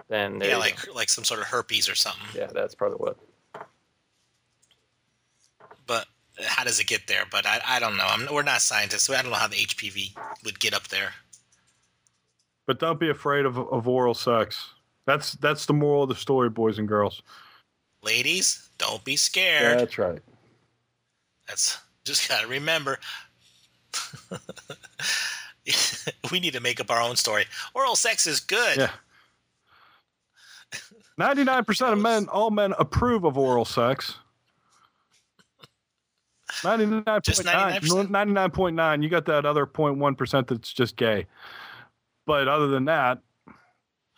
then 0.09 0.41
Yeah, 0.41 0.49
you 0.49 0.59
like 0.59 0.95
like 0.95 1.09
some 1.09 1.25
sort 1.25 1.41
of 1.41 1.47
herpes 1.47 1.89
or 1.89 1.95
something. 1.95 2.23
yeah, 2.35 2.47
that's 2.47 2.75
probably 2.75 2.97
what. 2.99 3.17
But 5.87 6.07
uh, 6.39 6.45
how 6.47 6.65
does 6.65 6.81
it 6.81 6.87
get 6.87 7.07
there? 7.07 7.25
But 7.31 7.47
I, 7.47 7.61
I 7.67 7.79
don't 7.81 7.97
know. 7.97 8.07
I'm, 8.07 8.27
we're 8.33 8.43
not 8.43 8.61
scientists. 8.63 9.05
So 9.05 9.15
I 9.15 9.23
don't 9.23 9.31
know 9.31 9.37
how 9.37 9.49
the 9.49 9.57
HPV 9.57 10.17
would 10.45 10.61
get 10.61 10.75
up 10.75 10.89
there. 10.89 11.13
But 12.67 12.79
don't 12.79 13.01
be 13.01 13.11
afraid 13.11 13.45
of, 13.45 13.59
of 13.59 13.89
oral 13.89 14.15
sex. 14.15 14.71
That's 15.07 15.33
that's 15.33 15.67
the 15.67 15.73
moral 15.73 16.05
of 16.05 16.09
the 16.09 16.15
story, 16.15 16.49
boys 16.49 16.79
and 16.79 16.87
girls. 16.87 17.23
Ladies, 18.03 18.69
don't 18.79 19.03
be 19.05 19.17
scared. 19.17 19.81
That's 19.81 19.99
right. 19.99 20.21
That's 21.49 21.79
just 22.05 22.29
gotta 22.29 22.47
remember. 22.47 22.99
we 26.33 26.41
need 26.41 26.53
to 26.53 26.61
make 26.61 26.81
up 26.81 26.91
our 26.91 27.01
own 27.01 27.17
story. 27.17 27.45
Oral 27.75 27.97
sex 27.97 28.27
is 28.27 28.41
good. 28.41 28.77
Yeah. 28.79 28.91
Ninety-nine 31.19 31.65
percent 31.65 31.93
of 31.93 31.99
men, 31.99 32.27
all 32.29 32.51
men 32.51 32.75
approve 32.79 33.25
of 33.25 33.37
oral 33.37 33.65
sex. 33.65 34.17
Ninety-nine 36.65 37.05
point 37.05 37.45
nine. 37.45 37.81
99%? 37.81 38.11
Ninety-nine 38.11 38.51
point 38.51 38.77
nine. 38.77 39.03
You 39.03 39.09
got 39.09 39.27
that 39.27 39.45
other 39.45 39.67
0.1 39.67 40.17
percent 40.17 40.49
that's 40.49 40.73
just 40.73 40.97
gay. 40.97 41.27
But 42.27 42.49
other 42.49 42.69
than 42.69 42.85
that, 42.87 43.19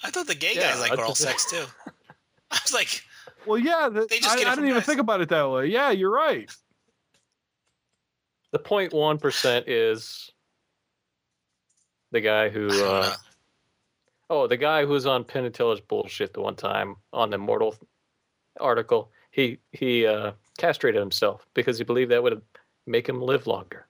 I 0.02 0.10
thought 0.10 0.26
the 0.26 0.34
gay 0.34 0.54
Yeah, 0.54 0.72
guys 0.72 0.80
like 0.80 0.98
oral 0.98 1.14
sex 1.14 1.50
too. 1.50 1.64
I 2.50 2.60
was 2.62 2.74
like, 2.74 3.02
well, 3.46 3.58
yeah, 3.58 3.88
that, 3.88 4.08
They 4.08 4.18
just 4.18 4.30
I, 4.30 4.38
get 4.38 4.46
it 4.46 4.50
I 4.50 4.54
didn't 4.54 4.70
even 4.70 4.82
think 4.82 5.00
about 5.00 5.20
it 5.20 5.28
that 5.30 5.50
way. 5.50 5.66
Yeah, 5.66 5.90
you're 5.90 6.12
right. 6.12 6.50
The 8.52 8.58
0.1 8.58 9.20
percent 9.20 9.68
is 9.68 10.30
the 12.12 12.20
guy 12.20 12.48
who. 12.48 12.68
Uh, 12.84 13.02
know. 13.02 13.12
Oh, 14.30 14.46
the 14.46 14.56
guy 14.56 14.84
who 14.84 14.92
was 14.92 15.06
on 15.06 15.24
Penn 15.24 15.44
and 15.44 15.54
Teller's 15.54 15.80
bullshit 15.80 16.34
the 16.34 16.40
one 16.40 16.56
time 16.56 16.96
on 17.12 17.30
the 17.30 17.36
Immortal 17.36 17.76
article. 18.60 19.10
He 19.30 19.58
he 19.72 20.06
uh, 20.06 20.32
castrated 20.58 21.00
himself 21.00 21.46
because 21.54 21.78
he 21.78 21.84
believed 21.84 22.10
that 22.10 22.22
would 22.22 22.40
make 22.86 23.08
him 23.08 23.20
live 23.20 23.46
longer. 23.46 23.86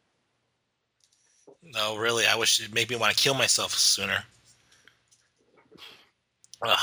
No, 1.63 1.97
really, 1.97 2.27
I 2.27 2.37
wish 2.37 2.61
it 2.61 2.75
made 2.75 2.91
me 2.91 2.97
want 2.97 3.17
to 3.17 3.23
kill 3.23 3.35
myself 3.35 3.73
sooner. 3.73 4.25
Ugh. 6.63 6.79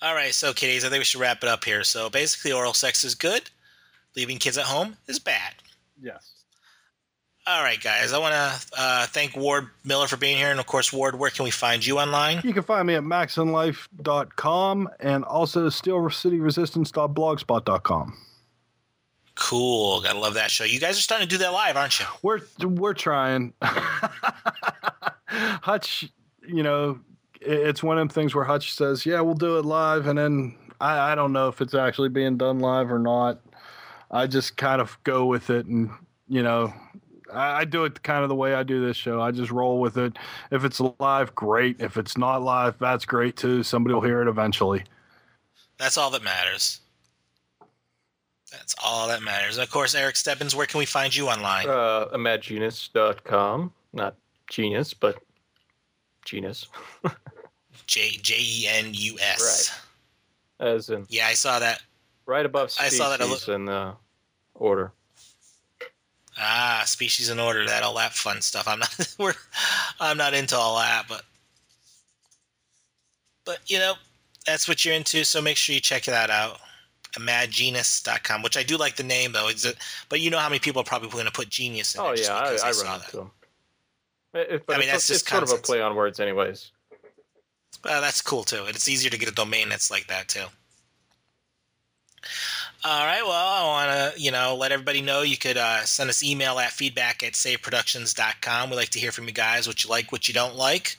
All 0.00 0.14
right, 0.14 0.32
so 0.32 0.52
kiddies, 0.52 0.84
I 0.84 0.88
think 0.88 1.00
we 1.00 1.04
should 1.04 1.20
wrap 1.20 1.42
it 1.42 1.48
up 1.48 1.64
here. 1.64 1.82
So 1.82 2.08
basically, 2.08 2.52
oral 2.52 2.72
sex 2.72 3.04
is 3.04 3.14
good. 3.14 3.50
Leaving 4.16 4.38
kids 4.38 4.56
at 4.56 4.64
home 4.64 4.96
is 5.08 5.18
bad. 5.18 5.54
Yes. 6.00 6.37
All 7.48 7.62
right, 7.62 7.80
guys, 7.82 8.12
I 8.12 8.18
want 8.18 8.34
to 8.34 8.60
uh, 8.76 9.06
thank 9.06 9.34
Ward 9.34 9.68
Miller 9.82 10.06
for 10.06 10.18
being 10.18 10.36
here, 10.36 10.50
and 10.50 10.60
of 10.60 10.66
course, 10.66 10.92
Ward, 10.92 11.18
where 11.18 11.30
can 11.30 11.44
we 11.44 11.50
find 11.50 11.86
you 11.86 11.98
online? 11.98 12.42
You 12.44 12.52
can 12.52 12.62
find 12.62 12.86
me 12.86 12.94
at 12.94 13.02
maxandlife.com 13.02 14.90
and 15.00 15.24
also 15.24 15.70
steelcityresistance.blogspot.com. 15.70 18.18
Cool, 19.34 20.02
gotta 20.02 20.18
love 20.18 20.34
that 20.34 20.50
show. 20.50 20.64
You 20.64 20.78
guys 20.78 20.98
are 20.98 21.00
starting 21.00 21.26
to 21.26 21.34
do 21.34 21.38
that 21.38 21.54
live, 21.54 21.78
aren't 21.78 21.98
you? 21.98 22.04
We're 22.20 22.40
we're 22.60 22.92
trying. 22.92 23.54
Hutch, 25.62 26.06
you 26.46 26.62
know, 26.62 27.00
it's 27.40 27.82
one 27.82 27.96
of 27.96 28.02
them 28.02 28.10
things 28.10 28.34
where 28.34 28.44
Hutch 28.44 28.74
says, 28.74 29.06
"Yeah, 29.06 29.22
we'll 29.22 29.32
do 29.32 29.56
it 29.56 29.64
live," 29.64 30.06
and 30.06 30.18
then 30.18 30.54
I, 30.82 31.12
I 31.12 31.14
don't 31.14 31.32
know 31.32 31.48
if 31.48 31.62
it's 31.62 31.72
actually 31.72 32.10
being 32.10 32.36
done 32.36 32.58
live 32.58 32.92
or 32.92 32.98
not. 32.98 33.40
I 34.10 34.26
just 34.26 34.58
kind 34.58 34.82
of 34.82 34.98
go 35.02 35.24
with 35.24 35.48
it, 35.48 35.64
and 35.64 35.88
you 36.28 36.42
know, 36.42 36.74
I, 37.32 37.60
I 37.60 37.64
do 37.64 37.84
it 37.84 38.02
kind 38.02 38.22
of 38.22 38.28
the 38.28 38.34
way 38.34 38.54
I 38.54 38.62
do 38.62 38.84
this 38.84 38.96
show. 38.96 39.20
I 39.20 39.30
just 39.30 39.50
roll 39.50 39.80
with 39.80 39.96
it. 39.98 40.16
If 40.50 40.64
it's 40.64 40.80
live, 40.98 41.34
great. 41.34 41.80
If 41.80 41.96
it's 41.96 42.16
not 42.16 42.42
live, 42.42 42.78
that's 42.78 43.04
great 43.04 43.36
too. 43.36 43.62
Somebody 43.62 43.94
will 43.94 44.02
hear 44.02 44.22
it 44.22 44.28
eventually. 44.28 44.84
That's 45.78 45.96
all 45.96 46.10
that 46.10 46.22
matters. 46.22 46.80
That's 48.50 48.74
all 48.82 49.08
that 49.08 49.22
matters. 49.22 49.58
And 49.58 49.64
of 49.64 49.70
course, 49.70 49.94
Erik 49.94 50.16
Stebbins, 50.16 50.56
where 50.56 50.66
can 50.66 50.78
we 50.78 50.86
find 50.86 51.14
you 51.14 51.28
online? 51.28 51.68
Uh, 51.68 52.06
Imaginus.com. 52.14 53.72
Not 53.92 54.16
genius, 54.48 54.94
but 54.94 55.16
genus. 56.24 56.66
J 57.86 58.10
J 58.22 58.34
E 58.38 58.66
N 58.68 58.86
U 58.92 59.18
S. 59.20 59.70
Right. 60.60 60.68
As 60.68 60.90
in 60.90 61.06
Yeah, 61.08 61.26
I 61.26 61.34
saw 61.34 61.58
that. 61.58 61.82
right 62.26 62.44
above 62.44 62.74
I 62.80 62.88
saw 62.88 63.10
that 63.10 63.20
a 63.20 63.26
li- 63.26 63.54
in 63.54 63.64
the 63.66 63.94
order. 64.54 64.92
Ah, 66.38 66.82
species 66.86 67.30
in 67.30 67.40
order, 67.40 67.66
that 67.66 67.82
all 67.82 67.94
that 67.96 68.12
fun 68.12 68.40
stuff. 68.40 68.68
I'm 68.68 68.78
not 68.78 69.14
we're 69.18 69.34
I'm 70.00 70.16
not 70.16 70.34
into 70.34 70.56
all 70.56 70.76
that, 70.78 71.06
but 71.08 71.22
but 73.44 73.58
you 73.66 73.78
know, 73.78 73.94
that's 74.46 74.68
what 74.68 74.84
you're 74.84 74.94
into, 74.94 75.24
so 75.24 75.40
make 75.42 75.56
sure 75.56 75.74
you 75.74 75.80
check 75.80 76.04
that 76.04 76.30
out. 76.30 76.58
Imaginus.com, 77.14 78.42
which 78.42 78.56
I 78.56 78.62
do 78.62 78.76
like 78.76 78.96
the 78.96 79.02
name 79.02 79.32
though. 79.32 79.48
Is 79.48 79.64
it, 79.64 79.76
but 80.08 80.20
you 80.20 80.30
know 80.30 80.38
how 80.38 80.48
many 80.48 80.58
people 80.60 80.80
are 80.82 80.84
probably 80.84 81.08
going 81.08 81.24
to 81.24 81.32
put 81.32 81.48
genius 81.48 81.94
in 81.94 82.00
Oh 82.02 82.10
it 82.10 82.18
just 82.18 82.30
yeah, 82.30 82.36
I, 82.36 82.68
I 82.68 82.72
saw 82.72 82.84
run 82.84 82.98
that. 83.00 83.06
into 83.06 83.16
them. 83.16 83.30
It, 84.34 84.64
I 84.68 84.72
mean, 84.72 84.82
it's, 84.82 84.92
that's 84.92 85.08
just 85.08 85.22
it's 85.22 85.30
sort 85.30 85.42
of 85.42 85.50
a 85.50 85.56
play 85.56 85.80
on 85.80 85.96
words, 85.96 86.20
anyways. 86.20 86.70
Well, 87.84 88.00
that's 88.02 88.20
cool 88.20 88.44
too. 88.44 88.64
And 88.66 88.76
it's 88.76 88.88
easier 88.88 89.10
to 89.10 89.18
get 89.18 89.28
a 89.28 89.34
domain 89.34 89.68
that's 89.70 89.90
like 89.90 90.06
that 90.08 90.28
too. 90.28 90.44
All 92.84 93.04
right. 93.04 93.24
Well, 93.24 93.32
I 93.32 93.64
want 93.64 94.14
to, 94.14 94.20
you 94.20 94.30
know, 94.30 94.54
let 94.54 94.70
everybody 94.70 95.02
know 95.02 95.22
you 95.22 95.36
could 95.36 95.56
uh, 95.56 95.84
send 95.84 96.10
us 96.10 96.22
email 96.22 96.60
at 96.60 96.70
feedback 96.70 97.24
at 97.24 97.32
sayitproductions.com. 97.32 98.70
We 98.70 98.76
like 98.76 98.90
to 98.90 99.00
hear 99.00 99.10
from 99.10 99.26
you 99.26 99.32
guys, 99.32 99.66
what 99.66 99.82
you 99.82 99.90
like, 99.90 100.12
what 100.12 100.28
you 100.28 100.34
don't 100.34 100.54
like. 100.54 100.96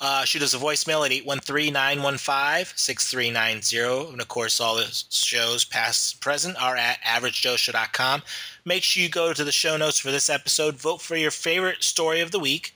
Uh, 0.00 0.24
shoot 0.24 0.42
us 0.42 0.54
a 0.54 0.58
voicemail 0.58 1.04
at 1.04 1.10
813-915-6390. 1.26 4.12
And 4.12 4.20
of 4.20 4.28
course, 4.28 4.60
all 4.60 4.76
the 4.76 4.84
shows 5.10 5.64
past 5.64 6.20
present 6.20 6.62
are 6.62 6.76
at 6.76 7.02
averagejoeshow.com. 7.02 8.22
Make 8.64 8.84
sure 8.84 9.02
you 9.02 9.08
go 9.08 9.32
to 9.32 9.42
the 9.42 9.50
show 9.50 9.76
notes 9.76 9.98
for 9.98 10.12
this 10.12 10.30
episode. 10.30 10.76
Vote 10.76 11.00
for 11.00 11.16
your 11.16 11.32
favorite 11.32 11.82
story 11.82 12.20
of 12.20 12.30
the 12.30 12.38
week. 12.38 12.72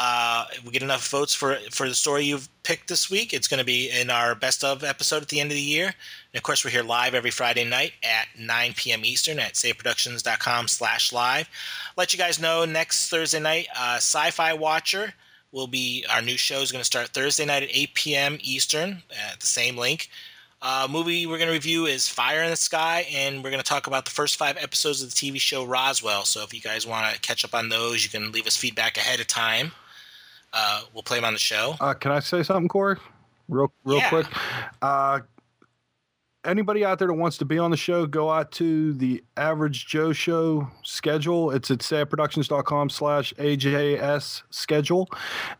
Uh, 0.00 0.46
if 0.52 0.64
we 0.64 0.70
get 0.70 0.84
enough 0.84 1.08
votes 1.08 1.34
for 1.34 1.56
for 1.72 1.88
the 1.88 1.94
story 1.94 2.24
you've 2.24 2.48
picked 2.62 2.86
this 2.86 3.10
week, 3.10 3.34
it's 3.34 3.48
going 3.48 3.58
to 3.58 3.64
be 3.64 3.90
in 3.90 4.10
our 4.10 4.36
best 4.36 4.62
of 4.62 4.84
episode 4.84 5.22
at 5.22 5.28
the 5.28 5.40
end 5.40 5.50
of 5.50 5.56
the 5.56 5.60
year. 5.60 5.86
And 5.86 6.36
of 6.36 6.44
course, 6.44 6.64
we're 6.64 6.70
here 6.70 6.84
live 6.84 7.16
every 7.16 7.32
Friday 7.32 7.64
night 7.64 7.94
at 8.04 8.28
9 8.38 8.74
p.m. 8.76 9.04
Eastern 9.04 9.40
at 9.40 9.54
sayitproductions.com 9.54 10.68
slash 10.68 11.12
live. 11.12 11.48
Let 11.96 12.12
you 12.12 12.18
guys 12.18 12.40
know 12.40 12.64
next 12.64 13.08
Thursday 13.08 13.40
night, 13.40 13.66
uh, 13.76 13.96
Sci-Fi 13.96 14.54
Watcher 14.54 15.14
will 15.50 15.66
be 15.66 16.04
our 16.08 16.22
new 16.22 16.36
show 16.36 16.60
is 16.60 16.70
going 16.70 16.80
to 16.80 16.86
start 16.86 17.08
Thursday 17.08 17.44
night 17.44 17.64
at 17.64 17.70
8 17.72 17.94
p.m. 17.94 18.38
Eastern 18.40 19.02
at 19.32 19.40
the 19.40 19.46
same 19.46 19.76
link. 19.76 20.10
Uh, 20.62 20.86
movie 20.88 21.26
we're 21.26 21.38
going 21.38 21.48
to 21.48 21.52
review 21.52 21.86
is 21.86 22.06
Fire 22.06 22.44
in 22.44 22.50
the 22.50 22.56
Sky, 22.56 23.04
and 23.12 23.42
we're 23.42 23.50
going 23.50 23.62
to 23.62 23.68
talk 23.68 23.88
about 23.88 24.04
the 24.04 24.12
first 24.12 24.36
five 24.36 24.56
episodes 24.58 25.02
of 25.02 25.12
the 25.12 25.16
TV 25.16 25.40
show 25.40 25.64
Roswell. 25.64 26.24
So 26.24 26.44
if 26.44 26.54
you 26.54 26.60
guys 26.60 26.86
want 26.86 27.12
to 27.12 27.20
catch 27.20 27.44
up 27.44 27.52
on 27.52 27.68
those, 27.68 28.04
you 28.04 28.10
can 28.10 28.30
leave 28.30 28.46
us 28.46 28.56
feedback 28.56 28.96
ahead 28.96 29.18
of 29.18 29.26
time. 29.26 29.72
Uh, 30.60 30.82
we'll 30.92 31.02
play 31.04 31.18
them 31.18 31.24
on 31.24 31.32
the 31.34 31.38
show. 31.38 31.76
Uh, 31.80 31.94
can 31.94 32.10
I 32.10 32.18
say 32.18 32.42
something, 32.42 32.66
Corey? 32.68 32.96
Real, 33.48 33.72
real 33.84 33.98
Yeah. 33.98 34.08
quick. 34.08 34.26
Uh, 34.82 35.20
anybody 36.44 36.84
out 36.84 36.98
there 36.98 37.06
that 37.08 37.14
wants 37.14 37.38
to 37.38 37.44
be 37.44 37.58
on 37.58 37.70
the 37.70 37.76
show, 37.76 38.06
go 38.06 38.28
out 38.30 38.50
to 38.52 38.92
the 38.94 39.22
Average 39.36 39.86
Joe 39.86 40.12
Show 40.12 40.68
schedule. 40.82 41.50
It's 41.52 41.70
at 41.70 41.78
sayitproductions.com 41.78 42.90
slash 42.90 43.32
AJS 43.38 44.42
schedule 44.50 45.08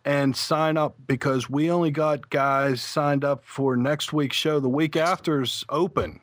and 0.05 0.34
sign 0.36 0.76
up 0.76 0.96
because 1.07 1.49
we 1.49 1.70
only 1.70 1.90
got 1.92 2.28
guys 2.30 2.80
signed 2.82 3.24
up 3.24 3.44
for 3.44 3.76
next 3.76 4.12
week's 4.12 4.36
show. 4.36 4.59
The 4.61 4.68
week 4.68 4.96
after's 4.96 5.64
open. 5.68 6.20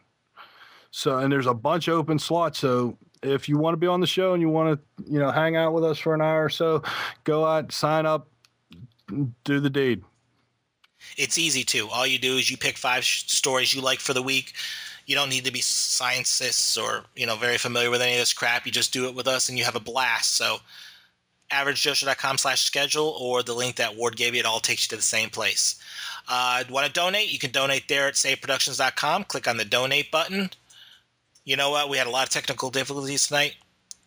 So, 0.91 1.17
and 1.19 1.32
there's 1.32 1.47
a 1.47 1.53
bunch 1.53 1.88
of 1.88 1.95
open 1.95 2.19
slots. 2.19 2.59
So, 2.59 2.97
if 3.23 3.49
you 3.49 3.57
want 3.57 3.73
to 3.73 3.78
be 3.78 3.88
on 3.88 4.01
the 4.01 4.07
show 4.07 4.34
and 4.34 4.41
you 4.41 4.49
want 4.49 4.80
to, 4.80 5.11
you 5.11 5.17
know, 5.19 5.32
hang 5.32 5.55
out 5.55 5.73
with 5.73 5.84
us 5.84 5.97
for 5.97 6.13
an 6.13 6.21
hour 6.21 6.45
or 6.45 6.49
so, 6.49 6.84
go 7.23 7.43
out, 7.43 7.71
sign 7.71 8.05
up, 8.05 8.28
do 9.43 9.60
the 9.60 9.70
deed. 9.70 10.03
It's 11.18 11.38
easy 11.38 11.64
too. 11.64 11.88
All 11.89 12.08
you 12.08 12.18
do 12.18 12.38
is 12.38 12.49
you 12.49 12.58
pick 12.58 12.78
five 12.78 13.03
sh- 13.03 13.26
stories 13.28 13.74
you 13.74 13.82
like 13.82 13.99
for 13.99 14.14
the 14.14 14.24
week. 14.24 14.53
You 15.06 15.16
don't 15.16 15.30
need 15.30 15.45
to 15.45 15.51
be 15.51 15.62
scientists 15.62 16.78
or 16.78 17.03
you 17.16 17.28
know 17.28 17.36
very 17.36 17.58
familiar 17.58 17.91
with 17.91 18.01
any 18.01 18.14
of 18.14 18.20
this 18.20 18.34
crap. 18.34 18.66
You 18.66 18.72
just 18.72 18.93
do 18.93 19.08
it 19.08 19.16
with 19.16 19.28
us, 19.28 19.49
and 19.49 19.58
you 19.58 19.64
have 19.64 19.76
a 19.76 19.80
blast. 19.80 20.34
So, 20.34 20.58
averagejoeshow.com 21.51 22.39
slash 22.39 22.62
schedule 22.64 23.16
or 23.20 23.43
the 23.43 23.53
link 23.53 23.76
that 23.76 23.95
Ward 23.95 24.16
gave 24.18 24.34
you, 24.34 24.39
it 24.39 24.45
all 24.45 24.60
takes 24.60 24.86
you 24.86 24.89
to 24.89 24.95
the 24.95 25.01
same 25.01 25.30
place. 25.30 25.76
Uh, 26.28 26.64
Want 26.70 26.88
to 26.88 26.91
donate? 26.91 27.32
You 27.32 27.38
can 27.38 27.51
donate 27.51 27.88
there 27.88 28.08
at 28.08 28.16
sayitproductions.com. 28.16 29.26
Click 29.26 29.47
on 29.47 29.58
the 29.58 29.66
donate 29.66 30.10
button. 30.10 30.49
You 31.43 31.56
know 31.56 31.70
what? 31.70 31.89
We 31.89 31.97
had 31.97 32.08
a 32.08 32.12
lot 32.12 32.24
of 32.26 32.34
technical 32.34 32.72
difficulties 32.72 33.28
tonight. 33.28 33.56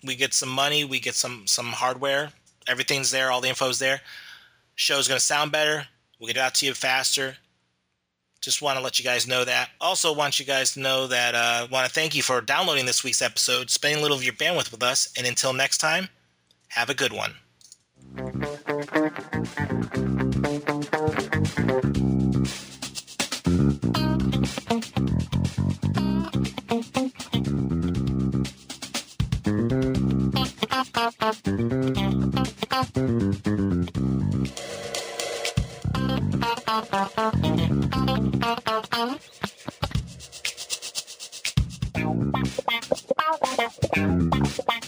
We 0.02 0.16
get 0.16 0.34
some 0.34 0.48
money. 0.48 0.84
We 0.84 0.98
get 0.98 1.14
some 1.14 1.46
some 1.46 1.66
hardware. 1.66 2.32
Everything's 2.66 3.12
there. 3.12 3.30
All 3.30 3.40
the 3.40 3.48
info's 3.48 3.78
there. 3.78 4.00
Show's 4.78 5.08
going 5.08 5.18
to 5.18 5.24
sound 5.24 5.50
better. 5.50 5.88
We'll 6.20 6.28
get 6.28 6.36
it 6.36 6.40
out 6.40 6.54
to 6.54 6.66
you 6.66 6.72
faster. 6.72 7.36
Just 8.40 8.62
want 8.62 8.78
to 8.78 8.84
let 8.84 9.00
you 9.00 9.04
guys 9.04 9.26
know 9.26 9.44
that. 9.44 9.70
Also, 9.80 10.14
want 10.14 10.38
you 10.38 10.46
guys 10.46 10.74
to 10.74 10.80
know 10.80 11.08
that. 11.08 11.34
Uh, 11.34 11.66
want 11.68 11.84
to 11.88 11.92
thank 11.92 12.14
you 12.14 12.22
for 12.22 12.40
downloading 12.40 12.86
this 12.86 13.02
week's 13.02 13.20
episode, 13.20 13.70
spending 13.70 13.98
a 13.98 14.02
little 14.02 14.16
of 14.16 14.22
your 14.22 14.34
bandwidth 14.34 14.70
with 14.70 14.84
us, 14.84 15.12
and 15.18 15.26
until 15.26 15.52
next 15.52 15.78
time, 15.78 16.08
have 16.68 16.90
a 16.90 16.94
good 16.94 17.12
one. 17.12 17.34
Thank 36.80 36.94
you. 44.84 44.87